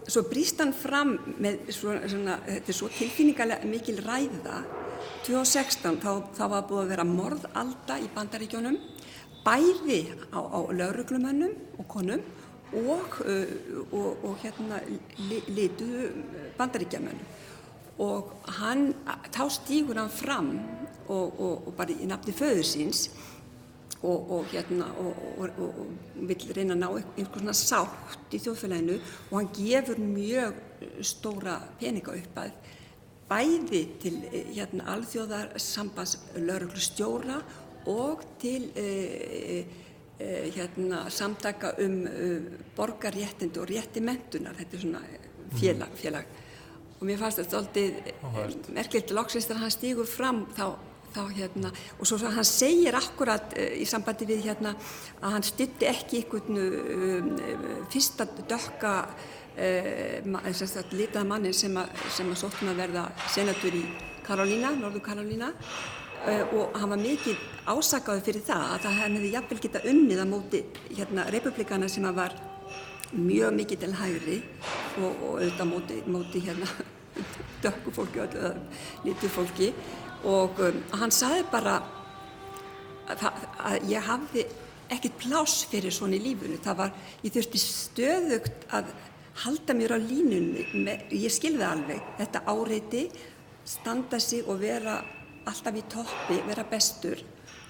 svo 0.08 0.24
brýst 0.28 0.60
hann 0.60 0.74
fram 0.76 1.16
með 1.40 1.68
svona, 1.72 2.08
svona 2.08 2.38
þetta 2.46 2.72
er 2.72 2.78
svo 2.80 2.90
tilfinningarlega 2.92 3.68
mikil 3.68 4.00
ræða. 4.04 4.62
2016 5.24 5.98
þá, 6.00 6.10
þá 6.36 6.44
var 6.52 6.64
búið 6.68 6.82
að 6.82 6.90
vera 6.92 7.04
morðalda 7.08 7.96
í 8.00 8.08
bandaríkjónum 8.12 8.76
bæði 9.44 10.00
á, 10.32 10.40
á 10.40 10.60
lauruglumönnum 10.72 11.52
og 11.80 11.88
konum 11.88 12.22
og, 12.80 13.20
uh, 13.24 13.54
og, 13.90 14.24
og 14.24 14.36
hérna 14.42 14.80
li, 15.28 15.40
lituðu 15.48 16.10
bandaríkjamönnum. 16.58 17.32
Og 18.04 18.32
hann, 18.58 18.88
þá 19.30 19.44
stígur 19.54 20.00
hann 20.00 20.10
fram 20.10 20.50
og, 21.06 21.40
og, 21.40 21.70
bara 21.78 21.94
í 21.94 22.08
nafni 22.10 22.34
föður 22.34 22.66
síns 22.66 23.04
og, 24.04 24.44
hérna 24.50 24.90
og, 25.00 25.46
vill 26.14 26.48
reyna 26.56 26.74
að 26.74 26.80
ná 26.82 26.88
einhvers 26.90 27.38
svona 27.38 27.54
sátt 27.56 28.34
í 28.34 28.40
þjóðfélaginu 28.42 28.98
og 28.98 29.36
hann 29.38 29.52
gefur 29.56 30.00
mjög 30.02 30.58
stóra 31.06 31.60
peninga 31.80 32.16
upp 32.18 32.40
að 32.42 32.58
bæði 33.28 33.82
til 34.02 34.18
eh, 34.28 34.50
hérna 34.52 34.88
alþjóðarsambands 34.94 36.18
lauruglustjóra 36.36 37.38
og 37.90 38.24
til 38.40 38.70
e, 38.76 39.64
hérna 40.54 41.04
samtaka 41.10 41.74
um 41.84 42.00
e, 42.06 42.30
borgarréttindi 42.76 43.60
og 43.60 43.68
rétti 43.70 44.02
mentunar, 44.04 44.56
þetta 44.58 44.76
er 44.76 44.82
svona 44.82 45.02
félag, 45.54 45.94
félag. 46.00 46.40
og 47.00 47.06
mér 47.08 47.20
fannst 47.20 47.40
þetta 47.42 47.58
alltaf 47.58 48.68
merkilegt. 48.72 49.14
Loksist 49.14 49.50
þegar 49.50 49.64
hann 49.64 49.74
stígur 49.74 50.08
fram 50.08 50.44
þá 50.56 50.66
þá 51.14 51.22
hérna, 51.30 51.70
og 51.98 52.08
svo, 52.08 52.18
hann 52.26 52.46
segir 52.48 52.96
akkurat 52.98 53.54
uh, 53.54 53.74
í 53.78 53.86
sambandi 53.86 54.26
við 54.26 54.48
hérna 54.48 54.74
að 55.20 55.36
hann 55.36 55.46
stytti 55.46 55.86
ekki 55.86 56.22
einhvern 56.22 56.58
um, 56.58 57.28
fyrsta 57.92 58.26
dökka 58.50 58.94
uh, 59.54 60.88
litaða 60.94 61.26
mannin 61.28 61.54
sem 61.54 61.76
að, 61.78 61.92
að 61.94 62.34
sóttum 62.40 62.72
að 62.72 62.82
verða 62.82 63.04
senatur 63.30 63.78
í 63.78 63.84
Karolína, 64.24 64.72
Norður 64.80 65.04
Karolína 65.04 65.52
og 66.24 66.76
hann 66.78 66.90
var 66.94 67.00
mikið 67.00 67.40
ásakaður 67.68 68.24
fyrir 68.24 68.44
það 68.46 68.64
að 68.72 68.82
það 68.84 68.98
hefði 69.02 69.30
jafnvel 69.34 69.60
getað 69.66 69.88
unnið 69.92 70.22
á 70.24 70.26
móti 70.28 70.60
hérna 70.90 71.26
republikana 71.34 71.88
sem 71.88 72.06
að 72.08 72.18
var 72.20 72.36
mjög 73.12 73.54
mikið 73.58 73.82
til 73.82 73.94
hægri 73.98 74.38
og, 74.98 75.10
og 75.12 75.34
auðvitað 75.38 75.70
móti, 75.70 75.98
móti 76.08 76.42
hérna 76.44 76.68
dökku 77.64 77.92
fólki 77.94 78.22
og 78.24 79.04
litu 79.04 79.28
fólki 79.28 79.70
og 80.24 80.60
um, 80.64 80.80
hann 80.96 81.12
saði 81.12 81.44
bara 81.52 81.78
að, 83.12 83.26
að 83.60 83.90
ég 83.90 84.08
hafði 84.08 84.46
ekkert 84.94 85.18
pláss 85.20 85.64
fyrir 85.68 85.92
svona 85.92 86.16
í 86.16 86.22
lífunu. 86.24 86.56
Það 86.62 86.78
var, 86.78 86.94
ég 87.24 87.34
þurfti 87.34 87.60
stöðugt 87.60 88.66
að 88.76 88.92
halda 89.44 89.76
mér 89.76 89.96
á 89.96 89.98
línunni, 89.98 90.64
ég 91.10 91.32
skilði 91.32 91.66
alveg, 91.66 92.02
þetta 92.20 92.44
áreiti, 92.48 93.04
standa 93.66 94.20
sig 94.20 94.46
og 94.48 94.60
vera 94.62 95.00
alltaf 95.50 95.78
í 95.78 95.84
toppi, 95.92 96.38
vera 96.48 96.64
bestur 96.68 97.20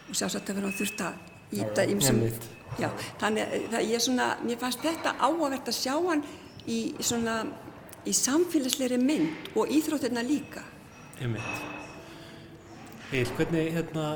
og 0.09 0.15
sjálfsagt 0.15 0.51
að 0.51 0.61
vera 0.61 0.71
að 0.71 0.81
þurft 0.81 1.05
að 1.05 1.59
íta. 1.59 1.85
Einmitt. 1.85 2.49
Já, 2.81 2.89
þannig 3.21 3.71
að 3.71 3.87
ég 3.93 4.03
svona, 4.03 4.33
mér 4.43 4.59
fannst 4.59 4.83
þetta 4.83 5.15
áhugavert 5.21 5.71
að 5.71 5.79
sjá 5.79 5.95
hann 5.95 6.25
í 6.67 6.79
svona, 6.99 7.37
í 8.05 8.15
samfélagsleiri 8.19 8.99
mynd 8.99 9.55
og 9.55 9.71
íþróttirna 9.71 10.25
líka. 10.27 10.65
Einmitt. 11.23 11.63
Eil, 13.15 13.29
hvernig, 13.37 13.71
hérna, 13.77 14.09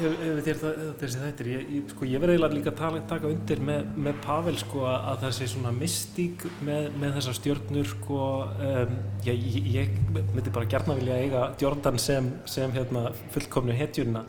hefur 0.00 0.42
þér 0.46 0.60
þessi 1.00 1.22
þættir, 1.22 1.50
ég, 1.52 1.64
ég, 1.76 1.86
sko, 1.92 2.08
ég 2.08 2.22
verði 2.22 2.36
eiginlega 2.36 2.58
líka 2.58 2.72
að 2.72 2.78
tala, 2.80 3.00
taka 3.10 3.30
undir 3.30 3.62
með, 3.68 3.88
með 4.06 4.20
Pavel 4.26 4.56
sko 4.60 4.84
að, 4.88 4.98
að 5.12 5.24
það 5.24 5.34
sé 5.38 5.48
svona 5.52 5.72
mystík 5.76 6.46
með, 6.66 6.90
með 7.00 7.16
þessar 7.18 7.38
stjórnur 7.40 7.90
sko, 7.94 8.20
um, 8.68 9.00
ég, 9.26 9.48
ég, 9.76 9.96
myndi 10.18 10.54
bara 10.54 10.70
gerna 10.76 10.98
vilja 10.98 11.18
eiga 11.24 11.48
Jordan 11.62 11.98
sem, 12.02 12.30
sem 12.50 12.76
hérna, 12.76 13.08
fullkomnu 13.34 13.76
hetjuna 13.76 14.26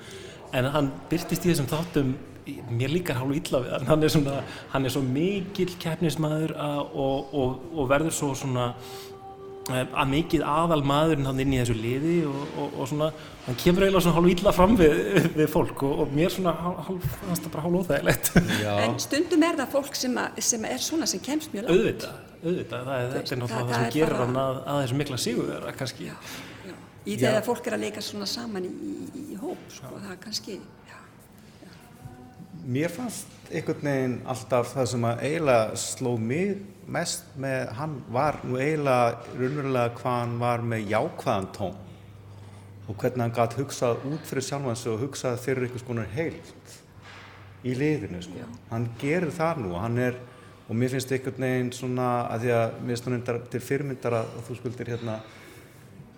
en 0.55 0.71
hann 0.73 0.91
byrtist 1.11 1.45
í 1.45 1.51
þessum 1.51 1.69
þáttum 1.71 2.17
mér 2.71 2.91
líkar 2.93 3.19
hálfu 3.19 3.35
illa 3.37 3.61
við 3.63 3.73
hann. 3.75 3.87
Hann 3.89 4.05
er, 4.05 4.11
svona, 4.13 4.37
hann 4.71 4.87
er 4.87 4.93
svo 4.93 5.03
mikil 5.03 5.69
keppnismæður 5.81 6.53
og, 6.57 7.33
og, 7.35 7.65
og 7.75 7.89
verður 7.91 8.15
svo 8.15 8.31
svona 8.37 8.69
að 9.67 10.07
mikið 10.11 10.43
aðal 10.47 10.79
maðurinn 10.87 11.25
hann 11.27 11.39
inn 11.43 11.53
í 11.53 11.59
þessu 11.59 11.75
liði 11.77 12.13
og, 12.29 12.43
og, 12.63 12.75
og 12.79 12.87
svona, 12.91 13.09
hann 13.47 13.57
kemur 13.59 13.83
eiginlega 13.85 14.03
svona 14.05 14.15
hálf 14.17 14.31
illa 14.33 14.53
fram 14.55 14.75
við, 14.79 15.27
við 15.35 15.49
fólk 15.53 15.83
og, 15.87 15.99
og 16.05 16.13
mér 16.15 16.31
svona 16.33 16.53
hálf, 16.61 17.07
það 17.23 17.33
er 17.35 17.51
bara 17.55 17.65
hálf 17.65 17.79
óþægilegt 17.81 18.31
En 18.87 18.97
stundum 19.03 19.43
er 19.49 19.59
það 19.59 19.71
fólk 19.75 19.99
sem, 19.99 20.17
að, 20.23 20.39
sem 20.51 20.67
er 20.71 20.83
svona 20.87 21.09
sem 21.11 21.23
kemst 21.25 21.51
mjög 21.55 21.67
langt. 21.67 21.75
auðvitað, 21.75 22.19
auðvitað, 22.43 22.87
það 22.87 22.93
er, 22.95 23.09
þetta 23.15 23.23
er 23.23 23.27
það- 23.27 23.41
náttúrulega 23.43 23.57
það, 23.57 23.71
það 23.71 23.77
sem 23.77 23.87
er 23.89 23.95
gerir 23.97 24.21
hann 24.23 24.39
að, 24.43 24.61
að 24.73 24.81
þessu 24.85 24.99
mikla 25.03 25.19
sigurvera 25.25 25.75
kannski 25.81 26.07
Já, 26.09 26.15
já. 26.67 26.75
Í 27.07 27.15
þegar 27.21 27.43
fólk 27.47 27.67
er 27.71 27.77
að 27.77 27.83
leika 27.87 28.01
svona 28.03 28.25
saman 28.27 28.65
í, 28.67 28.71
í, 28.71 29.25
í 29.33 29.37
hóp, 29.41 29.67
sko, 29.71 29.93
það 30.03 30.11
er 30.15 30.21
kannski, 30.23 30.57
já. 30.89 30.97
Mér 32.67 32.91
fannst 32.91 33.27
einhvern 33.47 33.85
veginn 33.87 34.15
alltaf 34.27 34.73
það 34.75 34.87
sem 34.91 35.05
að 35.07 35.21
eiginlega 35.23 35.77
sló 35.79 36.09
mig 36.19 36.57
mest 36.91 37.29
með 37.39 37.69
hann 37.77 37.93
var 38.11 38.41
nú 38.43 38.57
eiginlega 38.59 39.37
raunverulega 39.37 39.93
hvað 40.01 40.17
hann 40.17 40.33
var 40.41 40.65
með 40.73 40.91
jákvæðan 40.91 41.47
tón 41.55 41.77
og 42.87 42.97
hvernig 42.99 43.23
hann 43.23 43.35
gæti 43.37 43.61
hugsað 43.61 44.03
út 44.09 44.27
fyrir 44.27 44.47
sjálfan 44.49 44.79
sig 44.81 44.91
og 44.91 44.99
hugsað 45.05 45.39
fyrir 45.45 45.67
einhvers 45.69 45.87
konar 45.87 46.11
heilt 46.11 46.75
í 47.63 47.77
liðinu 47.79 48.19
sko. 48.25 48.49
Hann 48.73 48.89
gerir 48.99 49.31
það 49.31 49.63
nú 49.63 49.71
er 50.03 50.19
og 50.67 50.75
mér 50.75 50.91
finnst 50.91 51.15
einhvern 51.15 51.47
veginn 51.47 51.71
svona 51.71 52.09
að 52.33 52.43
því 52.43 52.55
að 52.57 52.79
mér 52.81 52.97
finnst 52.97 53.07
hann 53.31 53.49
til 53.55 53.63
fyrirmyndar 53.63 54.19
að 54.19 54.39
þú 54.49 54.59
skuldir 54.59 54.91
hérna 54.91 55.21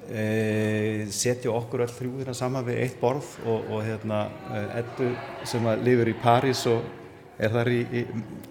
setja 0.10 1.52
okkur 1.54 1.84
öll 1.86 1.92
þrjú 1.94 2.14
hérna 2.22 2.34
saman 2.38 2.66
við 2.66 2.80
eitt 2.86 2.96
borð 3.02 3.28
og, 3.46 3.68
og 3.70 3.84
hérna 3.86 4.24
eh, 4.50 4.80
Eddu 4.82 5.12
sem 5.48 5.68
að 5.70 5.84
lifir 5.86 6.10
í 6.10 6.16
París 6.22 6.64
og 6.72 6.88
er 7.40 7.54
þar 7.54 7.70
í, 7.72 7.84
í 7.94 8.02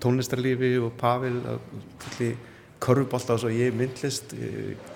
tónlistarlífi 0.00 0.76
og 0.80 0.94
Pavel 1.00 1.40
fulli 2.04 2.30
körfubólta 2.78 3.34
og 3.34 3.40
svo 3.42 3.50
ég 3.50 3.74
myndlist 3.74 4.32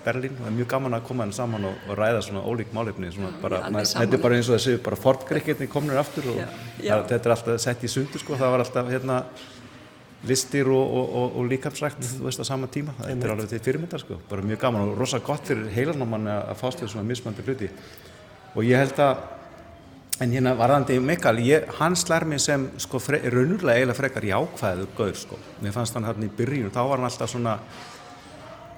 Berlín. 0.05 0.37
Og 0.37 0.45
það 0.45 0.51
er 0.53 0.57
mjög 0.61 0.69
gaman 0.71 0.97
að 0.97 1.07
koma 1.09 1.25
henni 1.25 1.35
saman 1.37 1.67
og, 1.67 1.89
og 1.89 1.99
ræða 1.99 2.21
svona 2.23 2.45
ólík 2.47 2.71
málefni 2.77 3.11
þetta 3.11 4.07
er 4.07 4.23
bara 4.23 4.39
eins 4.39 4.51
og 4.51 4.57
þessi 4.57 4.77
bara 4.87 5.01
fortgreikirni 5.03 5.69
komnir 5.73 5.99
aftur 5.99 6.31
og 6.31 6.39
það, 6.39 7.09
þetta 7.11 7.19
er 7.19 7.35
alltaf 7.35 7.65
sett 7.65 7.83
í 7.83 7.91
sundur 7.91 8.23
sko, 8.23 8.39
það 8.39 8.55
var 8.55 8.65
alltaf 8.65 8.93
hérna 8.93 9.19
listir 10.29 10.69
og, 10.71 10.83
og, 10.83 11.15
og, 11.19 11.37
og 11.41 11.51
líkamsrækt 11.51 12.03
þú 12.07 12.27
veist 12.29 12.43
á 12.43 12.47
sama 12.47 12.71
tíma, 12.71 12.95
þetta 13.01 13.27
er 13.27 13.35
alveg 13.35 13.51
til 13.51 13.63
fyrirmyndar 13.65 14.03
sko, 14.05 14.21
bara 14.31 14.45
mjög 14.47 14.61
gaman 14.63 14.87
og 14.87 14.99
rosa 14.99 15.19
gott 15.25 15.49
fyrir 15.51 15.71
heilanáman 15.75 16.31
að 16.31 16.59
fást 16.61 16.83
við 16.85 16.93
svona 16.95 17.09
mismandi 17.09 17.47
hluti. 17.47 17.71
Og 18.53 18.67
ég 18.69 18.79
held 18.79 19.01
að 19.03 19.25
en 20.23 20.35
hérna 20.35 20.53
varðandi 20.59 20.99
Mikael, 21.03 21.41
ég, 21.47 21.71
hann 21.79 21.97
slær 21.99 22.27
mig 22.29 22.43
sem 22.43 22.69
sko 22.81 23.01
raunurlega 23.01 23.79
eiginlega 23.81 23.99
frekar 23.99 24.27
jákvæður 24.29 24.93
gaur 24.99 25.17
sko, 25.19 25.39
mér 25.63 25.75
fannst 25.75 25.97
hann 25.97 26.07
hann 26.07 26.27
í 26.27 26.31
byrjun 26.37 26.71
þá 26.75 26.83
var 26.85 27.01
hann 27.01 27.09
alltaf 27.09 27.33
svona 27.33 27.57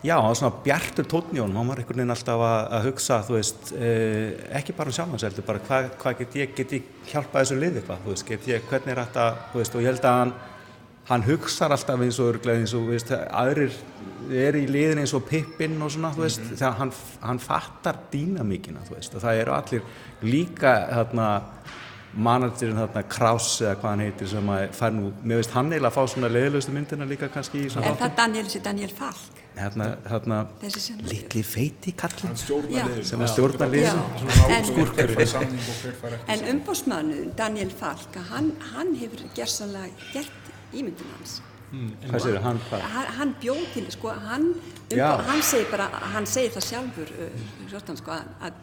já, 0.04 0.14
hann 0.14 0.30
var 0.30 0.38
svona 0.38 0.62
bjartur 0.64 1.08
tónjónum 1.10 1.58
hann 1.58 1.72
var 1.72 1.82
einhvern 1.82 2.00
veginn 2.00 2.14
alltaf 2.14 2.46
að, 2.46 2.56
að 2.78 2.88
hugsa 2.88 3.20
þú 3.26 3.36
veist, 3.36 3.74
eh, 3.76 4.40
ekki 4.60 4.76
bara 4.78 4.92
um 4.92 4.98
sjálfanseldur 4.98 5.48
bara 5.48 5.62
hvað 5.68 5.90
hva 6.00 6.14
get 6.20 6.40
ég, 6.40 6.56
get 6.56 6.74
ég 6.78 6.90
hjálpað 7.10 7.40
þessu 7.42 7.60
lið 7.60 7.78
eitthvað, 7.80 8.02
þú 8.06 8.14
veist, 8.14 8.28
get 8.30 8.50
ég, 8.54 8.66
hvernig 8.70 8.94
er 8.94 9.02
þetta 9.02 9.28
þú 9.52 9.62
veist, 9.62 9.74
og 9.76 9.84
ég 9.84 9.92
held 9.92 10.10
að 10.10 10.20
hann 10.22 10.36
hann 11.08 11.22
hugsar 11.26 11.70
alltaf 11.74 12.00
eins 12.00 12.18
og 12.20 12.34
örglega 12.34 12.58
eins 12.62 12.74
og 12.74 12.86
veist, 12.88 13.10
aðrir 13.12 13.72
er 14.32 14.56
í 14.56 14.64
liðin 14.66 15.02
eins 15.02 15.12
og 15.14 15.26
pippinn 15.28 15.76
og 15.84 15.90
svona, 15.92 16.12
þú 16.16 16.22
veist, 16.24 16.40
Mhm. 16.40 16.56
þegar 16.56 16.74
hann, 16.78 16.92
hann 17.20 17.38
fattar 17.38 17.96
dýnamíkina, 18.12 18.80
þú 18.88 18.94
veist, 18.96 19.14
og 19.14 19.20
það 19.22 19.40
eru 19.42 19.52
allir 19.52 19.82
líka 20.22 20.72
þarna 20.90 21.42
managerinn 22.16 22.76
þarna 22.78 23.02
Kraus 23.10 23.60
eða 23.60 23.74
hvað 23.80 23.90
hann 23.90 24.00
heitir 24.04 24.28
sem 24.30 24.46
að 24.54 24.68
fær 24.78 24.92
nú, 24.94 25.08
mér 25.24 25.36
veist 25.40 25.50
hann 25.50 25.70
eiginlega 25.72 25.90
að 25.90 25.96
fá 25.96 26.04
svona 26.12 26.28
leiðilegustu 26.30 26.72
myndina 26.72 27.04
líka 27.10 27.28
kannski 27.28 27.64
Er 27.66 27.96
það 27.98 28.16
Daniel, 28.16 28.44
þessi 28.46 28.62
Daniel 28.62 28.88
Falk? 28.94 29.40
hérna, 29.58 29.96
hérna 30.10 30.38
Þessi 30.62 30.80
sem... 30.80 30.96
litli 31.10 31.42
feiti 31.42 31.92
liðinu. 31.92 33.04
sem 33.04 33.20
að 33.20 33.28
stjórna 33.34 33.66
liðinu. 33.70 34.02
Já, 34.24 35.44
en, 36.28 36.38
en 36.38 36.40
umbósmannu 36.54 37.34
Daniel 37.36 37.70
Falk, 37.70 38.14
að 38.16 38.30
hann, 38.32 38.52
hann 38.74 38.94
hefur 38.98 39.22
gersanlega 39.34 39.90
gert 40.12 40.30
ímyndin 40.82 41.16
hans. 41.16 41.40
hvað 42.04 42.22
séu, 42.22 42.36
hann 42.44 42.60
hvað 42.68 42.84
Hann, 42.92 43.08
hann 43.18 43.34
bjóð 43.42 43.64
til, 43.74 43.86
sko, 43.90 44.12
hann, 44.28 44.46
umbó, 44.90 45.10
hann 45.30 45.42
segir 45.42 45.66
bara, 45.72 45.88
hann 46.14 46.28
segir 46.30 46.54
það 46.54 46.68
sjálfur, 46.68 47.10
uh, 47.18 47.48
Jordan, 47.72 47.98
sko, 47.98 48.14
að, 48.14 48.60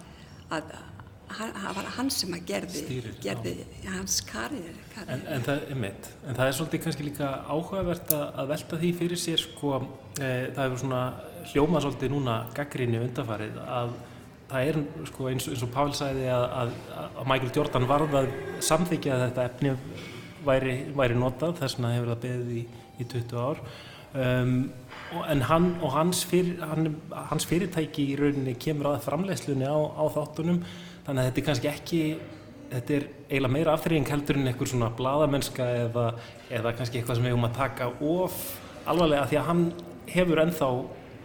að, 0.52 0.72
að 0.72 0.72
það 1.32 1.76
var 1.78 1.90
hann 1.98 2.12
sem 2.14 2.36
að 2.36 2.46
gerði, 2.50 2.84
Stýrir, 2.86 3.18
gerði 3.24 3.54
hans 3.88 4.20
karriér. 4.28 4.78
En, 5.08 5.26
en, 5.32 5.44
en 5.48 6.38
það 6.38 6.46
er 6.46 6.56
svolítið 6.58 6.84
kannski 6.86 7.08
líka 7.08 7.32
áhugavert 7.48 8.14
að, 8.16 8.26
að 8.44 8.54
velta 8.54 8.80
því 8.82 8.94
fyrir 9.00 9.22
sér 9.22 9.44
sko, 9.44 9.82
e, 10.18 10.32
það 10.56 10.64
hefur 10.66 10.82
svona 10.84 11.04
hljómað 11.52 11.86
svolítið 11.88 12.14
núna 12.16 12.38
gaggrinni 12.58 13.02
undarfarið 13.02 13.60
að 13.66 13.94
það 14.52 14.70
er 14.70 14.80
sko, 15.10 15.28
eins, 15.32 15.48
eins 15.48 15.66
og 15.66 15.72
Pavel 15.74 15.96
sagði 15.98 16.28
að, 16.32 16.46
að, 16.62 16.74
að 17.00 17.30
Michael 17.32 17.54
Jordan 17.56 17.88
varð 17.90 18.18
að 18.22 18.32
samþykja 18.68 19.16
að 19.16 19.24
þetta 19.28 19.46
efni 19.48 19.76
væri, 20.46 20.76
væri 20.98 21.18
notað 21.20 21.58
þess 21.62 21.78
vegna 21.78 21.96
hefur 21.96 22.14
það 22.14 22.22
beðið 22.26 22.52
í, 22.58 22.66
í 22.98 23.08
20 23.14 23.42
ár 23.42 23.64
um, 24.14 24.54
og, 25.16 25.24
en 25.34 25.46
hann 25.50 25.70
og 25.82 25.96
hans, 25.96 26.24
fyr, 26.28 26.54
hann, 26.64 26.96
hans 27.32 27.48
fyrirtæki 27.50 28.12
í 28.14 28.20
rauninni 28.20 28.56
kemur 28.62 28.94
að 28.94 29.06
framleiðslunni 29.08 29.68
á, 29.68 29.78
á 29.78 30.04
þáttunum 30.16 30.62
þannig 31.06 31.18
að 31.22 31.28
þetta 31.30 31.42
er 31.42 31.48
kannski 31.50 31.72
ekki 31.72 32.04
þetta 32.72 32.96
er 32.96 33.06
eiginlega 33.28 33.54
meira 33.58 33.76
afþreying 33.76 34.10
heldur 34.12 34.40
en 34.40 34.52
einhver 34.52 34.70
svona 34.72 34.92
bladamennska 34.96 35.68
eða, 35.86 36.08
eða 36.54 36.74
kannski 36.78 37.02
eitthvað 37.02 37.20
sem 37.20 37.28
við 37.28 37.36
höfum 37.36 37.50
að 37.50 37.58
taka 37.60 37.92
of 38.00 38.42
alvarlega 38.90 39.28
því 39.30 39.40
að 39.42 39.48
hann 39.50 39.64
hefur 40.12 40.44
ennþá 40.46 40.70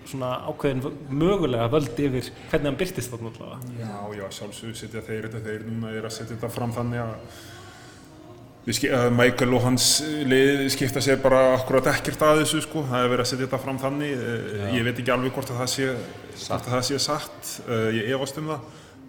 svona 0.07 0.31
ákveðin 0.47 0.99
mögulega 1.11 1.67
völd 1.71 1.99
yfir 1.99 2.31
hvernig 2.51 2.71
hann 2.71 2.79
byrtist 2.79 3.13
þarna 3.13 3.33
allavega. 3.33 3.75
Já, 3.81 4.19
já, 4.21 4.27
sjálfsögur 4.39 4.79
setja 4.79 5.03
þeir 5.07 5.29
þetta, 5.29 5.43
þeir 5.47 5.65
núna 5.67 5.93
er 5.95 6.07
að 6.07 6.15
setja 6.15 6.35
þetta 6.35 6.51
fram 6.55 6.75
þannig 6.77 7.03
að 7.03 7.15
Michael 8.67 9.53
og 9.55 9.63
hans 9.63 9.85
lið 10.27 10.65
skipta 10.75 10.99
sér 11.05 11.21
bara 11.23 11.53
akkurat 11.55 11.87
ekkert 11.93 12.25
að 12.27 12.41
þessu 12.41 12.65
sko, 12.65 12.83
það 12.89 13.05
er 13.05 13.13
verið 13.13 13.23
að 13.23 13.29
setja 13.31 13.47
þetta 13.47 13.61
fram 13.63 13.79
þannig, 13.79 14.17
Eh, 14.17 14.73
ég 14.75 14.83
veit 14.89 14.99
ekki 14.99 15.13
alveg 15.15 15.37
hvort 15.37 15.53
að 15.53 15.61
það 15.61 15.71
sé, 15.71 15.87
hvort 16.49 16.67
að 16.67 16.75
það 16.75 16.83
sé 16.89 16.99
satt, 16.99 17.53
Eh, 17.69 17.91
ég 17.95 18.11
efast 18.17 18.39
um 18.43 18.49
það, 18.51 18.61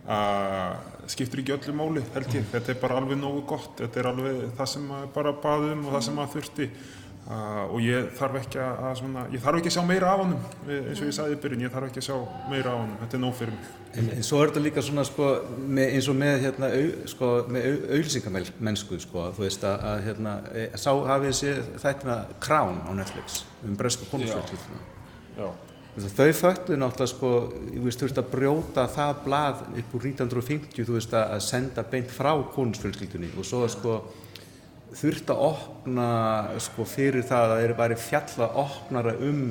að 0.08 1.10
skiptir 1.10 1.41
ekki 1.41 1.56
öllu 1.58 1.74
máli 1.74 2.04
held 2.13 2.30
ég, 2.38 2.46
þetta 2.54 2.70
er 2.70 2.80
bara 2.84 3.00
alveg 3.02 3.17
nógu 3.17 3.41
gott, 3.50 3.74
þetta 3.82 4.00
er 4.00 4.12
alveg 4.12 4.38
það 4.60 4.70
sem 4.76 4.88
maður 4.88 5.10
bara 5.17 5.34
baðum 5.34 5.86
og 5.88 5.93
það 5.98 6.04
sem 6.06 6.15
maður 6.15 6.34
þurfti 6.38 6.70
Uh, 7.28 7.66
og 7.76 7.82
ég 7.84 8.06
þarf 8.16 8.38
ekki 8.40 8.60
að, 8.63 8.86
svona, 9.02 9.26
ég 9.34 9.42
þarf 9.44 9.58
ekki 9.60 9.68
að 9.68 9.74
sjá 9.76 9.82
meira 9.84 10.13
af 10.13 10.22
honum 10.22 10.44
eh, 10.63 10.86
eins 10.94 11.02
og 11.02 11.10
ég 11.10 11.16
sagði 11.18 11.36
í 11.36 11.40
byrjun, 11.44 11.64
ég 11.66 11.72
þarf 11.74 11.88
ekki 11.89 11.99
að 11.99 12.06
sjá 12.06 12.43
meira 12.47 12.72
af 12.72 12.78
honum. 12.78 12.93
Þetta 13.01 13.18
er 13.18 13.20
nóg 13.20 13.34
fyrir 13.36 13.56
mig. 13.58 13.72
En, 13.91 14.06
en 14.16 14.24
svo 14.24 14.38
er 14.39 14.54
þetta 14.54 14.62
líka 14.64 14.84
svona 14.88 15.04
sko, 15.10 15.32
með, 15.60 15.89
eins 15.97 16.08
og 16.08 16.16
með, 16.22 16.36
hérna, 16.45 16.70
sko, 17.12 17.32
með 17.51 17.66
auðlýsingamennsku 17.97 18.99
sko, 19.04 19.26
þú 19.36 19.43
veist 19.43 19.66
að, 19.68 19.84
að 19.89 20.04
hérna, 20.06 20.36
e, 20.54 20.64
sá 20.80 20.88
hafið 21.10 21.34
þessi 21.34 21.82
þættina 21.84 22.16
Crown 22.45 22.80
á 22.88 22.91
Netflix 23.01 23.41
um 23.68 23.76
bresku 23.82 24.08
konusfjöldskylduna. 24.14 24.80
Já. 25.36 25.49
Þau 25.97 26.32
föttu 26.38 26.78
náttúrulega 26.80 27.10
sko, 27.12 27.34
þú 27.74 27.84
veist, 27.89 28.06
þurfti 28.06 28.24
að 28.24 28.32
brjóta 28.38 28.88
það 28.93 29.12
blað 29.26 29.66
upp 29.82 29.99
úr 29.99 30.08
1950, 30.14 30.88
þú 30.88 30.95
veist, 30.95 31.20
að 31.20 31.43
senda 31.43 31.84
beint 31.91 32.16
frá 32.16 32.32
konusfjölskyldunni 32.56 33.34
og 33.36 33.49
svo 33.51 33.66
sko 33.74 33.97
þurfti 34.96 35.34
að 35.34 35.44
opna 35.48 36.08
sko 36.64 36.86
fyrir 36.88 37.26
það 37.28 37.44
að 37.44 37.54
það 37.54 37.66
er 37.66 37.74
bara 37.78 38.00
fjalla 38.00 38.48
opnara 38.64 39.14
um 39.28 39.42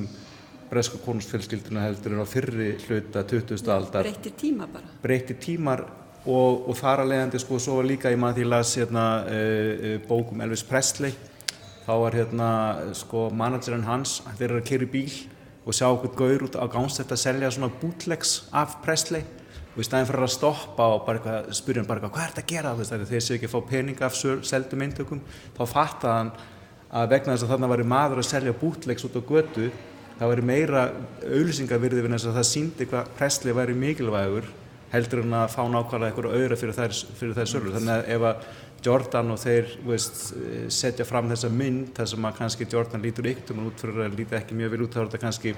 bresku 0.71 0.99
konusfjölskylduna 1.05 1.85
heldur 1.85 2.17
en 2.17 2.25
á 2.25 2.27
fyrri 2.27 2.73
hluta 2.87 3.23
20. 3.23 3.71
aldar 3.71 4.07
Breyttir 4.07 4.35
tíma 4.39 4.67
bara. 4.71 4.91
breytti 5.03 5.37
tímar 5.39 5.85
og, 6.27 6.67
og 6.67 6.75
þar 6.79 7.05
að 7.05 7.13
leiðandi 7.13 7.41
sko 7.43 7.61
svo 7.63 7.79
var 7.79 7.89
líka 7.91 8.11
ég 8.11 8.21
maður 8.21 8.41
því 8.41 8.47
að 8.47 8.53
las 8.55 8.75
hérna 8.81 9.07
uh, 9.23 9.71
uh, 9.77 9.97
bókum 10.09 10.43
Elvis 10.43 10.67
Presley 10.67 11.15
þá 11.87 11.93
var 12.03 12.19
hérna 12.19 12.51
sko 12.99 13.29
managerinn 13.31 13.87
hans 13.87 14.19
þeir 14.39 14.49
eru 14.51 14.63
að 14.63 14.69
keyra 14.73 14.89
í 14.89 14.93
bíl 14.97 15.11
og 15.67 15.75
sjá 15.75 15.87
okkur 15.91 16.15
gaur 16.19 16.47
út 16.47 16.59
á 16.59 16.67
gánstætt 16.71 17.15
að 17.15 17.23
selja 17.23 17.53
svona 17.55 17.71
bootlegs 17.81 18.39
af 18.55 18.81
Presley 18.83 19.23
og 19.77 19.81
í 19.83 19.87
staðin 19.87 20.09
fyrir 20.09 20.25
að 20.27 20.33
stoppa 20.33 20.89
og 20.97 21.09
eitthvað 21.13 21.51
spyrja 21.59 21.83
hann 21.83 21.89
bara 21.91 22.01
eitthvað, 22.01 22.15
hvað 22.17 22.27
er 22.27 22.33
þetta 22.33 22.45
að 22.45 22.53
gera 22.55 22.75
veist, 22.79 22.93
þegar 22.95 23.11
þeir 23.13 23.25
séu 23.27 23.37
ekki 23.37 23.51
að 23.51 23.55
fá 23.55 23.61
peninga 23.71 24.07
af 24.09 24.17
seldum 24.51 24.85
eintökum 24.87 25.21
þá 25.57 25.63
fattaði 25.69 26.17
hann 26.17 26.31
að 26.97 27.11
vegna 27.13 27.35
þess 27.35 27.47
að 27.47 27.53
þarna 27.53 27.73
væri 27.75 27.89
maður 27.93 28.23
að 28.23 28.29
selja 28.31 28.57
bootlegs 28.57 29.05
út 29.07 29.19
á 29.21 29.23
götu 29.29 29.71
það 30.17 30.31
væri 30.33 30.47
meira 30.49 30.85
auðlýsingavirði 31.27 32.05
við 32.07 32.15
þess 32.17 32.31
að 32.31 32.39
það 32.39 32.49
síndi 32.51 32.89
hvað 32.89 33.11
Presley 33.19 33.57
væri 33.57 33.77
mikilvægur 33.77 34.49
heldur 34.93 35.25
en 35.25 35.35
að 35.37 35.51
fá 35.53 35.63
nákvæmlega 35.69 36.13
einhverju 36.13 36.39
auðra 36.39 36.57
fyrir 36.61 36.77
þær, 36.77 36.95
þær 37.37 37.51
sölur. 37.51 37.75
Þannig 37.75 37.93
að 37.93 38.11
ef 38.15 38.27
að 38.31 38.45
Jordan 38.87 39.33
og 39.35 39.41
þeir 39.43 39.73
veist, 39.89 40.21
setja 40.73 41.05
fram 41.09 41.31
þessa 41.33 41.51
mynd 41.53 41.91
þar 41.97 42.11
sem 42.13 42.29
að 42.29 42.37
kannski 42.39 42.69
Jordan 42.71 43.03
lítur 43.03 43.29
ykkur 43.33 43.57
um 43.59 43.67
út 43.67 43.83
fyrir 43.83 44.05
að 44.07 44.19
líta 44.21 44.39
ekki 44.39 44.57
mjög 44.57 44.77
vel 44.77 44.85
út 44.87 44.95
þá 44.95 45.01
er 45.01 45.09
þetta 45.09 45.23
kannski 45.25 45.55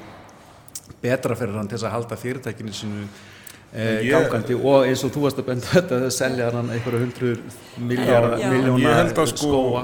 betra 1.03 1.37
fyrir 1.39 1.59
hann 1.59 1.69
til 1.71 1.83
að 1.83 1.95
halda 1.95 2.19
fyrirtækinu 2.19 2.73
Ég- 2.73 3.38
gangandi. 3.73 4.59
Og 4.59 4.89
eins 4.89 5.05
og 5.05 5.15
þú 5.15 5.25
varst 5.27 5.41
að 5.43 5.49
benda 5.51 5.73
þetta 5.73 6.03
að 6.03 6.13
selja 6.17 6.51
hann 6.55 6.71
einhverju 6.75 7.03
hundruð 7.05 7.59
miljóna, 7.79 8.39
Já. 8.41 8.53
miljóna 8.53 8.85
Ég 8.85 9.01
held 9.03 9.19
að 9.25 9.33
sko, 9.35 9.51
skóa 9.53 9.83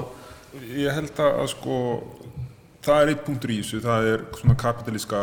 ég 0.75 0.95
held 0.95 1.19
að 1.19 1.43
sko, 1.51 1.77
það 2.85 3.01
er 3.01 3.11
eitt 3.13 3.23
punktur 3.25 3.53
í 3.53 3.59
þessu, 3.61 3.81
það 3.83 4.09
er 4.13 4.25
svona 4.39 4.57
kapitalíska 4.59 5.21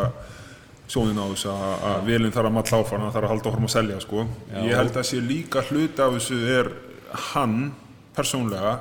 sjónin 0.93 1.21
á 1.21 1.27
þessu 1.31 1.53
að, 1.53 2.01
velinn 2.07 2.35
þarf 2.35 2.51
að 2.51 2.57
matla 2.59 2.81
áfram, 2.83 3.05
það 3.07 3.15
þarf 3.17 3.29
að 3.29 3.33
halda 3.33 3.53
áfram 3.53 3.69
að 3.69 3.75
selja 3.75 4.01
sko. 4.05 4.25
Ég 4.53 4.77
held 4.77 4.99
að 5.01 5.09
sé 5.09 5.21
líka 5.25 5.65
hluti 5.71 6.05
af 6.05 6.17
þessu 6.19 6.41
er 6.53 6.73
hann 7.33 7.57
persónlega 8.17 8.75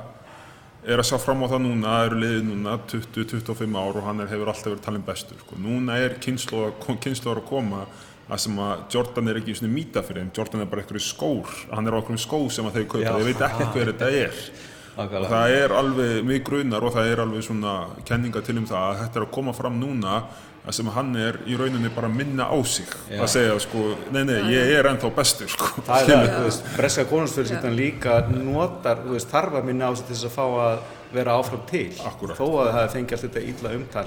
er 0.82 0.98
að 0.98 1.08
sjá 1.08 1.18
fram 1.22 1.44
á 1.44 1.52
það 1.52 1.62
núna, 1.66 1.90
það 1.92 2.06
eru 2.06 2.20
liðið 2.22 2.46
núna 2.48 2.78
20-25 2.90 3.76
ár 3.78 3.98
og 4.00 4.06
hann 4.08 4.22
er, 4.24 4.30
hefur 4.32 4.50
alltaf 4.50 4.70
verið 4.72 4.82
talin 4.86 5.06
bestur 5.06 5.38
sko. 5.42 5.58
Núna 5.62 5.98
er 6.02 6.16
kynnslóðar 6.22 7.42
að 7.42 7.46
koma 7.48 7.84
að 8.32 8.42
sem 8.42 8.58
að 8.64 8.84
Jordan 8.94 9.30
er 9.30 9.40
ekki 9.40 9.54
svona 9.58 9.74
mýta 9.74 10.02
fyrir 10.06 10.24
þeim, 10.24 10.34
Jordan 10.38 10.64
er 10.64 10.70
bara 10.72 10.82
einhverju 10.82 11.04
skór, 11.04 11.56
hann 11.70 11.86
er 11.86 11.94
á 11.94 11.98
einhverjum 12.00 12.22
skó 12.22 12.42
sem 12.50 12.68
að 12.68 12.78
þau 12.78 12.84
kaupa, 12.94 13.04
Já. 13.04 13.16
ég 13.18 13.28
veit 13.28 13.42
ekki 13.48 13.68
hver 13.74 13.90
þetta 13.92 14.12
er. 14.22 14.44
Og 14.92 15.12
það 15.24 15.54
er 15.56 15.72
alveg 15.72 16.26
mjög 16.28 16.42
grunar 16.44 16.84
og 16.84 16.92
það 16.92 17.10
er 17.12 17.22
alveg 17.22 17.44
svona 17.46 17.76
kenninga 18.08 18.42
til 18.44 18.58
um 18.60 18.66
það 18.68 18.88
að 18.88 18.98
þetta 19.02 19.20
er 19.20 19.26
að 19.26 19.34
koma 19.38 19.54
fram 19.56 19.78
núna 19.80 20.16
að 20.62 20.76
sem 20.76 20.90
hann 20.94 21.14
er 21.18 21.38
í 21.50 21.56
rauninni 21.58 21.90
bara 21.90 22.06
að 22.06 22.18
minna 22.20 22.46
á 22.46 22.56
sig 22.62 22.86
Já. 23.10 23.18
að 23.24 23.30
segja 23.32 23.54
sko, 23.64 23.84
nei 24.14 24.22
nei, 24.28 24.36
ég 24.54 24.74
er 24.78 24.88
ennþá 24.92 25.10
bestur 25.16 25.50
sko. 25.50 25.70
Það 25.88 26.02
er 26.02 26.10
það, 26.12 26.26
þú 26.36 26.42
veist, 26.46 26.68
breska 26.76 27.04
konungsfjölskyldan 27.10 27.78
líka 27.78 28.18
notar, 28.30 29.02
þú 29.02 29.16
veist, 29.16 29.32
þarf 29.32 29.58
að 29.58 29.70
minna 29.72 29.90
á 29.90 29.92
sig 29.98 30.06
til 30.06 30.14
þess 30.16 30.28
að 30.30 30.36
fá 30.36 30.44
að 30.66 30.84
vera 31.12 31.38
áfram 31.40 31.64
til 31.68 31.88
Akkúrat. 32.06 32.38
þó 32.38 32.46
að 32.62 32.70
það 32.76 32.92
fengi 32.94 33.16
allt 33.16 33.26
þetta 33.26 33.44
illa 33.52 33.74
umtal 33.80 34.06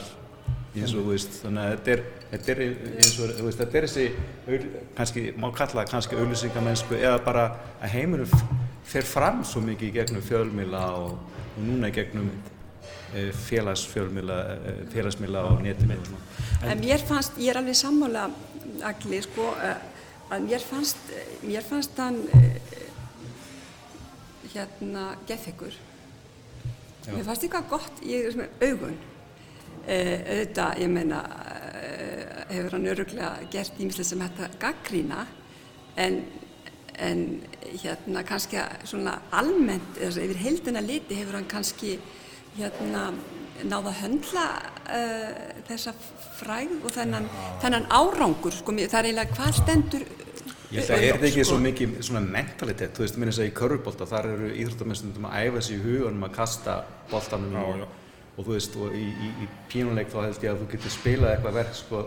eins 0.75 0.91
og, 0.91 1.03
þú 1.03 1.11
veist, 1.11 1.37
þannig 1.43 1.61
að 1.65 1.75
þetta 1.75 1.91
er, 1.93 2.01
þetta 2.31 2.51
er 2.53 2.63
eins 2.65 3.13
og, 3.19 3.35
þú 3.35 3.45
veist, 3.45 3.61
þetta 3.61 3.77
er 3.79 3.85
þessi 3.87 4.71
kannski, 4.97 5.25
má 5.39 5.47
kalla 5.55 5.81
það 5.83 5.91
kannski 5.93 6.19
auðlýsingamennsku 6.19 6.97
eða 6.99 7.21
bara 7.27 7.45
að 7.79 7.95
heiminum 7.95 8.41
fer 8.85 9.07
fram 9.07 9.43
svo 9.47 9.63
mikið 9.63 9.87
í 9.87 9.93
gegnum 9.99 10.25
fjölmila 10.25 10.83
og, 11.03 11.15
og 11.55 11.63
núna 11.63 11.91
í 11.91 11.95
gegnum 11.95 12.31
félagsfjölmila, 13.31 14.39
e, 14.55 14.75
félagsmila 14.91 15.43
og 15.49 15.61
netinu. 15.63 15.97
En 16.65 16.79
mér 16.79 17.03
fannst, 17.07 17.37
ég 17.39 17.49
er 17.53 17.61
alveg 17.61 17.75
sammála 17.75 18.29
Agli, 18.83 19.21
sko, 19.21 19.53
eh, 19.63 19.75
að 20.29 20.47
mér 20.49 20.63
fannst, 20.63 20.97
mér 21.45 21.63
fannst 21.63 21.97
hann 22.01 22.17
eh, 22.33 22.61
hérna 24.53 25.15
geðþekkur. 25.27 25.75
Mér 27.13 27.27
fannst 27.27 27.45
eitthvað 27.45 27.69
gott, 27.69 28.01
ég 28.05 28.37
með 28.39 28.65
augun. 28.65 28.97
Eh, 29.85 30.23
auðvitað, 30.25 30.79
ég 30.81 30.89
meina, 30.89 31.21
eh, 31.77 32.45
hefur 32.55 32.77
hann 32.77 32.89
öruglega 32.89 33.31
gert 33.53 33.79
ímislega 33.79 34.09
sem 34.09 34.23
þetta 34.25 34.49
gaggrína, 34.59 35.25
en, 35.95 36.23
en 36.97 37.25
hérna 37.83 38.23
kannski 38.25 38.57
að 38.57 38.87
svona 38.89 39.19
almennt, 39.31 39.99
eða 39.99 40.25
yfir 40.25 40.41
heildina 40.41 40.81
liti 40.81 41.19
hefur 41.19 41.37
hann 41.37 41.49
kannski 41.51 41.99
hérna 42.57 43.07
náða 43.63 43.91
að 43.91 43.99
höndla 44.01 44.45
uh, 44.91 45.33
þessa 45.69 45.93
fræð 46.39 46.77
og 46.81 46.93
þennan, 46.93 47.27
þennan 47.63 47.89
árangur, 47.95 48.53
sko, 48.53 48.75
það 48.75 48.99
er 48.99 49.09
eiginlega 49.09 49.37
hvað 49.37 49.59
stendur 49.61 50.07
Ég 50.73 50.81
held 50.81 50.91
að 50.91 51.03
er 51.05 51.13
þetta 51.15 51.27
ekki 51.29 51.43
sko. 51.43 51.49
svo 51.51 51.59
mikið 51.61 51.93
svona 52.03 52.21
mentalitet, 52.25 52.95
þú 52.97 53.03
veist, 53.05 53.19
mér 53.21 53.29
er 53.29 53.35
þess 53.35 53.43
að 53.43 53.49
í 53.49 53.55
körfubólta 53.59 54.07
þar 54.09 54.27
eru 54.33 54.49
íþróttamestundum 54.63 55.27
að 55.29 55.45
æfa 55.45 55.61
sig 55.63 55.77
í 55.77 55.83
hugunum 55.85 56.25
að 56.27 56.33
kasta 56.35 56.77
boltanum 57.11 57.55
Já, 57.55 57.63
og, 57.63 57.83
og 58.35 58.47
þú 58.47 58.55
veist, 58.55 58.77
og 58.81 58.95
í, 58.97 59.05
í, 59.05 59.31
í 59.45 59.49
pínuleik 59.71 60.11
þá 60.11 60.17
held 60.25 60.47
ég 60.47 60.51
að 60.51 60.63
þú 60.63 60.69
getur 60.73 60.95
spilað 60.95 61.35
eitthvað 61.35 61.59
verk 61.61 61.77
sko 61.79 62.01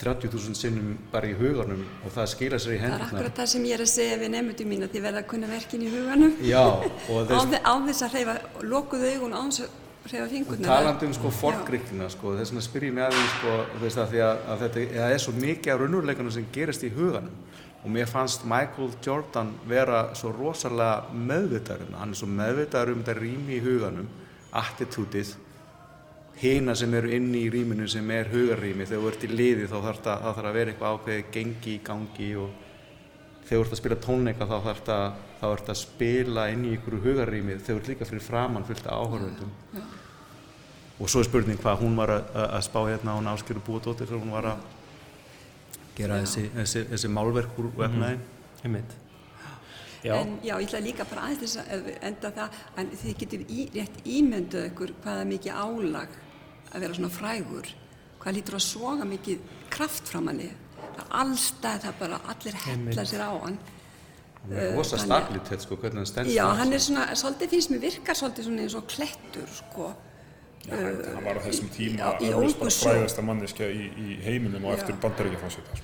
30.000 0.00 0.56
sinnum 0.56 0.94
bara 1.12 1.28
í 1.28 1.34
hugunum 1.36 1.82
og 2.04 2.14
það 2.14 2.30
skila 2.32 2.58
sér 2.62 2.76
í 2.76 2.78
Það 2.80 2.94
er 2.96 3.04
akkurat 3.06 3.36
það 3.40 3.50
sem 3.52 3.66
ég 3.68 3.76
er 3.76 3.84
að 3.84 3.90
segja 3.92 4.16
við 4.22 4.32
nefndum 4.34 4.70
mín 4.72 4.86
að 4.86 4.94
þið 4.94 5.04
verða 5.06 5.20
að 5.22 5.28
kunna 5.34 5.50
verkin 5.50 5.84
í 5.84 5.90
huganum. 5.92 6.32
Já, 6.46 6.64
þess, 7.30 7.50
þe- 7.52 7.62
á 7.68 7.74
þess 7.90 8.04
að 8.06 8.16
hreyfa, 8.16 8.36
lokuðu 8.72 9.12
augun 9.14 9.36
á 9.36 9.40
þess 9.44 9.66
að 9.66 9.78
hreyfa 10.10 10.28
fingurna 10.32 10.70
talandi 10.70 11.10
um 11.10 11.12
sko 11.18 11.32
forgríkina 11.36 12.08
sko, 12.10 12.32
þess 12.38 12.54
vegna 12.54 12.64
spyr 12.64 12.86
ég 12.88 13.00
að 13.04 13.16
því 13.18 13.26
sko, 13.34 13.56
veist, 13.82 14.00
að 14.00 14.16
að, 14.24 14.46
að 14.54 14.64
þetta 14.64 14.86
það 14.96 15.14
er 15.16 15.22
svo 15.26 15.34
mikið 15.36 15.74
af 15.74 15.82
raunurleikunum 15.84 16.34
sem 16.38 16.48
gerist 16.54 16.86
í 16.88 16.92
huganum. 16.96 17.36
Og 17.80 17.88
mér 17.88 18.08
fannst 18.08 18.42
Michael 18.44 18.90
Jordan 19.04 19.54
vera 19.68 20.10
svo 20.16 20.32
rosalega 20.36 21.12
meðvitaður, 21.16 21.94
hann 21.96 22.10
er 22.12 22.18
svo 22.18 22.26
meðvitaður 22.28 22.90
um 22.92 23.04
þetta 23.04 23.14
rými 23.16 23.54
í 23.56 23.62
huganum, 23.64 24.08
attitútið 24.52 25.30
hina 26.40 26.74
sem 26.78 26.94
eru 26.94 27.10
inni 27.12 27.44
í 27.44 27.50
rýminu 27.52 27.88
sem 27.90 28.10
er 28.14 28.30
hugarrými, 28.32 28.86
þegar 28.88 29.02
þú 29.02 29.10
ert 29.10 29.24
í 29.26 29.30
liði 29.32 29.68
þá 29.68 29.76
þarf 29.76 30.02
það, 30.04 30.22
það 30.24 30.36
þarf 30.36 30.50
að 30.50 30.58
vera 30.58 30.72
eitthvað 30.72 30.94
ákveðið 30.96 31.32
gengi 31.36 31.74
í 31.74 31.80
gangi 31.84 32.30
og 32.40 32.50
þegar 33.44 33.50
þú 33.50 33.64
ert 33.64 33.74
að 33.74 33.80
spila 33.82 33.98
tónleika 34.06 34.48
þá 34.48 34.56
þarf 34.68 34.84
það 34.86 35.06
þá 35.40 35.46
ert 35.50 35.72
að 35.72 35.80
spila 35.80 36.46
inn 36.52 36.66
í 36.68 36.74
ykkur 36.76 36.98
hugarrými 37.04 37.56
þegar 37.58 37.66
þú 37.66 37.78
ert 37.80 37.90
líka 37.92 38.08
fyrir 38.08 38.24
framann 38.24 38.66
fullt 38.68 38.86
af 38.86 39.04
áhörfundum 39.04 39.52
og 41.00 41.08
svo 41.08 41.22
er 41.22 41.28
spurning 41.30 41.60
hvað 41.60 41.80
hún 41.84 41.96
var 41.96 42.12
að, 42.18 42.34
að 42.44 42.66
spá 42.66 42.80
hérna 42.84 43.16
hún 43.16 43.30
áskjöru 43.32 43.64
búadóttir 43.64 44.08
þegar 44.10 44.24
hún 44.24 44.34
var 44.36 44.50
að 44.52 44.66
gera 45.96 46.20
þessi, 46.22 46.48
þessi, 46.56 46.84
þessi 46.92 47.12
málverk 47.12 47.60
úr 47.60 47.72
vefnaði 47.78 48.20
Einmitt. 48.60 48.99
Já, 50.04 50.14
En 50.16 50.38
já, 50.42 50.54
ég 50.56 50.66
ætla 50.68 50.80
líka 50.80 51.04
bara 51.04 51.26
aðeins 51.28 51.42
þess 51.42 51.56
að 51.60 51.88
enda 52.08 52.30
það, 52.32 52.58
en 52.80 52.90
þið 53.02 53.16
getur 53.20 53.42
í, 53.52 53.66
rétt 53.74 53.98
ímynduð 54.08 54.66
ykkur 54.70 54.92
hvaða 55.04 55.26
mikið 55.28 55.58
álag 55.60 56.14
að 56.72 56.80
vera 56.80 56.94
svona 56.96 57.10
frægur, 57.12 57.68
hvað 58.22 58.36
lítur 58.38 58.56
að 58.56 58.64
soga 58.64 59.04
mikið 59.04 59.38
kraft 59.70 60.08
fram 60.08 60.30
hann 60.30 60.40
það 60.40 61.02
er 61.04 61.12
allstað, 61.20 61.84
það 61.84 61.98
bara 62.00 62.20
allir 62.32 62.58
hella 62.64 63.04
sér 63.04 63.24
á 63.28 63.30
hann. 63.44 63.58
hún 64.40 64.56
er 64.56 64.72
þannig 64.72 64.94
að- 64.96 65.04
stabilitet 65.04 65.60
sko 65.66 65.76
hvernig 65.76 66.00
hann 66.00 66.06
stendst 66.06 66.32
Já, 66.34 66.44
það. 66.46 66.56
hann 66.56 66.72
er 66.72 66.78
svona, 66.78 67.06
svolítið 67.14 67.48
finnst 67.50 67.70
mér 67.70 67.80
virkar 67.80 68.14
svolítið 68.16 68.44
svona 68.48 68.62
eins 68.64 68.74
og 68.74 68.86
klettur, 68.88 69.48
sko. 69.52 69.94
Já, 70.60 70.76
hann 70.76 71.24
var 71.24 71.38
á 71.38 71.42
þessum 71.46 71.70
tíma 71.72 72.10
ólgusjó. 72.20 72.90
frægasta 72.90 73.22
manneskja 73.24 73.70
í, 73.72 73.86
í 73.96 74.16
heiminum 74.20 74.66
og 74.68 74.76
eftir 74.76 74.98
bandaríkjafansvita. 75.00 75.78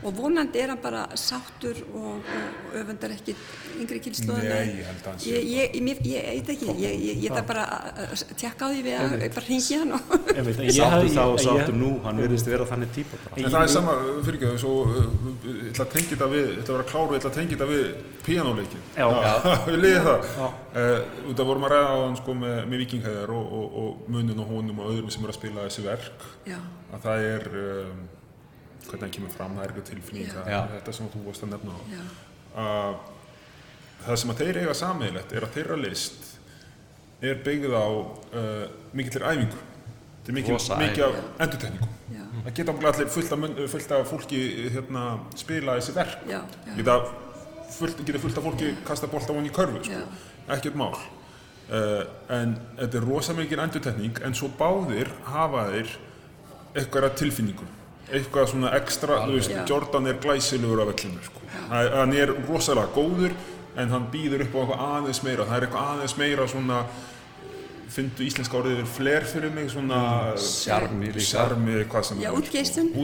Og 0.00 0.14
vonandi 0.16 0.62
er 0.62 0.72
hann 0.72 0.80
bara 0.80 1.02
sáttur 1.18 1.76
og, 1.92 2.24
og 2.24 2.78
öfundar 2.80 3.12
ekki 3.12 3.34
yngri 3.82 4.00
kynnslóðina. 4.06 4.56
Nei, 4.56 4.78
ég 4.80 4.88
held 4.88 5.02
að 5.04 5.10
hann 5.10 5.20
sé 5.20 5.34
Ég, 5.34 5.44
ég, 5.44 5.76
ég, 5.76 5.84
ég, 5.84 6.00
ég 6.08 6.30
veit 6.40 6.52
ekki, 6.54 6.70
ég, 6.80 6.96
ég, 7.04 7.20
ég 7.26 7.36
þarf 7.36 7.50
bara 7.52 7.66
að 7.68 7.84
að 8.04 8.24
tjekka 8.40 8.64
á 8.64 8.68
því 8.72 8.82
við 8.86 8.96
að 9.02 9.26
bara 9.36 9.46
hringi 9.48 9.78
hann 9.82 9.94
og... 9.98 10.16
sáttur 10.78 11.12
þá 11.14 11.22
og 11.24 11.38
sáttur 11.44 11.78
nú 11.78 11.92
hann 12.06 12.24
verðist 12.24 12.50
vera 12.50 12.68
þannig 12.72 12.92
típa 12.96 13.20
bara 13.26 13.44
En 13.44 13.54
það 13.54 13.66
er 13.66 13.72
sama, 13.74 13.96
fyrir 14.24 14.40
ekki, 14.40 14.52
svo 14.64 14.74
uh, 14.88 14.98
ég 15.44 15.70
ætla 15.74 15.86
að 15.86 15.94
tengja 15.94 16.12
þetta 16.14 16.30
við, 16.32 16.44
ég 16.48 16.60
ætla 16.62 16.74
að 16.74 16.78
vera 16.78 16.88
kláru, 16.90 17.12
ég 17.12 17.20
ætla 17.20 17.32
að 17.32 17.38
tengja 17.38 17.58
þetta 17.58 17.70
við 17.74 17.84
píanóleikin. 18.24 18.84
Já. 18.96 19.06
við 19.68 19.80
liðið 19.84 20.08
það. 20.08 20.28
Út 21.30 21.42
af 21.42 21.48
vorum 21.50 21.66
að 21.68 21.74
ræða 21.74 21.90
á 21.92 21.96
hann 22.00 22.16
sko 22.18 22.36
með, 22.38 22.60
vikinghæðar 22.84 23.34
og, 23.34 23.52
og, 23.58 23.76
og 23.82 24.13
munun 24.14 24.40
og 24.44 24.50
honum 24.52 24.78
og 24.84 24.92
öðrum 24.92 25.10
sem 25.14 25.24
eru 25.26 25.32
að 25.34 25.38
spila 25.40 25.64
þessi 25.66 25.84
verk. 25.86 26.26
Já, 26.48 26.58
Að 26.94 27.02
það 27.08 27.24
er, 27.30 27.46
um, 27.64 28.04
hvernig 28.84 29.02
það 29.04 29.12
kemur 29.16 29.34
fram, 29.34 29.56
það 29.58 29.64
er 29.64 29.72
eitthvað 29.72 29.88
tilfinning, 29.90 30.30
þetta 30.76 30.94
sem 30.98 31.10
þú 31.14 31.22
varst 31.26 31.44
að 31.46 31.52
nefna 31.54 31.74
á. 31.74 31.80
já, 31.94 32.02
Að 32.64 32.94
það 34.06 34.18
sem 34.22 34.30
að 34.34 34.40
þeir 34.42 34.58
eiga 34.62 34.74
sammeilegt 34.78 35.32
er 35.38 35.46
að 35.48 35.54
þeirra 35.58 35.78
list 35.80 36.30
er 37.24 37.38
byggð 37.46 37.72
á 37.74 37.86
uh, 37.88 38.66
mikillir 38.92 39.24
æfingu. 39.30 39.62
Þetta 40.24 40.32
er 40.32 40.36
mikil, 40.38 40.54
mikið 40.80 41.04
af 41.04 41.14
já, 42.14 42.22
Það 42.44 42.54
geta 42.58 42.72
allir 42.90 43.08
fullt 43.14 43.32
af, 43.34 43.38
mun- 43.42 43.58
fullt 43.74 43.92
af 43.96 44.06
fólki 44.10 44.40
hérna, 44.74 45.02
spila 45.36 45.74
þessi 45.78 45.94
verk. 45.96 46.22
já, 46.28 46.40
já. 46.68 46.74
Geta 46.78 46.96
fullt, 47.78 48.00
geta 48.06 48.20
fullt 48.22 48.38
af 48.40 48.44
fólki 48.48 48.70
kasta 48.88 49.08
bolta 49.12 49.32
á 49.32 49.36
hann 49.36 49.48
í 49.48 49.52
körfu, 49.54 49.82
sko. 49.84 50.00
ekkert 50.54 50.76
mál. 50.80 50.94
Uh, 51.64 52.02
en 52.28 52.58
þetta 52.76 52.98
er 53.00 53.06
rosa 53.08 53.32
mikil 53.32 53.62
endurtekning, 53.62 54.18
en 54.26 54.34
svo 54.36 54.50
báðir 54.58 55.08
hafa 55.30 55.62
þeir 55.72 55.94
eitthvað 56.76 57.14
tilfinningu. 57.22 57.66
Eitthvað 58.12 58.50
svona 58.50 58.74
ekstra, 58.76 59.22
þú 59.24 59.38
veist. 59.38 59.54
Jordan 59.70 60.10
er 60.10 60.18
glæsilegur 60.20 60.82
af 60.84 60.90
vellinu, 60.92 61.22
sko. 61.24 61.40
Hann 61.70 62.12
er 62.12 62.34
rosalega 62.48 62.92
góður, 62.92 63.32
en 63.80 63.90
hann 63.90 64.04
býður 64.12 64.44
upp 64.44 64.54
á 64.54 64.58
eitthvað 64.60 64.84
aðeins 64.90 65.22
meira. 65.24 65.46
Það 65.48 65.56
er 65.56 65.66
eitthvað 65.68 65.88
aðeins 65.94 66.16
meira 66.20 66.46
svona, 66.52 66.82
fyndu 67.94 68.26
íslenska 68.26 68.58
orðið 68.58 68.82
yfir 68.82 68.90
fler 68.98 69.26
fyrir 69.30 69.54
mig, 69.54 69.70
svona... 69.72 70.02
Sjarmi 70.40 71.08
líka. 71.14 71.24
Sjarmi, 71.30 71.78
hvað 71.88 72.06
sem 72.10 72.20
það 72.20 72.26
er. 72.28 72.36
Sko. 72.84 73.00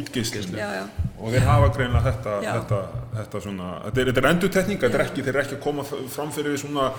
Já. 0.61 1.09
Og 1.21 1.33
þeir 1.35 1.49
hafa 1.49 1.73
greinlega 1.79 2.13
þetta, 2.13 2.37
Já. 2.45 2.53
þetta, 2.59 2.79
þetta 3.17 3.43
svona, 3.47 3.73
þetta 3.87 4.03
er, 4.05 4.13
er 4.17 4.29
endurtekning, 4.35 4.81
þetta 4.85 4.99
er 4.99 5.05
ekki, 5.07 5.25
þeir 5.25 5.35
eru 5.35 5.43
ekki 5.45 5.57
að 5.59 5.65
koma 5.65 5.85
fram 5.89 6.31
fyrir 6.35 6.61
svona, 6.61 6.91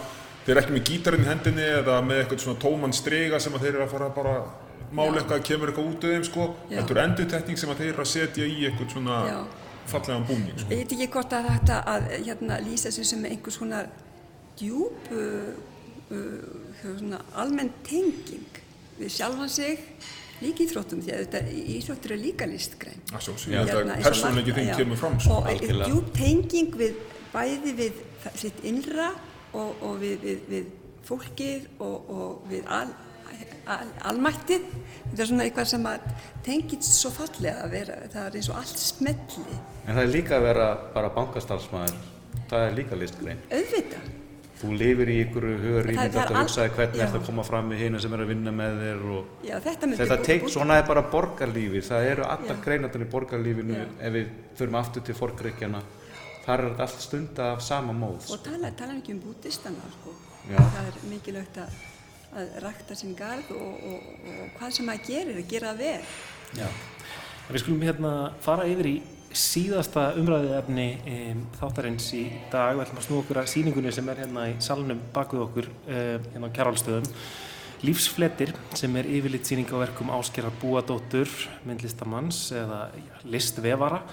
þeir 0.46 0.52
eru 0.56 0.62
ekki 0.64 0.76
með 0.78 0.84
gítarinn 0.90 1.24
í 1.26 1.30
hendinni 1.30 1.66
eða 1.80 1.96
með 2.06 2.22
eitthvað 2.24 2.44
svona 2.46 2.60
tóman 2.64 2.94
strega 2.98 3.40
sem 3.40 3.54
að 3.58 3.66
þeir 3.66 3.74
eru 3.76 3.86
að 3.86 3.92
fara 3.96 4.10
bara 4.16 4.36
mála 4.92 5.22
eitthvað, 5.22 5.44
kemur 5.48 5.72
eitthvað 5.72 5.90
út 5.94 6.04
af 6.08 6.14
þeim 6.16 6.24
sko. 6.28 6.46
Þetta 6.70 6.96
er 6.96 7.02
endurtekning 7.06 7.58
sem 7.62 7.70
að 7.72 7.78
þeir 7.84 7.92
eru 7.94 8.04
að 8.06 8.10
setja 8.12 8.48
í 8.48 8.58
eitthvað 8.68 8.90
svona 8.96 9.20
Já. 9.30 9.38
fallegan 9.94 10.26
búning 10.28 10.58
sko. 10.60 10.70
Ég 10.74 10.82
veit 10.82 10.96
ekki 10.98 11.08
hvort 11.14 11.36
að 11.38 11.50
þetta 11.52 11.78
að 11.94 12.08
hérna, 12.26 12.58
lýsa 12.66 12.90
þessu 12.90 13.06
sem 13.12 13.28
einhvers 13.30 13.60
svona 13.62 13.84
djúb 14.60 15.14
uh, 15.16 15.54
uh, 16.12 16.74
svona 16.98 17.22
almenn 17.40 17.72
tenging 17.88 18.60
við 19.00 19.14
sjálfan 19.16 19.50
sig 19.50 19.80
líka 20.42 20.66
íþróttum 20.66 21.02
því 21.06 21.14
að 21.16 21.24
þetta 21.24 21.40
íþróttur 21.78 22.14
er 22.16 22.20
líka 22.22 22.46
listgrein 22.50 23.02
að 23.14 23.24
sjálfsög, 23.28 23.54
ég 23.54 23.60
held 23.62 23.72
Hérna, 23.72 23.82
að 23.82 23.96
eins 23.96 24.06
og 24.06 24.12
persónleiki 24.12 24.52
margt- 24.52 24.60
þinn 24.60 24.72
já. 24.72 24.78
kemur 24.82 24.98
fram 25.00 25.20
sko. 25.22 25.38
og 25.38 25.66
djúb 25.88 26.08
tenging 26.18 26.76
við 26.82 26.96
bæði 27.32 27.74
við 27.80 28.00
það- 28.26 28.38
sitt 28.44 28.64
innra 28.68 29.08
og, 29.54 29.82
og 29.82 29.98
við, 30.02 30.20
við, 30.26 30.44
við 30.50 30.70
fólkið 31.08 31.66
og, 31.80 32.12
og 32.14 32.46
við 32.52 32.64
al, 32.72 32.88
al, 33.68 33.88
almættið. 34.12 34.70
Þetta 35.10 35.24
er 35.26 35.30
svona 35.34 35.48
eitthvað 35.48 35.70
sem 35.74 35.88
tengist 36.46 36.94
svo 37.00 37.12
fallega 37.16 37.66
að 37.66 37.76
vera, 37.76 38.00
það 38.14 38.30
er 38.32 38.40
eins 38.40 38.50
og 38.54 38.62
allt 38.62 38.80
smelli. 38.86 39.60
En 39.88 39.96
það 39.98 40.04
er 40.06 40.14
líka 40.16 40.38
að 40.40 40.48
vera 40.50 40.70
bara 40.96 41.10
bankastarfsmæður, 41.18 42.02
það 42.52 42.66
er 42.70 42.76
líka 42.80 43.00
listgrein. 43.02 43.46
auðvitað. 43.52 44.10
Þú 44.62 44.76
lifir 44.78 45.10
í 45.10 45.14
einhverju 45.24 45.54
hugur 45.58 45.80
Það- 45.82 45.88
rýmynd 45.90 46.12
það 46.14 46.20
er 46.22 46.28
að 46.30 46.36
al- 46.38 46.44
hugsaði 46.46 46.72
hvernig 46.76 47.00
þetta 47.02 47.20
koma 47.26 47.44
fram 47.48 47.70
með 47.72 47.80
hina 47.82 48.00
sem 48.04 48.14
er 48.14 48.20
að 48.22 48.28
vinna 48.30 48.52
með 48.54 48.76
þér 48.84 49.00
og 49.16 49.26
Já, 49.48 49.56
þetta 49.64 49.88
þetta 49.98 50.18
bú- 50.20 50.26
teik, 50.28 50.44
bú- 50.44 50.52
svona 50.54 50.76
er 50.78 50.84
bara 50.86 51.02
borgarlífi, 51.02 51.82
það 51.88 52.06
eru 52.12 52.24
allar 52.30 52.56
Já. 52.60 52.62
greinarnar 52.66 53.02
í 53.02 53.08
borgarlífinu 53.10 53.74
Já. 53.80 53.88
ef 54.06 54.14
við 54.14 54.28
förum 54.60 54.78
aftur 54.78 55.02
til 55.08 55.16
forgreikjana, 55.18 55.82
þar 56.46 56.64
er 56.64 56.68
þetta 56.72 56.88
allt 56.88 57.06
stunda 57.06 57.48
af 57.56 57.64
sama 57.66 57.96
móð. 57.96 58.28
Og 58.34 58.44
tala, 58.46 58.74
tala 58.78 58.98
ekki 58.98 59.16
um 59.16 59.24
bútistana, 59.24 59.94
sko. 60.00 60.18
Það 60.50 60.84
er 60.84 61.00
mikilvægt 61.12 61.62
að, 61.62 61.80
að 62.34 62.54
rækta 62.66 62.98
sinn 62.98 63.16
garð 63.18 63.54
og, 63.56 63.88
og, 63.92 64.12
og 64.34 64.54
hvað 64.58 64.78
sem 64.78 64.90
maður 64.90 65.10
gerir, 65.12 65.42
að 65.42 65.50
gera 65.54 65.74
vel. 65.78 65.98
Já. 66.58 66.68
En 66.68 67.56
við 67.56 67.64
skulum 67.64 67.86
hérna 67.86 68.14
fara 68.44 68.68
yfir 68.70 68.90
í 68.90 68.96
síðasta 69.32 70.10
umræðið 70.20 70.58
efni 70.58 70.88
um, 71.08 71.46
þáttarins 71.60 72.10
í 72.18 72.26
dag. 72.52 72.76
Við 72.76 72.84
ætlum 72.86 73.00
að 73.00 73.08
snú 73.08 73.22
okkur 73.22 73.40
að 73.42 73.50
síningunni 73.54 73.94
sem 73.96 74.12
er 74.12 74.26
hérna 74.26 74.50
í 74.52 74.58
salnum 74.64 75.00
bak 75.16 75.32
við 75.36 75.46
okkur, 75.46 75.72
um, 75.86 76.28
hérna 76.34 76.52
á 76.52 76.56
Kjarvalstöðum. 76.58 77.10
Lífsfletir 77.82 78.52
sem 78.78 78.94
er 79.00 79.08
yfirleitt 79.10 79.48
síning 79.50 79.72
á 79.74 79.82
verkum 79.82 80.12
Áskerar 80.14 80.54
Búadóttur, 80.62 81.32
myndlistamanns 81.66 82.44
eða 82.54 82.84
já, 82.94 83.16
listvefara. 83.26 84.04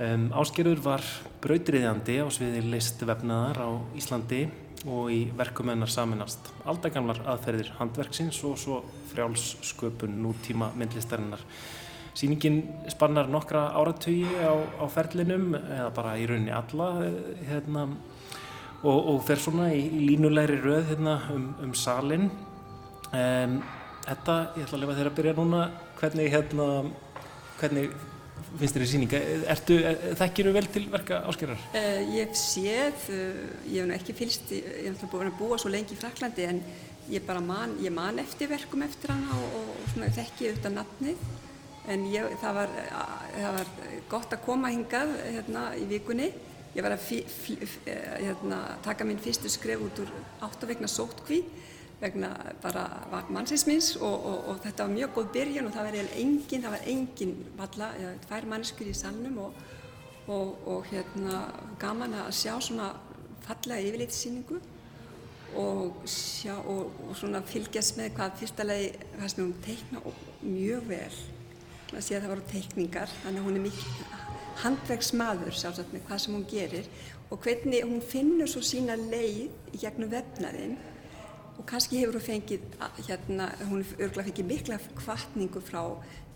Um, 0.00 0.30
Áskerur 0.32 0.80
var 0.80 1.02
brautriðjandi 1.44 2.14
á 2.24 2.26
sviði 2.32 2.62
listvefnaðar 2.72 3.58
á 3.60 3.70
Íslandi 3.98 4.46
og 4.88 5.10
í 5.12 5.18
verkum 5.36 5.68
hennar 5.68 5.90
saminast 5.92 6.48
aldagamlar 6.64 7.20
aðferðir 7.28 7.74
handverksins 7.76 8.38
og 8.48 8.56
svo 8.58 8.78
frjálssköpun 9.12 10.14
nútíma 10.22 10.70
myndlistarinnar. 10.80 11.42
Sýningin 12.16 12.62
spannar 12.92 13.28
nokkra 13.28 13.66
áratugi 13.76 14.24
á, 14.40 14.56
á 14.80 14.84
ferlinum 14.88 15.52
eða 15.60 15.90
bara 15.96 16.16
í 16.16 16.24
rauninni 16.28 16.52
alla 16.56 16.88
eh, 17.04 17.44
hérna, 17.48 17.84
og, 18.82 18.98
og 19.12 19.20
fer 19.28 19.40
svona 19.40 19.70
í, 19.76 19.80
í 19.80 20.06
línulegri 20.08 20.56
röð 20.60 20.88
hérna, 20.92 21.18
um, 21.36 21.50
um 21.64 21.76
salin. 21.76 22.30
Um, 23.12 23.60
þetta, 24.08 24.38
ég 24.56 24.64
ætla 24.64 24.80
að 24.80 24.84
lefa 24.86 24.98
þér 24.98 25.12
að 25.12 25.20
byrja 25.20 25.36
núna, 25.36 25.62
hvernig, 26.00 26.32
hérna, 26.32 26.68
hvernig 27.60 27.96
finnst 28.60 28.76
þér 28.76 28.84
í 28.84 28.88
sýninga? 28.92 29.20
Ertu, 29.54 29.76
þekkiru 30.20 30.52
vel 30.56 30.66
til 30.74 30.84
verka 30.92 31.20
áskerar? 31.30 31.60
Uh, 31.72 32.00
ég 32.16 32.26
hef 32.28 32.38
séð, 32.38 33.04
uh, 33.14 33.42
ég 33.72 33.84
hef 33.86 33.94
ekki 33.98 34.16
fylst, 34.18 34.52
í- 34.52 34.62
ég 34.62 34.88
hef 34.90 34.96
náttúrulega 35.02 35.12
búin 35.16 35.30
að 35.32 35.38
búa 35.40 35.58
svo 35.62 35.72
lengi 35.72 35.96
í 35.96 36.00
Fraklandi 36.00 36.46
en 36.48 36.62
ég 37.10 37.24
bara 37.26 37.40
man, 37.42 37.76
ég 37.82 37.92
man 37.94 38.18
eftir 38.22 38.50
verkum 38.52 38.84
eftir 38.86 39.10
hana 39.14 39.38
og, 39.38 39.56
og, 39.58 39.72
og 39.74 39.90
svona 39.94 40.10
þekki 40.14 40.50
auðvitað 40.52 40.76
nafnið. 40.78 41.26
En 41.92 42.04
ég, 42.06 42.28
það, 42.38 42.54
var, 42.60 42.74
það 43.34 43.56
var 43.56 43.70
gott 44.12 44.34
að 44.36 44.42
koma 44.44 44.70
hingað 44.70 45.16
hérna 45.24 45.64
í 45.74 45.88
vikunni. 45.90 46.28
Ég 46.76 46.84
var 46.86 46.94
að 46.94 47.02
fí, 47.04 47.18
fí, 47.26 47.56
fí, 47.68 47.80
hérna, 48.22 48.60
taka 48.86 49.04
minn 49.04 49.18
fyrstu 49.20 49.50
skref 49.50 49.82
út 49.82 49.98
úr 50.04 50.12
áttavegna 50.46 50.88
sótkví 50.88 51.42
vegna 52.02 52.32
bara 52.62 52.84
mannsins 53.30 53.64
minns 53.68 53.92
og, 53.96 54.26
og, 54.26 54.38
og 54.50 54.60
þetta 54.64 54.86
var 54.86 54.94
mjög 54.96 55.14
góð 55.16 55.30
byrjun 55.36 55.68
og 55.68 55.74
það 55.74 55.86
var 55.86 55.96
eiginlega 55.98 56.24
engin, 56.24 56.64
það 56.64 56.74
var 56.74 56.88
engin 56.94 57.34
valla, 57.58 57.88
já, 58.00 58.08
tvær 58.26 58.48
mannskur 58.52 58.90
í 58.90 58.96
salnum 58.98 59.38
og, 59.46 59.62
og, 60.32 60.86
hérna 60.90 61.42
gaman 61.82 62.18
að 62.24 62.32
sjá 62.40 62.54
svona 62.62 62.92
fallega 63.46 63.88
yfirleitssýningu 63.88 64.60
og, 65.62 66.02
sjá, 66.08 66.56
og, 66.58 67.14
svona 67.18 67.42
fylgjast 67.46 67.98
með 68.00 68.16
hvað 68.18 68.36
fyrsta 68.40 68.66
lagi, 68.66 68.92
hvað 69.18 69.32
sem 69.34 69.44
hún 69.44 69.56
teikna 69.66 70.02
mjög 70.42 70.86
vel. 70.90 71.22
Það 71.92 72.04
sé 72.06 72.16
að 72.16 72.22
það 72.24 72.30
voru 72.32 72.44
teikningar, 72.48 73.10
þannig 73.22 73.42
að 73.42 73.48
hún 73.48 73.58
er 73.58 73.66
mikið 73.66 74.20
handverksmaður 74.62 75.56
sjálfsagt 75.56 75.92
með 75.92 76.06
hvað 76.08 76.22
sem 76.24 76.36
hún 76.36 76.46
gerir 76.48 76.88
og 77.32 77.40
hvernig 77.44 77.84
hún 77.88 78.02
finnur 78.04 78.50
svo 78.50 78.62
sína 78.64 78.96
leið 79.00 79.72
í 79.72 79.80
gegnum 79.80 80.10
vefnaðinn 80.12 80.76
og 81.58 81.66
kannski 81.68 82.00
hefur 82.00 82.16
hún 82.16 82.24
fengið, 82.24 82.62
hérna, 83.06 83.48
hún 83.68 83.84
örgulega 83.98 84.28
fengið 84.30 84.48
mikla 84.48 84.78
kvartningu 84.96 85.60
frá 85.62 85.82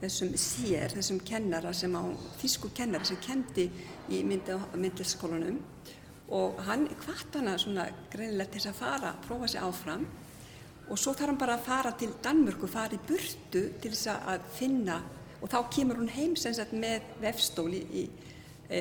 þessum 0.01 0.35
sér, 0.39 0.93
þessum 0.93 1.21
kennara 1.25 1.73
sem 1.75 1.95
á, 1.97 2.05
þýsku 2.41 2.71
kennara 2.77 3.07
sem 3.09 3.19
kendi 3.25 3.71
í 4.13 4.21
myndlistaskólanum. 4.27 5.59
Og 6.37 6.61
hann 6.67 6.89
kvart 7.01 7.39
hana 7.39 7.55
svona 7.59 7.87
greinilega 8.13 8.53
til 8.53 8.61
þess 8.61 8.73
að 8.73 8.81
fara, 8.81 9.15
prófa 9.25 9.49
sig 9.49 9.63
áfram. 9.63 10.05
Og 10.91 10.99
svo 11.01 11.15
þarf 11.15 11.33
hann 11.33 11.41
bara 11.41 11.57
að 11.57 11.67
fara 11.67 11.93
til 11.99 12.13
Danmörku, 12.23 12.69
fara 12.71 12.99
í 12.99 13.03
burtu 13.09 13.63
til 13.81 13.93
þess 13.93 14.11
að 14.13 14.47
finna. 14.59 15.01
Og 15.41 15.51
þá 15.53 15.59
kemur 15.73 16.01
hún 16.03 16.13
heim 16.13 16.37
sem 16.37 16.55
sagt 16.55 16.75
með 16.77 17.07
vefstóli 17.23 17.83
í, 17.95 18.05
e, 18.69 18.81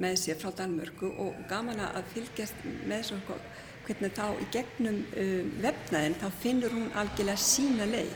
með 0.00 0.18
sér 0.24 0.40
frá 0.40 0.50
Danmörku. 0.58 1.12
Og 1.22 1.38
gaman 1.48 1.84
að 1.86 2.02
fylgjast 2.16 2.66
með 2.88 3.10
svona 3.12 3.40
hvernig 3.88 4.12
þá 4.16 4.24
í 4.44 4.46
gegnum 4.54 5.00
um, 5.24 5.50
vefnaðin 5.64 6.16
þá 6.20 6.28
finnur 6.42 6.74
hún 6.76 6.88
algjörlega 7.00 7.40
sína 7.42 7.88
leið. 7.88 8.14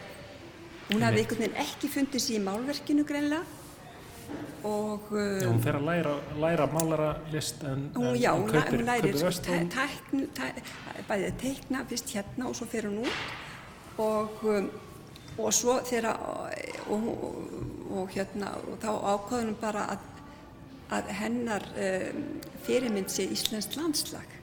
Hún 0.93 1.03
hafði 1.07 1.23
einhvern 1.25 1.43
veginn 1.47 1.61
ekki 1.65 1.89
fundið 1.95 2.25
sér 2.27 2.39
í 2.39 2.45
málverkinu 2.47 3.05
greinlega 3.09 3.43
og 4.65 5.09
um, 5.11 5.41
Já, 5.43 5.49
hún 5.51 5.63
fer 5.65 5.77
að 5.81 5.87
læra, 5.89 6.13
læra 6.41 6.67
málara 6.71 7.09
list 7.33 7.65
en, 7.67 7.89
hún, 7.97 8.13
en, 8.13 8.19
já, 8.23 8.31
en 8.31 8.43
hún, 8.45 8.53
kaupir, 8.53 8.77
hún 8.79 8.87
lærir 8.87 9.09
kaupir 9.17 9.25
verslun. 9.27 9.67
tæ- 9.67 9.75
tækn, 9.75 10.23
tæ, 10.37 10.45
bæðið 11.09 11.27
að 11.33 11.41
teikna 11.43 11.83
fyrst 11.91 12.13
hérna 12.15 12.47
og 12.49 12.55
svo 12.57 12.69
fer 12.71 12.87
hún 12.87 13.01
út 13.03 13.99
og, 14.05 14.45
um, 14.53 14.69
og 15.39 15.51
svo 15.57 15.79
þegar 15.89 16.21
og, 16.95 17.09
og, 17.91 18.07
hérna 18.15 18.53
og 18.63 18.79
þá 18.85 18.91
ákvaðunum 19.17 19.59
bara 19.61 19.87
að, 19.97 20.07
að 21.01 21.11
hennar 21.23 21.67
um, 21.89 22.23
fyrirmynd 22.69 23.11
sé 23.13 23.27
Íslands 23.35 23.73
landslag 23.77 24.39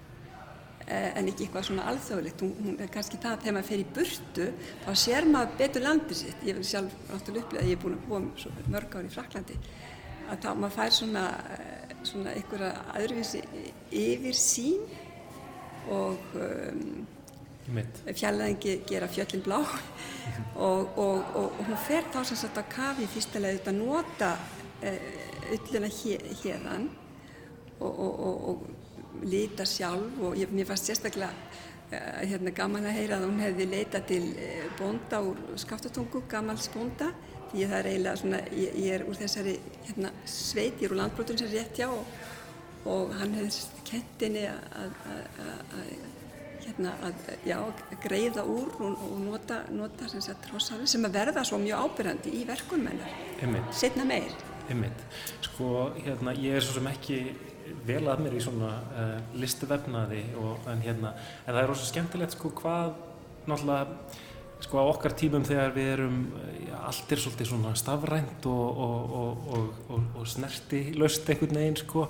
en 0.90 1.28
ekki 1.30 1.46
eitthvað 1.46 1.68
svona 1.70 1.88
alþjóðlegt. 1.92 2.42
Hún, 2.46 2.54
hún 2.66 2.80
er 2.82 2.94
kannski 2.94 3.20
það 3.22 3.36
að 3.36 3.44
þegar 3.44 3.58
maður 3.58 3.70
fer 3.70 3.84
í 3.84 3.90
burtu 3.98 4.48
þá 4.86 4.90
sér 5.04 5.30
maður 5.30 5.60
betur 5.62 5.86
landið 5.86 6.22
sitt. 6.24 6.48
Ég 6.48 6.58
vil 6.58 6.66
sjálf 6.66 6.96
náttúrulega 7.12 7.46
upplifa 7.46 7.64
að 7.64 7.70
ég 7.70 7.78
er 7.78 7.84
búin 7.84 7.98
að 8.00 8.08
búa 8.08 8.24
svo 8.42 8.56
mörg 8.74 8.98
ár 8.98 9.10
í 9.10 9.14
Fraklandi 9.14 9.60
að 10.30 10.42
þá 10.46 10.50
maður 10.54 10.76
fær 10.78 10.96
svona 10.96 11.26
eh, 11.58 11.80
svona 12.04 12.34
einhverja 12.36 12.74
öðruvísi 13.00 13.42
yfir 13.96 14.38
sín 14.38 14.84
og 15.90 16.36
um, 16.38 17.08
Mitt. 17.70 18.02
fjallæðingi 18.08 18.76
gera 18.90 19.10
fjöllin 19.12 19.44
blá. 19.46 19.60
Og, 20.60 20.98
og, 20.98 21.24
og, 21.36 21.54
og 21.58 21.66
hún 21.66 21.78
fer 21.88 22.04
þá 22.14 22.20
sem 22.28 22.38
sagt 22.38 22.58
að 22.60 22.68
kafi 22.74 23.06
í 23.06 23.10
fyrsta 23.10 23.40
leið 23.42 23.70
að 23.72 23.78
nota 23.80 24.28
uh, 24.84 24.98
ullina 25.56 25.88
hérðan 25.90 26.86
og, 27.80 27.88
og, 27.88 28.20
og, 28.28 28.44
og 28.52 28.79
lita 29.26 29.66
sjálf 29.68 30.22
og 30.24 30.38
ég, 30.40 30.52
mér 30.54 30.70
fannst 30.70 30.90
sérstaklega 30.90 31.32
uh, 31.32 32.22
hérna 32.24 32.54
gaman 32.56 32.88
að 32.90 32.98
heyra 33.00 33.20
að 33.20 33.28
hún 33.28 33.44
hefði 33.44 33.70
leitað 33.72 34.08
til 34.14 34.24
uh, 34.34 34.68
bónda 34.80 35.22
úr 35.26 35.42
skaftatungu, 35.60 36.24
gamals 36.32 36.70
bónda 36.74 37.12
því 37.50 37.64
að 37.66 37.72
það 37.72 37.80
er 37.80 37.90
eiginlega 37.92 38.22
svona, 38.22 38.44
ég, 38.54 38.78
ég 38.78 38.94
er 38.98 39.08
úr 39.10 39.18
þessari 39.18 39.56
hérna, 39.88 40.14
sveit, 40.30 40.78
ég 40.78 40.88
er 40.88 40.94
úr 40.94 41.02
landbrotunum 41.02 41.42
sem 41.42 41.50
er 41.50 41.64
rétt 41.64 41.82
hjá 41.82 41.90
og, 41.90 42.14
og 42.90 43.14
hann 43.20 43.36
hefði 43.40 43.84
kent 43.90 44.26
henni 44.26 44.46
að, 44.50 44.62
að, 44.84 44.96
að, 45.16 45.76
að 45.80 45.92
hérna 46.70 46.94
að, 47.06 47.30
já, 47.48 47.58
greiða 48.04 48.44
úr 48.48 48.70
og, 48.78 49.04
og 49.08 49.18
nota, 49.24 49.64
nota 49.74 50.10
sem, 50.12 50.22
sagt, 50.24 50.50
hrosshári 50.52 50.88
sem 50.90 51.06
að 51.08 51.18
verða 51.18 51.44
svo 51.48 51.60
mjög 51.62 51.88
ábyrjandi 51.88 52.34
í 52.38 52.46
Einmitt. 53.42 53.74
setna 53.74 54.06
meir. 54.06 54.34
Einmitt. 54.70 55.06
Sko, 55.48 55.90
hérna, 55.98 56.36
ég 56.38 56.60
er 56.60 56.66
svo 56.66 56.78
sem 56.78 56.90
ekki 56.92 57.20
vel 57.88 58.04
að 58.10 58.24
mér 58.26 58.38
í 58.38 58.42
svona 58.44 58.72
uh, 58.94 59.14
listuvefnaði 59.40 60.24
og, 60.40 60.66
en 60.72 60.82
hérna, 60.86 61.14
en 61.46 61.54
það 61.54 61.62
er 61.64 61.72
rosa 61.72 61.88
skemmtilegt 61.90 62.36
sko 62.38 62.52
hvað 62.60 62.98
náttúrulega 63.50 64.26
sko 64.60 64.82
á 64.84 64.92
okkar 64.92 65.16
tímum 65.16 65.46
þegar 65.48 65.72
við 65.76 65.90
erum 65.94 66.16
já, 66.66 66.76
allt 66.90 67.12
er 67.14 67.22
svolítið 67.22 67.48
svona 67.48 67.72
stafrænt 67.80 68.46
og, 68.50 68.80
og, 68.86 69.44
og, 69.56 70.08
og 70.20 70.28
snerti 70.28 70.82
löst 71.00 71.30
einhvern 71.32 71.60
veginn 71.62 71.78
sko. 71.80 72.08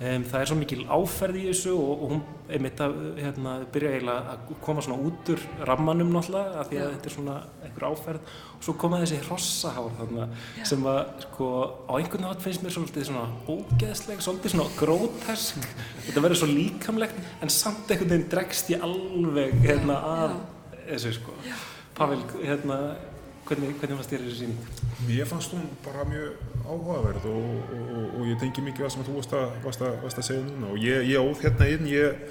Um, 0.00 0.24
það 0.24 0.36
er 0.40 0.48
svo 0.48 0.56
mikil 0.56 0.84
áferð 0.88 1.40
í 1.42 1.46
þessu 1.50 1.74
og 1.76 2.04
hún 2.14 2.22
einmitt 2.50 2.80
að 2.82 2.96
hérna, 3.20 3.54
byrja 3.70 3.90
eiginlega 3.94 4.34
að 4.34 4.52
koma 4.64 4.84
svona 4.84 5.06
út 5.06 5.32
úr 5.34 5.44
rammanum 5.68 6.12
náttúrulega 6.14 6.62
af 6.62 6.70
því 6.70 6.78
að 6.78 6.86
Já. 6.86 6.92
þetta 6.94 7.10
er 7.10 7.14
svona 7.14 7.36
einhver 7.66 7.86
áferð. 7.90 8.36
Og 8.56 8.64
svo 8.66 8.74
koma 8.80 9.00
þessi 9.04 9.20
hrossahár 9.26 9.94
þarna 10.00 10.28
sem 10.72 10.86
að 10.90 11.00
sko 11.26 11.50
á 11.84 11.92
einhvern 11.98 12.26
nátt 12.26 12.44
finnst 12.44 12.64
mér 12.64 12.76
svolítið 12.78 13.10
svona 13.10 13.26
ógeðsleg 13.44 14.24
svolítið 14.24 14.56
svona 14.56 14.78
grótesk. 14.80 15.68
Þetta 16.08 16.24
verður 16.24 16.42
svo 16.42 16.48
líkamlegt 16.50 17.20
en 17.44 17.52
samt 17.52 17.92
einhvern 17.92 18.16
veginn 18.16 18.30
dregst 18.32 18.72
ég 18.72 18.88
alveg 18.88 19.60
hérna 19.62 20.00
að 20.14 20.40
þessu 20.88 21.20
sko 21.20 21.36
Pavel, 22.00 22.20
hérna 22.40 22.76
hvernig, 23.44 23.74
hvernig 23.76 23.98
fannst 23.98 24.12
þér 24.14 24.22
þessi 24.24 24.36
síning? 24.38 24.84
Mér 25.04 25.26
fannst 25.28 25.52
hún 25.52 25.66
bara 25.84 26.06
mjög 26.08 26.38
áhugaverð 26.64 27.26
og, 27.28 27.50
og, 27.60 27.82
og, 27.82 28.06
og 28.16 28.30
ég 28.30 28.38
tengi 28.40 28.64
mikið 28.64 28.86
það 28.86 28.94
sem 28.94 29.04
þú 29.04 29.16
varst 29.18 29.34
að, 29.36 29.50
varst 29.66 29.84
að, 29.84 29.98
varst 30.06 30.22
að 30.22 30.26
segja 30.30 30.46
núna 30.46 30.70
og 30.70 30.80
ég, 30.80 31.04
ég 31.10 31.20
óð 31.28 31.44
hérna 31.44 31.68
inn, 31.74 31.90
ég 31.90 32.24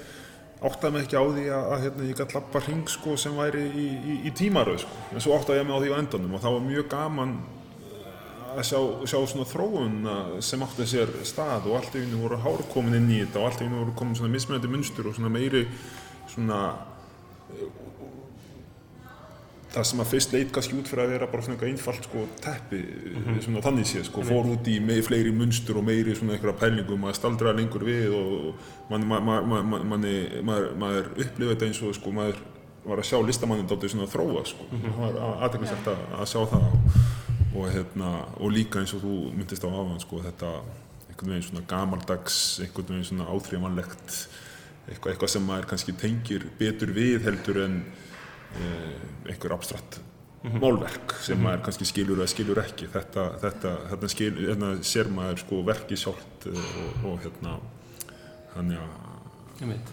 áttaði 0.58 0.92
mig 0.96 1.06
ekki 1.06 1.22
á 1.22 1.24
því 1.36 1.46
að, 1.54 1.68
að 1.76 1.84
hérna, 1.84 2.08
ég 2.08 2.18
gæti 2.18 2.36
lappa 2.40 2.64
hring 2.66 2.90
sko, 2.96 3.14
sem 3.22 3.38
væri 3.38 3.62
í, 3.70 3.86
í, 3.94 4.18
í 4.26 4.34
tímaröð 4.42 4.82
sko. 4.82 4.98
en 5.14 5.22
svo 5.22 5.38
áttaði 5.38 5.62
ég 5.62 5.70
mig 5.70 5.78
á 5.78 5.82
því 5.84 5.94
á 5.94 6.00
endanum 6.00 6.34
og 6.34 6.42
það 6.42 6.56
var 6.56 6.66
mjög 6.66 6.90
gaman 6.96 7.38
að 8.50 8.62
sjá, 8.72 8.80
sjá 9.06 9.18
svona 9.30 9.50
þróun 9.52 9.98
eh, 10.02 10.36
sem 10.50 10.66
átti 10.66 10.88
sér 10.96 11.14
stað 11.30 11.70
og 11.70 11.78
allt 11.78 11.94
í 11.94 12.02
einu 12.02 12.24
voru 12.24 12.42
hár 12.42 12.66
komin 12.74 12.98
inn 12.98 13.10
í 13.14 13.22
þetta 13.22 13.44
og 13.44 13.52
allt 13.52 13.62
í 13.62 13.70
einu 13.70 13.84
voru 13.84 13.94
komin 14.02 14.18
svona 14.18 14.34
mismunandi 14.34 14.74
munstur 14.74 15.12
og 15.12 15.14
svona 15.14 15.30
meiri 15.30 15.68
svona 16.34 16.64
það 19.70 19.86
sem 19.86 20.02
að 20.02 20.08
fyrst 20.10 20.32
leit 20.34 20.52
kannski 20.54 20.76
út 20.78 20.88
fyrir 20.90 21.04
að 21.04 21.12
vera 21.14 21.26
bara 21.30 21.44
svona 21.46 21.56
eitthvað 21.56 21.70
einfalt 21.70 22.06
sko 22.08 22.24
teppi 22.42 22.80
svona 23.44 23.62
þannig 23.62 23.86
séð 23.90 24.06
sko, 24.08 24.24
fór 24.26 24.48
út 24.50 24.70
í 24.70 24.78
með 24.82 25.04
fleiri 25.06 25.34
munstur 25.34 25.78
og 25.78 25.86
meiri 25.86 26.16
svona 26.18 26.34
einhverja 26.34 26.58
pælingum 26.58 27.06
að 27.06 27.18
staldra 27.20 27.54
lengur 27.54 27.84
við 27.86 28.16
og 28.16 28.64
man, 28.90 29.06
man, 29.06 29.22
man, 29.28 29.46
man, 29.52 29.70
man, 29.70 29.86
manni, 29.92 30.16
maður, 30.46 30.74
maður 30.82 31.12
upplifði 31.14 31.52
þetta 31.52 31.70
eins 31.70 31.82
og 31.86 31.94
sko 32.00 32.14
maður 32.18 32.42
var 32.84 33.02
að 33.02 33.10
sjá 33.10 33.18
listamannin 33.22 33.70
dálítið 33.70 33.94
svona 33.94 34.10
þróa 34.10 34.44
sko, 34.48 34.68
það 34.72 35.00
var 35.04 35.18
aðeinsvægt 35.46 35.90
að, 35.92 36.04
að 36.18 36.30
sjá 36.32 36.40
það 36.50 36.68
og, 37.50 37.64
hérna, 37.70 38.12
og 38.40 38.54
líka 38.54 38.82
eins 38.82 38.94
og 38.96 39.04
þú 39.04 39.16
myndist 39.36 39.66
á 39.66 39.70
áðan 39.70 40.02
sko 40.02 40.22
þetta 40.26 40.54
einhvern 41.10 41.34
veginn 41.34 41.46
svona 41.46 41.66
gamaldags, 41.70 42.38
einhvern 42.64 42.94
veginn 42.94 43.10
svona 43.12 43.30
áþreifanlegt 43.30 44.14
eitthvað, 44.88 45.12
eitthvað 45.12 45.34
sem 45.34 45.44
maður 45.46 45.68
kannski 45.70 45.94
tengir 46.00 46.46
betur 46.58 46.94
við 46.96 47.26
heldur 47.28 47.60
en 47.66 47.82
einhver 49.30 49.54
abstrakt 49.54 50.00
málverk 50.40 51.14
sem 51.20 51.40
maður 51.40 51.64
kannski 51.66 51.86
skilur 51.88 52.20
eða 52.22 52.32
skilur 52.32 52.60
ekki. 52.62 52.88
Þetta, 52.90 53.26
þetta, 53.42 53.72
þetta, 53.92 54.10
skil, 54.12 54.30
þetta 54.38 54.70
sér 54.88 55.10
maður 55.12 55.42
sko 55.42 55.60
verkið 55.68 56.00
sjálft 56.00 56.46
eh, 56.48 56.60
og, 56.84 57.02
og 57.10 57.18
hérna 57.24 57.56
þannig 58.54 58.80
að 58.84 59.08
Ég 59.60 59.68
veit. 59.68 59.90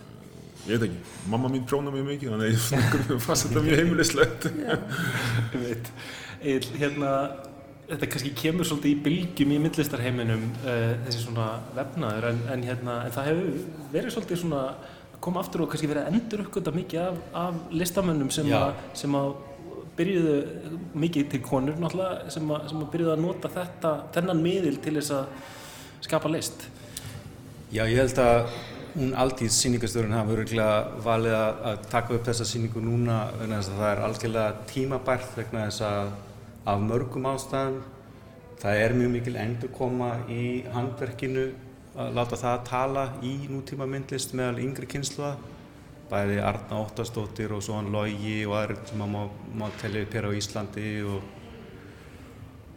ég 0.64 0.70
veit 0.72 0.86
ekki, 0.88 1.02
mamma 1.28 1.52
mín 1.52 1.66
prjóna 1.68 1.92
mjög 1.92 2.08
mikið 2.14 2.32
þannig 2.34 2.48
að 2.48 2.56
ég 2.56 3.22
fannst 3.26 3.50
þetta 3.50 3.66
mjög 3.66 3.82
heimilislegt. 3.82 4.48
Ég 5.58 5.60
veit. 5.66 5.92
Egill, 6.38 6.74
hérna 6.80 7.12
þetta 7.88 8.10
kannski 8.14 8.32
kemur 8.38 8.68
svolítið 8.68 8.94
í 8.94 9.02
bylgjum 9.04 9.52
í 9.56 9.58
myndlistarheiminum 9.64 10.46
uh, 10.62 10.94
þessi 11.06 11.24
svona 11.24 11.48
vefnaður 11.76 12.30
en, 12.30 12.42
en, 12.54 12.66
hérna, 12.68 12.98
en 13.08 13.16
það 13.16 13.30
hefur 13.32 13.60
verið 13.96 14.16
svolítið 14.16 14.42
svona 14.44 14.64
koma 15.24 15.42
aftur 15.42 15.66
og 15.66 15.72
kannski 15.72 15.90
verið 15.90 16.06
að 16.06 16.16
endur 16.16 16.44
uppgönda 16.46 16.74
mikið 16.76 17.04
af, 17.04 17.20
af 17.42 17.60
listamönnum 17.74 18.32
sem, 18.34 18.50
að, 18.54 18.82
sem 18.98 19.18
að 19.18 19.34
byrjuðu 19.98 20.38
mikið 21.02 21.30
til 21.34 21.42
konur 21.46 21.78
náttúrulega 21.82 22.32
sem 22.34 22.54
að, 22.54 22.66
sem 22.72 22.82
að 22.84 22.90
byrjuðu 22.94 23.14
að 23.16 23.24
nota 23.24 23.54
þetta 23.54 23.94
þennan 24.16 24.44
miðil 24.46 24.78
til 24.84 24.96
þess 25.00 25.14
að 25.18 25.54
skapa 26.08 26.32
list. 26.32 26.68
Já, 27.74 27.84
ég 27.84 27.98
held 28.00 28.22
að 28.24 28.52
hún 28.98 29.14
Aldís 29.20 29.58
sýningastöðurinn 29.62 30.16
hafa 30.18 30.34
öruglega 30.34 31.02
valið 31.06 31.36
að, 31.38 31.82
taka 31.92 32.16
upp 32.16 32.26
þessa 32.30 32.48
sýningu 32.48 32.82
núna 32.82 33.18
vegna 33.38 33.60
þess 33.60 33.74
að 33.74 33.82
það 33.82 33.92
er 33.92 34.04
algjörlega 34.08 34.66
tímabært 34.72 35.38
vegna 35.38 35.66
þess 35.68 35.84
að 35.86 36.14
af 36.68 36.84
mörgum 36.84 37.28
ástæðum. 37.30 37.78
Það 38.58 38.82
er 38.84 38.96
mjög 38.98 39.12
mikil 39.14 39.36
endurkoma 39.38 40.12
í 40.34 40.44
handverkinu 40.74 41.46
að 41.98 42.18
láta 42.18 42.38
það 42.38 42.66
tala 42.70 43.06
í 43.26 43.34
nútíma 43.50 43.88
myndlist 43.90 44.36
meðal 44.38 44.62
yngri 44.62 44.90
kynsluða 44.90 45.36
bæði 46.12 46.38
Arna 46.46 46.84
Óttastóttir 46.84 47.52
og 47.56 47.64
svo 47.66 47.80
hann 47.80 47.90
Logi 47.92 48.40
og 48.46 48.54
aðrir 48.60 48.84
sem 48.88 49.02
að 49.04 49.16
má, 49.16 49.24
má 49.60 49.66
telja 49.82 50.06
upp 50.06 50.14
hér 50.16 50.30
á 50.30 50.38
Íslandi 50.38 50.92
og 51.08 51.34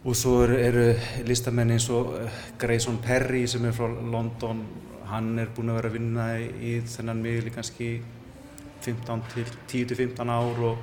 Og 0.01 0.15
svo 0.17 0.39
eru, 0.41 0.55
eru 0.57 0.83
listamenn 1.29 1.75
eins 1.75 1.85
og 1.93 2.15
eh, 2.17 2.37
Grayson 2.57 2.95
Perry 3.03 3.43
sem 3.45 3.67
er 3.69 3.75
frá 3.77 3.85
London, 3.85 4.63
hann 5.11 5.35
er 5.37 5.51
búinn 5.53 5.69
að 5.69 5.77
vera 5.77 5.91
að 5.91 5.97
vinna 5.99 6.23
í, 6.41 6.71
þennan 6.89 7.21
miðli 7.21 7.53
kannski 7.53 7.89
15 8.81 9.21
til 9.35 9.45
10-15 9.69 10.31
ár 10.33 10.63
og 10.71 10.81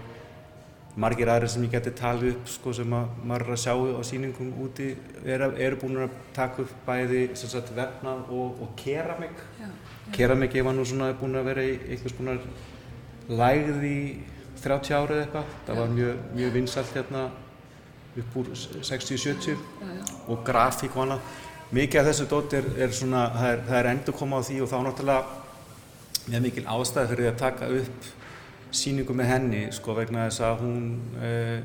margir 0.99 1.31
aðrir 1.31 1.51
sem 1.53 1.63
ég 1.63 1.73
geti 1.73 1.93
talið 1.95 2.33
upp 2.33 2.49
sko, 2.51 2.73
sem 2.75 2.95
að 2.97 3.11
maður 3.23 3.45
er 3.47 3.55
að 3.55 3.61
sjá 3.63 3.75
á 3.75 4.03
sýningum 4.09 4.49
úti 4.65 4.89
eru, 5.25 5.51
eru 5.55 5.79
búin 5.79 6.01
að 6.03 6.17
taka 6.35 6.65
upp 6.65 6.73
bæði 6.87 7.21
vefnað 7.77 8.33
og, 8.35 8.63
og 8.65 8.73
keramik. 8.81 9.45
Já, 9.61 9.69
Keramik 10.13 10.57
ég 10.57 10.65
var 10.65 10.75
nú 10.75 10.87
svona 10.89 11.13
búinn 11.21 11.39
að 11.39 11.51
vera 11.51 11.67
í 11.69 11.77
einhvers 11.93 12.17
konar 12.17 12.41
lægð 13.29 13.85
í 13.85 13.99
30 14.63 14.97
árið 14.99 15.23
eitthvað. 15.23 15.53
Það 15.67 15.81
var 15.83 15.93
mjög, 15.95 16.23
mjög 16.35 16.55
vinsælt 16.57 16.95
hérna 16.97 17.25
upp 18.19 18.39
úr 18.41 18.53
60-70 18.57 19.59
og 20.27 20.43
grafík 20.47 20.97
og 20.97 21.05
annað. 21.05 21.35
Mikið 21.77 22.01
af 22.01 22.09
þessu 22.09 22.27
dót 22.31 22.55
er, 22.57 22.71
er 22.81 22.95
svona, 22.97 23.27
það 23.37 23.51
er, 23.53 23.67
það 23.69 23.79
er 23.79 23.91
endur 23.93 24.17
koma 24.17 24.41
á 24.41 24.47
því 24.49 24.63
og 24.65 24.71
þá 24.73 24.79
náttúrulega 24.87 26.29
mjög 26.29 26.47
mikil 26.47 26.65
ástæði 26.73 27.11
fyrir 27.13 27.27
því 27.27 27.29
að 27.31 27.43
taka 27.43 27.69
upp 27.79 28.09
sýningu 28.75 29.15
með 29.17 29.31
henni 29.33 29.63
sko 29.73 29.95
vegna 29.97 30.27
þess 30.29 30.45
að 30.45 30.63
hún 30.65 30.85
eh, 31.23 31.61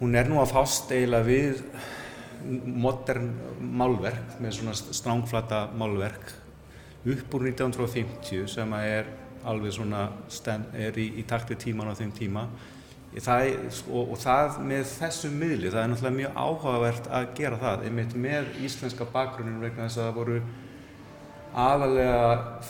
hún 0.00 0.16
er 0.16 0.28
nú 0.28 0.40
að 0.42 0.52
fást 0.52 0.90
eiginlega 0.92 1.26
við 1.26 1.62
modern 2.46 3.30
málverk 3.76 4.36
með 4.42 4.58
svona 4.58 4.74
strángflata 4.76 5.66
málverk 5.76 6.34
upp 7.06 7.36
úr 7.38 7.46
1950 7.48 8.46
sem 8.50 8.74
að 8.76 8.88
er 8.92 9.10
alveg 9.46 9.72
svona 9.76 10.08
sten, 10.32 10.64
er 10.74 10.96
í, 10.98 11.06
í 11.20 11.24
takt 11.28 11.50
við 11.52 11.60
tíman 11.68 11.88
á 11.90 11.94
þeim 11.94 12.10
tíma. 12.16 12.48
Það, 13.16 13.44
er- 13.46 13.82
og, 13.88 14.10
og 14.12 14.18
það 14.20 14.56
með 14.66 14.82
þessum 14.90 15.36
miðli, 15.40 15.70
það 15.72 15.82
er 15.82 15.90
náttúrulega 15.92 16.16
mjög 16.16 16.40
áhugavert 16.42 17.06
að 17.14 17.28
gera 17.38 17.60
það, 17.62 17.84
einmitt 17.88 18.16
með 18.26 18.48
íslenska 18.66 19.06
bakgrunnin 19.14 19.62
vegna 19.62 19.86
þess 19.86 20.00
að 20.02 20.08
það 20.08 20.18
voru 20.18 20.40
aðalega 21.56 22.60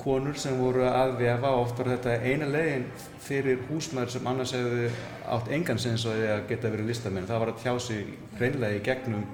konur 0.00 0.36
sem 0.40 0.56
voru 0.58 0.84
að 0.88 1.16
vefa 1.20 1.50
oft 1.60 1.78
var 1.78 1.92
þetta 1.94 2.16
eina 2.24 2.48
leiðin 2.48 2.86
fyrir 3.22 3.60
húsmaður 3.68 4.14
sem 4.14 4.28
annars 4.28 4.54
hefðu 4.56 4.88
átt 5.34 5.50
engan 5.54 5.80
sinns 5.80 6.06
að 6.08 6.24
geta 6.48 6.72
verið 6.72 6.90
listamenn. 6.90 7.28
Það 7.28 7.42
var 7.44 7.52
að 7.52 7.60
tjá 7.62 7.72
sig 7.86 8.14
hreinlega 8.38 8.78
í 8.78 8.84
gegnum 8.86 9.26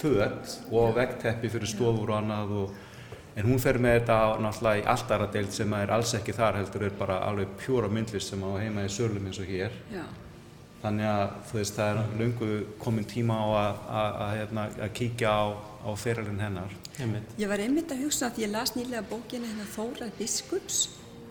föt 0.00 0.56
og 0.72 0.96
vegteppi 0.96 1.50
fyrir 1.52 1.70
stofur 1.70 2.10
og 2.10 2.16
annað 2.18 2.56
og, 2.62 2.72
en 3.38 3.46
hún 3.46 3.62
fer 3.62 3.78
með 3.78 4.00
þetta 4.00 4.16
náttúrulega 4.42 4.82
í 4.82 4.88
alltara 4.94 5.28
deild 5.36 5.54
sem 5.54 5.76
er 5.78 5.94
alls 5.94 6.16
ekki 6.18 6.34
þar 6.34 6.58
heldur 6.58 6.88
er 6.88 6.96
bara 6.98 7.20
alveg 7.28 7.54
pjúra 7.60 7.92
myndlist 7.92 8.32
sem 8.32 8.42
á 8.42 8.50
heima 8.58 8.88
í 8.88 8.90
sörlum 8.90 9.30
eins 9.30 9.38
og 9.38 9.52
hér. 9.52 9.76
Já, 9.92 10.02
þannig 10.80 11.08
að 11.10 11.24
þú 11.50 11.58
veist 11.58 11.76
það 11.76 11.90
er 11.90 12.14
löngu 12.20 12.50
komin 12.80 13.08
tíma 13.08 13.36
á 13.36 13.46
að, 13.46 13.82
að, 14.02 14.14
að, 14.24 14.30
hérna, 14.38 14.64
að 14.86 14.94
kíkja 15.00 15.34
á, 15.34 15.44
á 15.84 15.90
feralinn 16.00 16.40
hennar 16.40 16.78
Einmitt. 17.00 17.36
Ég 17.40 17.48
var 17.48 17.62
einmitt 17.62 17.92
að 17.94 18.02
hugsa 18.04 18.28
að 18.28 18.42
ég 18.42 18.50
las 18.52 18.74
nýlega 18.76 19.04
bókina 19.08 19.48
hérna 19.48 19.68
Þórað 19.72 20.10
Biskups 20.18 20.80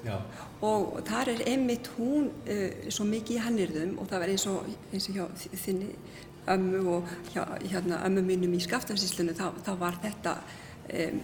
Já. 0.06 0.16
og 0.64 1.02
þar 1.08 1.34
er 1.34 1.44
einmitt 1.52 1.90
hún 1.98 2.30
uh, 2.48 2.90
svo 2.90 3.06
mikið 3.10 3.36
í 3.36 3.44
hannirðum 3.44 3.98
og 4.00 4.10
það 4.10 4.24
var 4.24 4.34
eins 4.34 4.48
og, 4.50 4.72
eins 4.94 5.10
og 5.12 5.18
hjá 5.18 5.52
þinni 5.66 5.92
ömmu 6.50 6.84
og 6.96 7.12
hjá, 7.34 7.44
hérna, 7.68 8.00
ömmu 8.08 8.24
mínum 8.26 8.56
í 8.56 8.62
skaftansíslunum 8.64 9.38
þá, 9.38 9.50
þá 9.66 9.72
var 9.82 10.00
þetta 10.02 10.36
um, 10.94 11.22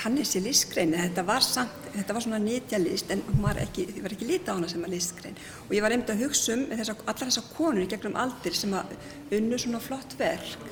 tannissi 0.00 0.40
listgrein 0.42 0.94
þetta 0.96 1.24
var 1.26 1.44
samt, 1.44 1.88
þetta 1.94 2.16
var 2.16 2.24
svona 2.24 2.40
nýtjalist 2.42 3.12
en 3.14 3.22
hún 3.28 3.42
var 3.44 3.60
ekki, 3.62 3.86
þið 3.92 4.06
var 4.06 4.14
ekki 4.16 4.28
lita 4.28 4.54
á 4.54 4.56
hana 4.56 4.70
sem 4.70 4.84
að 4.86 4.94
listgrein. 4.96 5.36
Og 5.68 5.76
ég 5.76 5.84
var 5.84 5.94
einmitt 5.94 6.12
að 6.14 6.24
hugsa 6.24 6.56
um 6.56 6.64
þessa, 6.72 6.96
allar 7.04 7.30
þessar 7.30 7.46
konur 7.54 7.84
í 7.84 7.90
gegnum 7.90 8.18
aldir 8.20 8.56
sem 8.58 8.74
að 8.76 8.96
unnu 9.38 9.60
svona 9.60 9.82
flott 9.84 10.16
verk. 10.18 10.66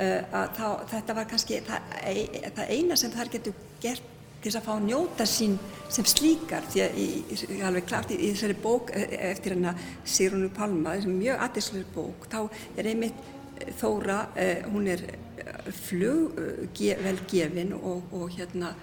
Uh, 0.00 0.22
að 0.32 0.54
þá, 0.56 0.66
þetta 0.94 1.18
var 1.18 1.26
kannski 1.28 1.58
það, 1.66 1.90
ei- 2.08 2.44
það 2.56 2.70
eina 2.76 2.96
sem 2.96 3.12
þær 3.12 3.32
getur 3.34 3.58
gert 3.82 4.06
til 4.40 4.48
þess 4.48 4.60
að 4.62 4.64
fá 4.64 4.70
að 4.78 4.86
njóta 4.86 5.26
sín 5.28 5.58
sem 5.92 6.06
slíkar 6.08 6.64
því 6.72 6.80
að 6.86 6.94
í, 7.02 7.08
í, 7.34 7.58
alveg 7.66 7.84
klart 7.90 8.14
í, 8.14 8.16
í 8.16 8.30
þessari 8.32 8.56
bók 8.62 8.94
eh, 8.96 9.12
eftir 9.34 9.52
hana 9.58 9.74
Sigrunu 10.08 10.48
Palma, 10.56 10.94
þessum 10.96 11.18
mjög 11.20 11.42
aðeinslega 11.44 11.92
bók, 11.98 12.24
þá 12.32 12.40
er 12.80 12.90
einmitt 12.94 13.28
Þóra, 13.76 14.22
uh, 14.40 14.62
hún 14.72 14.86
er 14.88 15.02
flug 15.82 16.38
uh, 16.40 16.80
vel 17.04 17.20
gefin 17.30 17.74
og, 17.76 18.02
og 18.12 18.30
hérna 18.34 18.74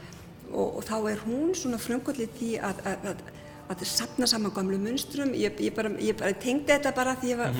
og, 0.51 0.77
og 0.77 0.83
þá 0.87 0.95
er 1.11 1.25
hún 1.25 1.55
svona 1.57 1.79
frumkvöldið 1.81 2.37
því 2.37 2.51
að, 2.63 2.85
að, 2.87 3.11
að 3.11 3.25
að 3.67 3.83
sapna 3.87 4.27
saman 4.29 4.53
gamlu 4.55 4.77
munstrum, 4.79 5.33
ég, 5.35 5.57
ég, 5.59 5.73
bara, 5.75 5.91
ég 5.99 6.15
bara 6.17 6.35
tengdi 6.39 6.71
þetta 6.71 6.93
bara 6.95 7.15
því 7.19 7.33
ég 7.33 7.41
var, 7.41 7.57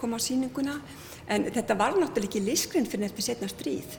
kom 0.00 0.16
á 0.16 0.18
síninguna, 0.20 0.78
en 1.32 1.46
þetta 1.48 1.76
var 1.80 1.96
náttúrulega 1.96 2.28
ekki 2.28 2.42
listgrinn 2.44 2.88
fyrir 2.88 3.08
eftir 3.08 3.28
setna 3.30 3.48
stríð. 3.48 3.96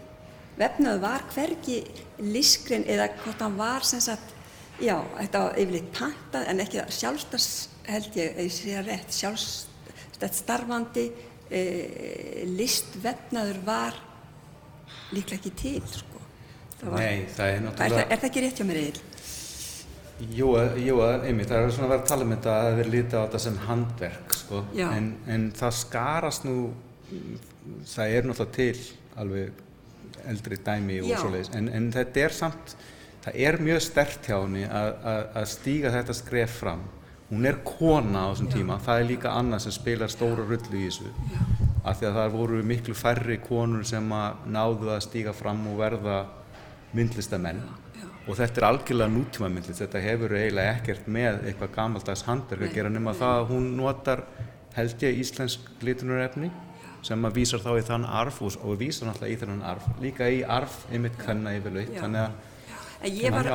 Vefnað 0.59 1.01
var 1.03 1.25
hvergi 1.33 1.81
listgrinn 2.21 2.85
eða 2.87 3.09
hvort 3.23 3.41
hann 3.43 3.57
var 3.59 3.87
sem 3.87 4.03
sagt, 4.03 4.35
já, 4.79 4.99
þetta 5.17 5.45
var 5.47 5.61
yfirleitt 5.63 5.93
pantað 5.95 6.49
en 6.51 6.63
ekki 6.63 6.85
sjálfstæðs, 6.99 7.49
held 7.89 8.19
ég, 8.21 8.37
ég 8.45 8.53
sé 8.53 8.77
að 8.77 8.91
rétt, 8.91 9.17
sjálfstætt 9.17 10.37
starfandi, 10.43 11.09
e, 11.49 11.63
listvefnaður 12.53 13.63
var 13.65 13.97
líklega 15.15 15.39
ekki 15.39 15.53
til, 15.59 15.81
sko. 15.91 16.23
Það 16.79 16.91
var, 16.91 17.01
Nei, 17.01 17.27
það 17.31 17.49
er 17.49 17.55
er, 17.55 17.61
náttúrulega... 17.65 17.99
það, 17.99 18.11
er 18.11 18.21
það 18.21 18.29
ekki 18.29 18.45
rétt 18.45 18.61
hjá 18.61 18.67
mér 18.69 18.81
eil? 18.83 19.03
Jú, 20.15 20.49
jú, 20.79 20.97
einmitt, 21.03 21.49
það 21.51 21.65
er 21.65 21.71
svona 21.75 21.91
vera 21.91 22.01
að 22.05 22.07
tala 22.07 22.23
um 22.23 22.31
þetta 22.31 22.51
að 22.51 22.61
það 22.61 22.69
er 22.69 22.77
verið 22.79 22.93
litið 22.93 23.15
á 23.19 23.23
þetta 23.25 23.39
sem 23.43 23.55
handverk, 23.65 24.35
sko, 24.39 24.61
Já. 24.77 24.85
en, 24.95 25.09
en 25.27 25.47
það 25.59 25.73
skarast 25.75 26.45
nú, 26.47 26.57
það 27.91 28.13
er 28.15 28.29
náttúrulega 28.29 28.55
til 28.55 28.85
alveg 29.19 29.63
eldri 30.31 30.59
dæmi 30.65 31.01
og 31.03 31.09
Já. 31.11 31.17
svoleiðis, 31.19 31.51
en, 31.59 31.67
en 31.67 31.89
þetta 31.91 32.23
er 32.23 32.37
samt, 32.37 32.75
það 33.25 33.41
er 33.49 33.59
mjög 33.67 33.83
stert 33.83 34.29
hjá 34.29 34.37
henni 34.37 34.63
að, 34.69 35.41
stíga 35.51 35.91
þetta 35.97 36.15
skref 36.15 36.55
fram. 36.61 36.87
Hún 37.25 37.49
er 37.49 37.59
kona 37.65 38.27
á 38.29 38.31
þessum 38.31 38.51
tíma, 38.53 38.79
það 38.85 39.01
er 39.01 39.07
líka 39.09 39.35
annað 39.35 39.65
sem 39.65 39.73
spilar 39.75 40.11
stóra 40.13 40.45
rullu 40.45 40.79
í 40.79 40.85
þessu, 40.85 41.11
af 41.85 41.99
því 41.99 42.07
að 42.09 42.17
það 42.19 42.35
voru 42.35 42.61
miklu 42.65 42.95
færri 42.97 43.37
konur 43.43 43.85
sem 43.87 44.11
að 44.15 44.45
náðu 44.55 44.91
að 44.95 45.03
stíga 45.05 45.33
fram 45.37 45.61
og 45.69 45.79
verða 45.79 46.19
myndlistamenn. 46.95 47.61
Og 48.25 48.39
þetta 48.39 48.61
er 48.61 48.67
algjörlega 48.71 49.13
nútíma 49.13 49.51
myndlist, 49.53 49.83
þetta 49.83 50.01
hefur 50.01 50.33
eiginlega 50.33 50.77
ekkert 50.79 51.09
með 51.13 51.43
eitthvað 51.45 51.75
gamaldags 51.75 52.25
handverk 52.25 52.65
að 52.65 52.77
gera 52.79 52.89
nema 52.89 53.13
það 53.13 53.41
að 53.41 53.51
hún 53.51 53.67
notar 53.77 54.23
held 54.75 55.05
ég 55.05 55.19
íslensk 55.21 55.67
litunarefni 55.85 56.49
sem 57.05 57.27
að 57.27 57.37
vísar 57.37 57.61
þá 57.61 57.71
í 57.77 57.85
þann 57.85 58.07
arf 58.09 58.41
og, 58.41 58.57
og 58.65 58.79
vísar 58.81 59.11
náttúrulega 59.11 59.35
í 59.35 59.39
þann 59.43 59.63
arf, 59.69 59.85
líka 60.01 60.29
í 60.33 60.41
arf 60.41 60.81
einmitt 60.89 61.19
kanna 61.21 61.53
yfirleitt, 61.53 61.93
Já. 61.93 62.01
þannig 62.01 62.23
að 62.25 62.54
En 63.05 63.13
ég 63.13 63.29
var, 63.29 63.45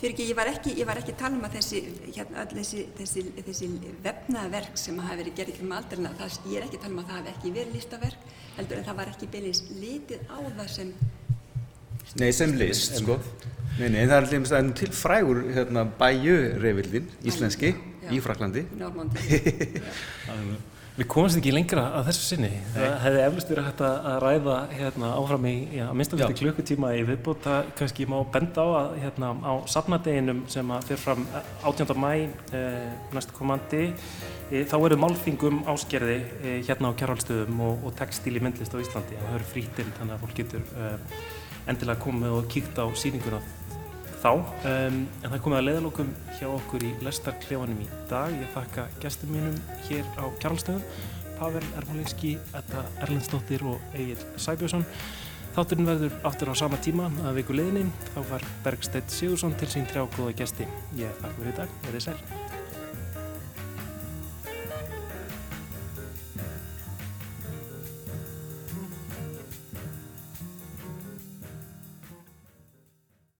fyrir 0.00 0.14
ekki, 0.14 0.26
ég 0.30 0.36
var 0.38 0.48
ekki, 0.48 0.72
ég 0.78 0.86
var 0.88 0.98
ekki 1.00 1.12
að 1.12 1.18
tala 1.20 1.36
um 1.36 1.44
að 1.44 1.56
þessi, 1.58 1.80
hérna, 2.14 2.44
öll 2.44 2.54
þessi, 2.56 2.84
þessi, 2.96 3.24
þessi 3.44 3.68
vefnaverk 4.06 4.78
sem 4.80 5.00
hafa 5.02 5.18
verið 5.18 5.34
gerðið 5.36 5.58
kring 5.58 5.74
aldrina, 5.76 6.12
það, 6.16 6.38
ég 6.48 6.56
er 6.56 6.64
ekki 6.68 6.78
að 6.78 6.86
tala 6.86 6.94
um 6.94 7.02
að 7.02 7.10
það 7.10 7.18
hafi 7.18 7.32
ekki 7.34 7.52
verið 7.58 7.76
listaverk, 7.76 8.30
heldur 8.56 8.80
en 8.80 8.86
það 8.86 8.98
var 9.02 9.12
ekki 9.12 9.28
beinleins 9.34 9.60
litið 9.82 10.24
á 10.32 10.38
það 10.46 10.72
sem, 10.78 10.94
Nei, 12.16 12.30
sem 12.32 12.54
list, 12.56 12.96
sko. 13.02 13.18
Nei, 13.76 13.90
nei, 13.92 14.00
það 14.08 14.14
er 14.16 14.24
allir 14.24 14.56
er 14.56 14.64
nú 14.64 14.74
til 14.80 14.90
frægur 14.96 15.42
hérna, 15.52 15.84
bæjurefildin, 16.00 17.12
íslenski, 17.28 17.74
Já. 18.06 18.10
í 18.16 18.22
Fraklandi. 18.24 18.64
Normándi. 18.80 19.20
Við 20.98 21.06
komumst 21.12 21.38
ekki 21.38 21.52
lengra 21.54 21.82
að 21.94 22.08
þessu 22.08 22.24
sinni. 22.26 22.48
Það 22.74 22.94
hefði 23.04 23.18
eflust 23.22 23.50
verið 23.52 23.66
hægt 23.68 23.82
að 23.86 24.06
ræða 24.24 24.54
hérna, 24.72 25.10
áfram 25.20 25.44
í 25.46 25.52
já, 25.76 25.84
að 25.84 25.92
minnst 26.00 26.16
Já. 26.18 26.24
klukkutíma 26.40 26.90
í 26.98 27.04
viðbóta. 27.06 27.58
Kannski 27.78 28.06
má 28.10 28.16
benda 28.34 28.64
á 28.66 28.68
að 28.80 28.96
hérna, 29.04 29.28
á 29.46 29.52
safnadeginum 29.70 30.40
sem 30.50 30.72
að 30.74 30.88
fyrir 30.88 31.02
fram 31.04 31.22
18. 31.62 31.94
mæ 32.02 32.10
eh, 32.18 32.88
næstu 33.14 33.36
komandi 33.36 33.84
eh, 33.92 34.64
þá 34.66 34.74
eru 34.80 34.98
málþingum 35.04 35.62
áskerði 35.70 36.18
eh, 36.18 36.58
hérna 36.66 36.90
á 36.90 36.98
kjærhaldstöðum 36.98 37.62
og, 37.68 37.86
og 37.86 37.94
textíl 38.02 38.34
í 38.34 38.42
myndlist 38.42 38.74
á 38.74 38.82
Íslandi. 38.82 39.22
Það 39.22 39.38
eru 39.38 39.48
frítinn 39.54 39.94
þannig 40.00 40.18
að 40.18 40.26
fólk 40.26 40.36
getur 40.42 40.66
eh, 40.82 41.24
endilega 41.70 42.02
komið 42.08 42.36
og 42.40 42.50
kíkt 42.50 42.82
á 42.82 42.90
sýninguna 42.90 43.38
þá. 44.22 44.32
Um, 44.68 44.98
en 45.22 45.30
það 45.32 45.42
komið 45.44 45.58
að 45.60 45.66
leiðalokum 45.68 46.10
hjá 46.38 46.48
okkur 46.50 46.84
í 46.88 46.90
lestarklefanum 47.06 47.80
í 47.84 47.88
dag. 48.10 48.34
Ég 48.34 48.52
þakka 48.56 48.88
gestum 49.02 49.32
mínum 49.36 49.56
hér 49.88 50.04
á 50.18 50.24
Kjarlstöðum, 50.42 50.84
Pavel 51.38 51.64
Ermolinski, 51.78 52.34
Edda 52.58 52.84
Erlendsdóttir 53.06 53.64
og 53.68 53.96
Egil 53.96 54.20
Sæbjörnsson. 54.36 54.86
Þátturinn 55.56 55.88
verður 55.88 56.20
áttur 56.28 56.52
á 56.52 56.54
sama 56.58 56.78
tíma 56.84 57.08
að 57.26 57.40
viku 57.40 57.56
leiðinni. 57.56 57.88
Þá 58.14 58.20
var 58.30 58.46
Bergstedt 58.66 59.10
Sigursson 59.14 59.56
til 59.58 59.70
sín 59.72 59.90
trjá 59.90 60.04
góða 60.18 60.36
gesti. 60.42 60.68
Ég 61.00 61.18
þakka 61.22 61.34
fyrir 61.40 61.54
í 61.54 61.58
dag. 61.62 61.76
Verðið 61.88 62.08
sæl. 62.10 62.57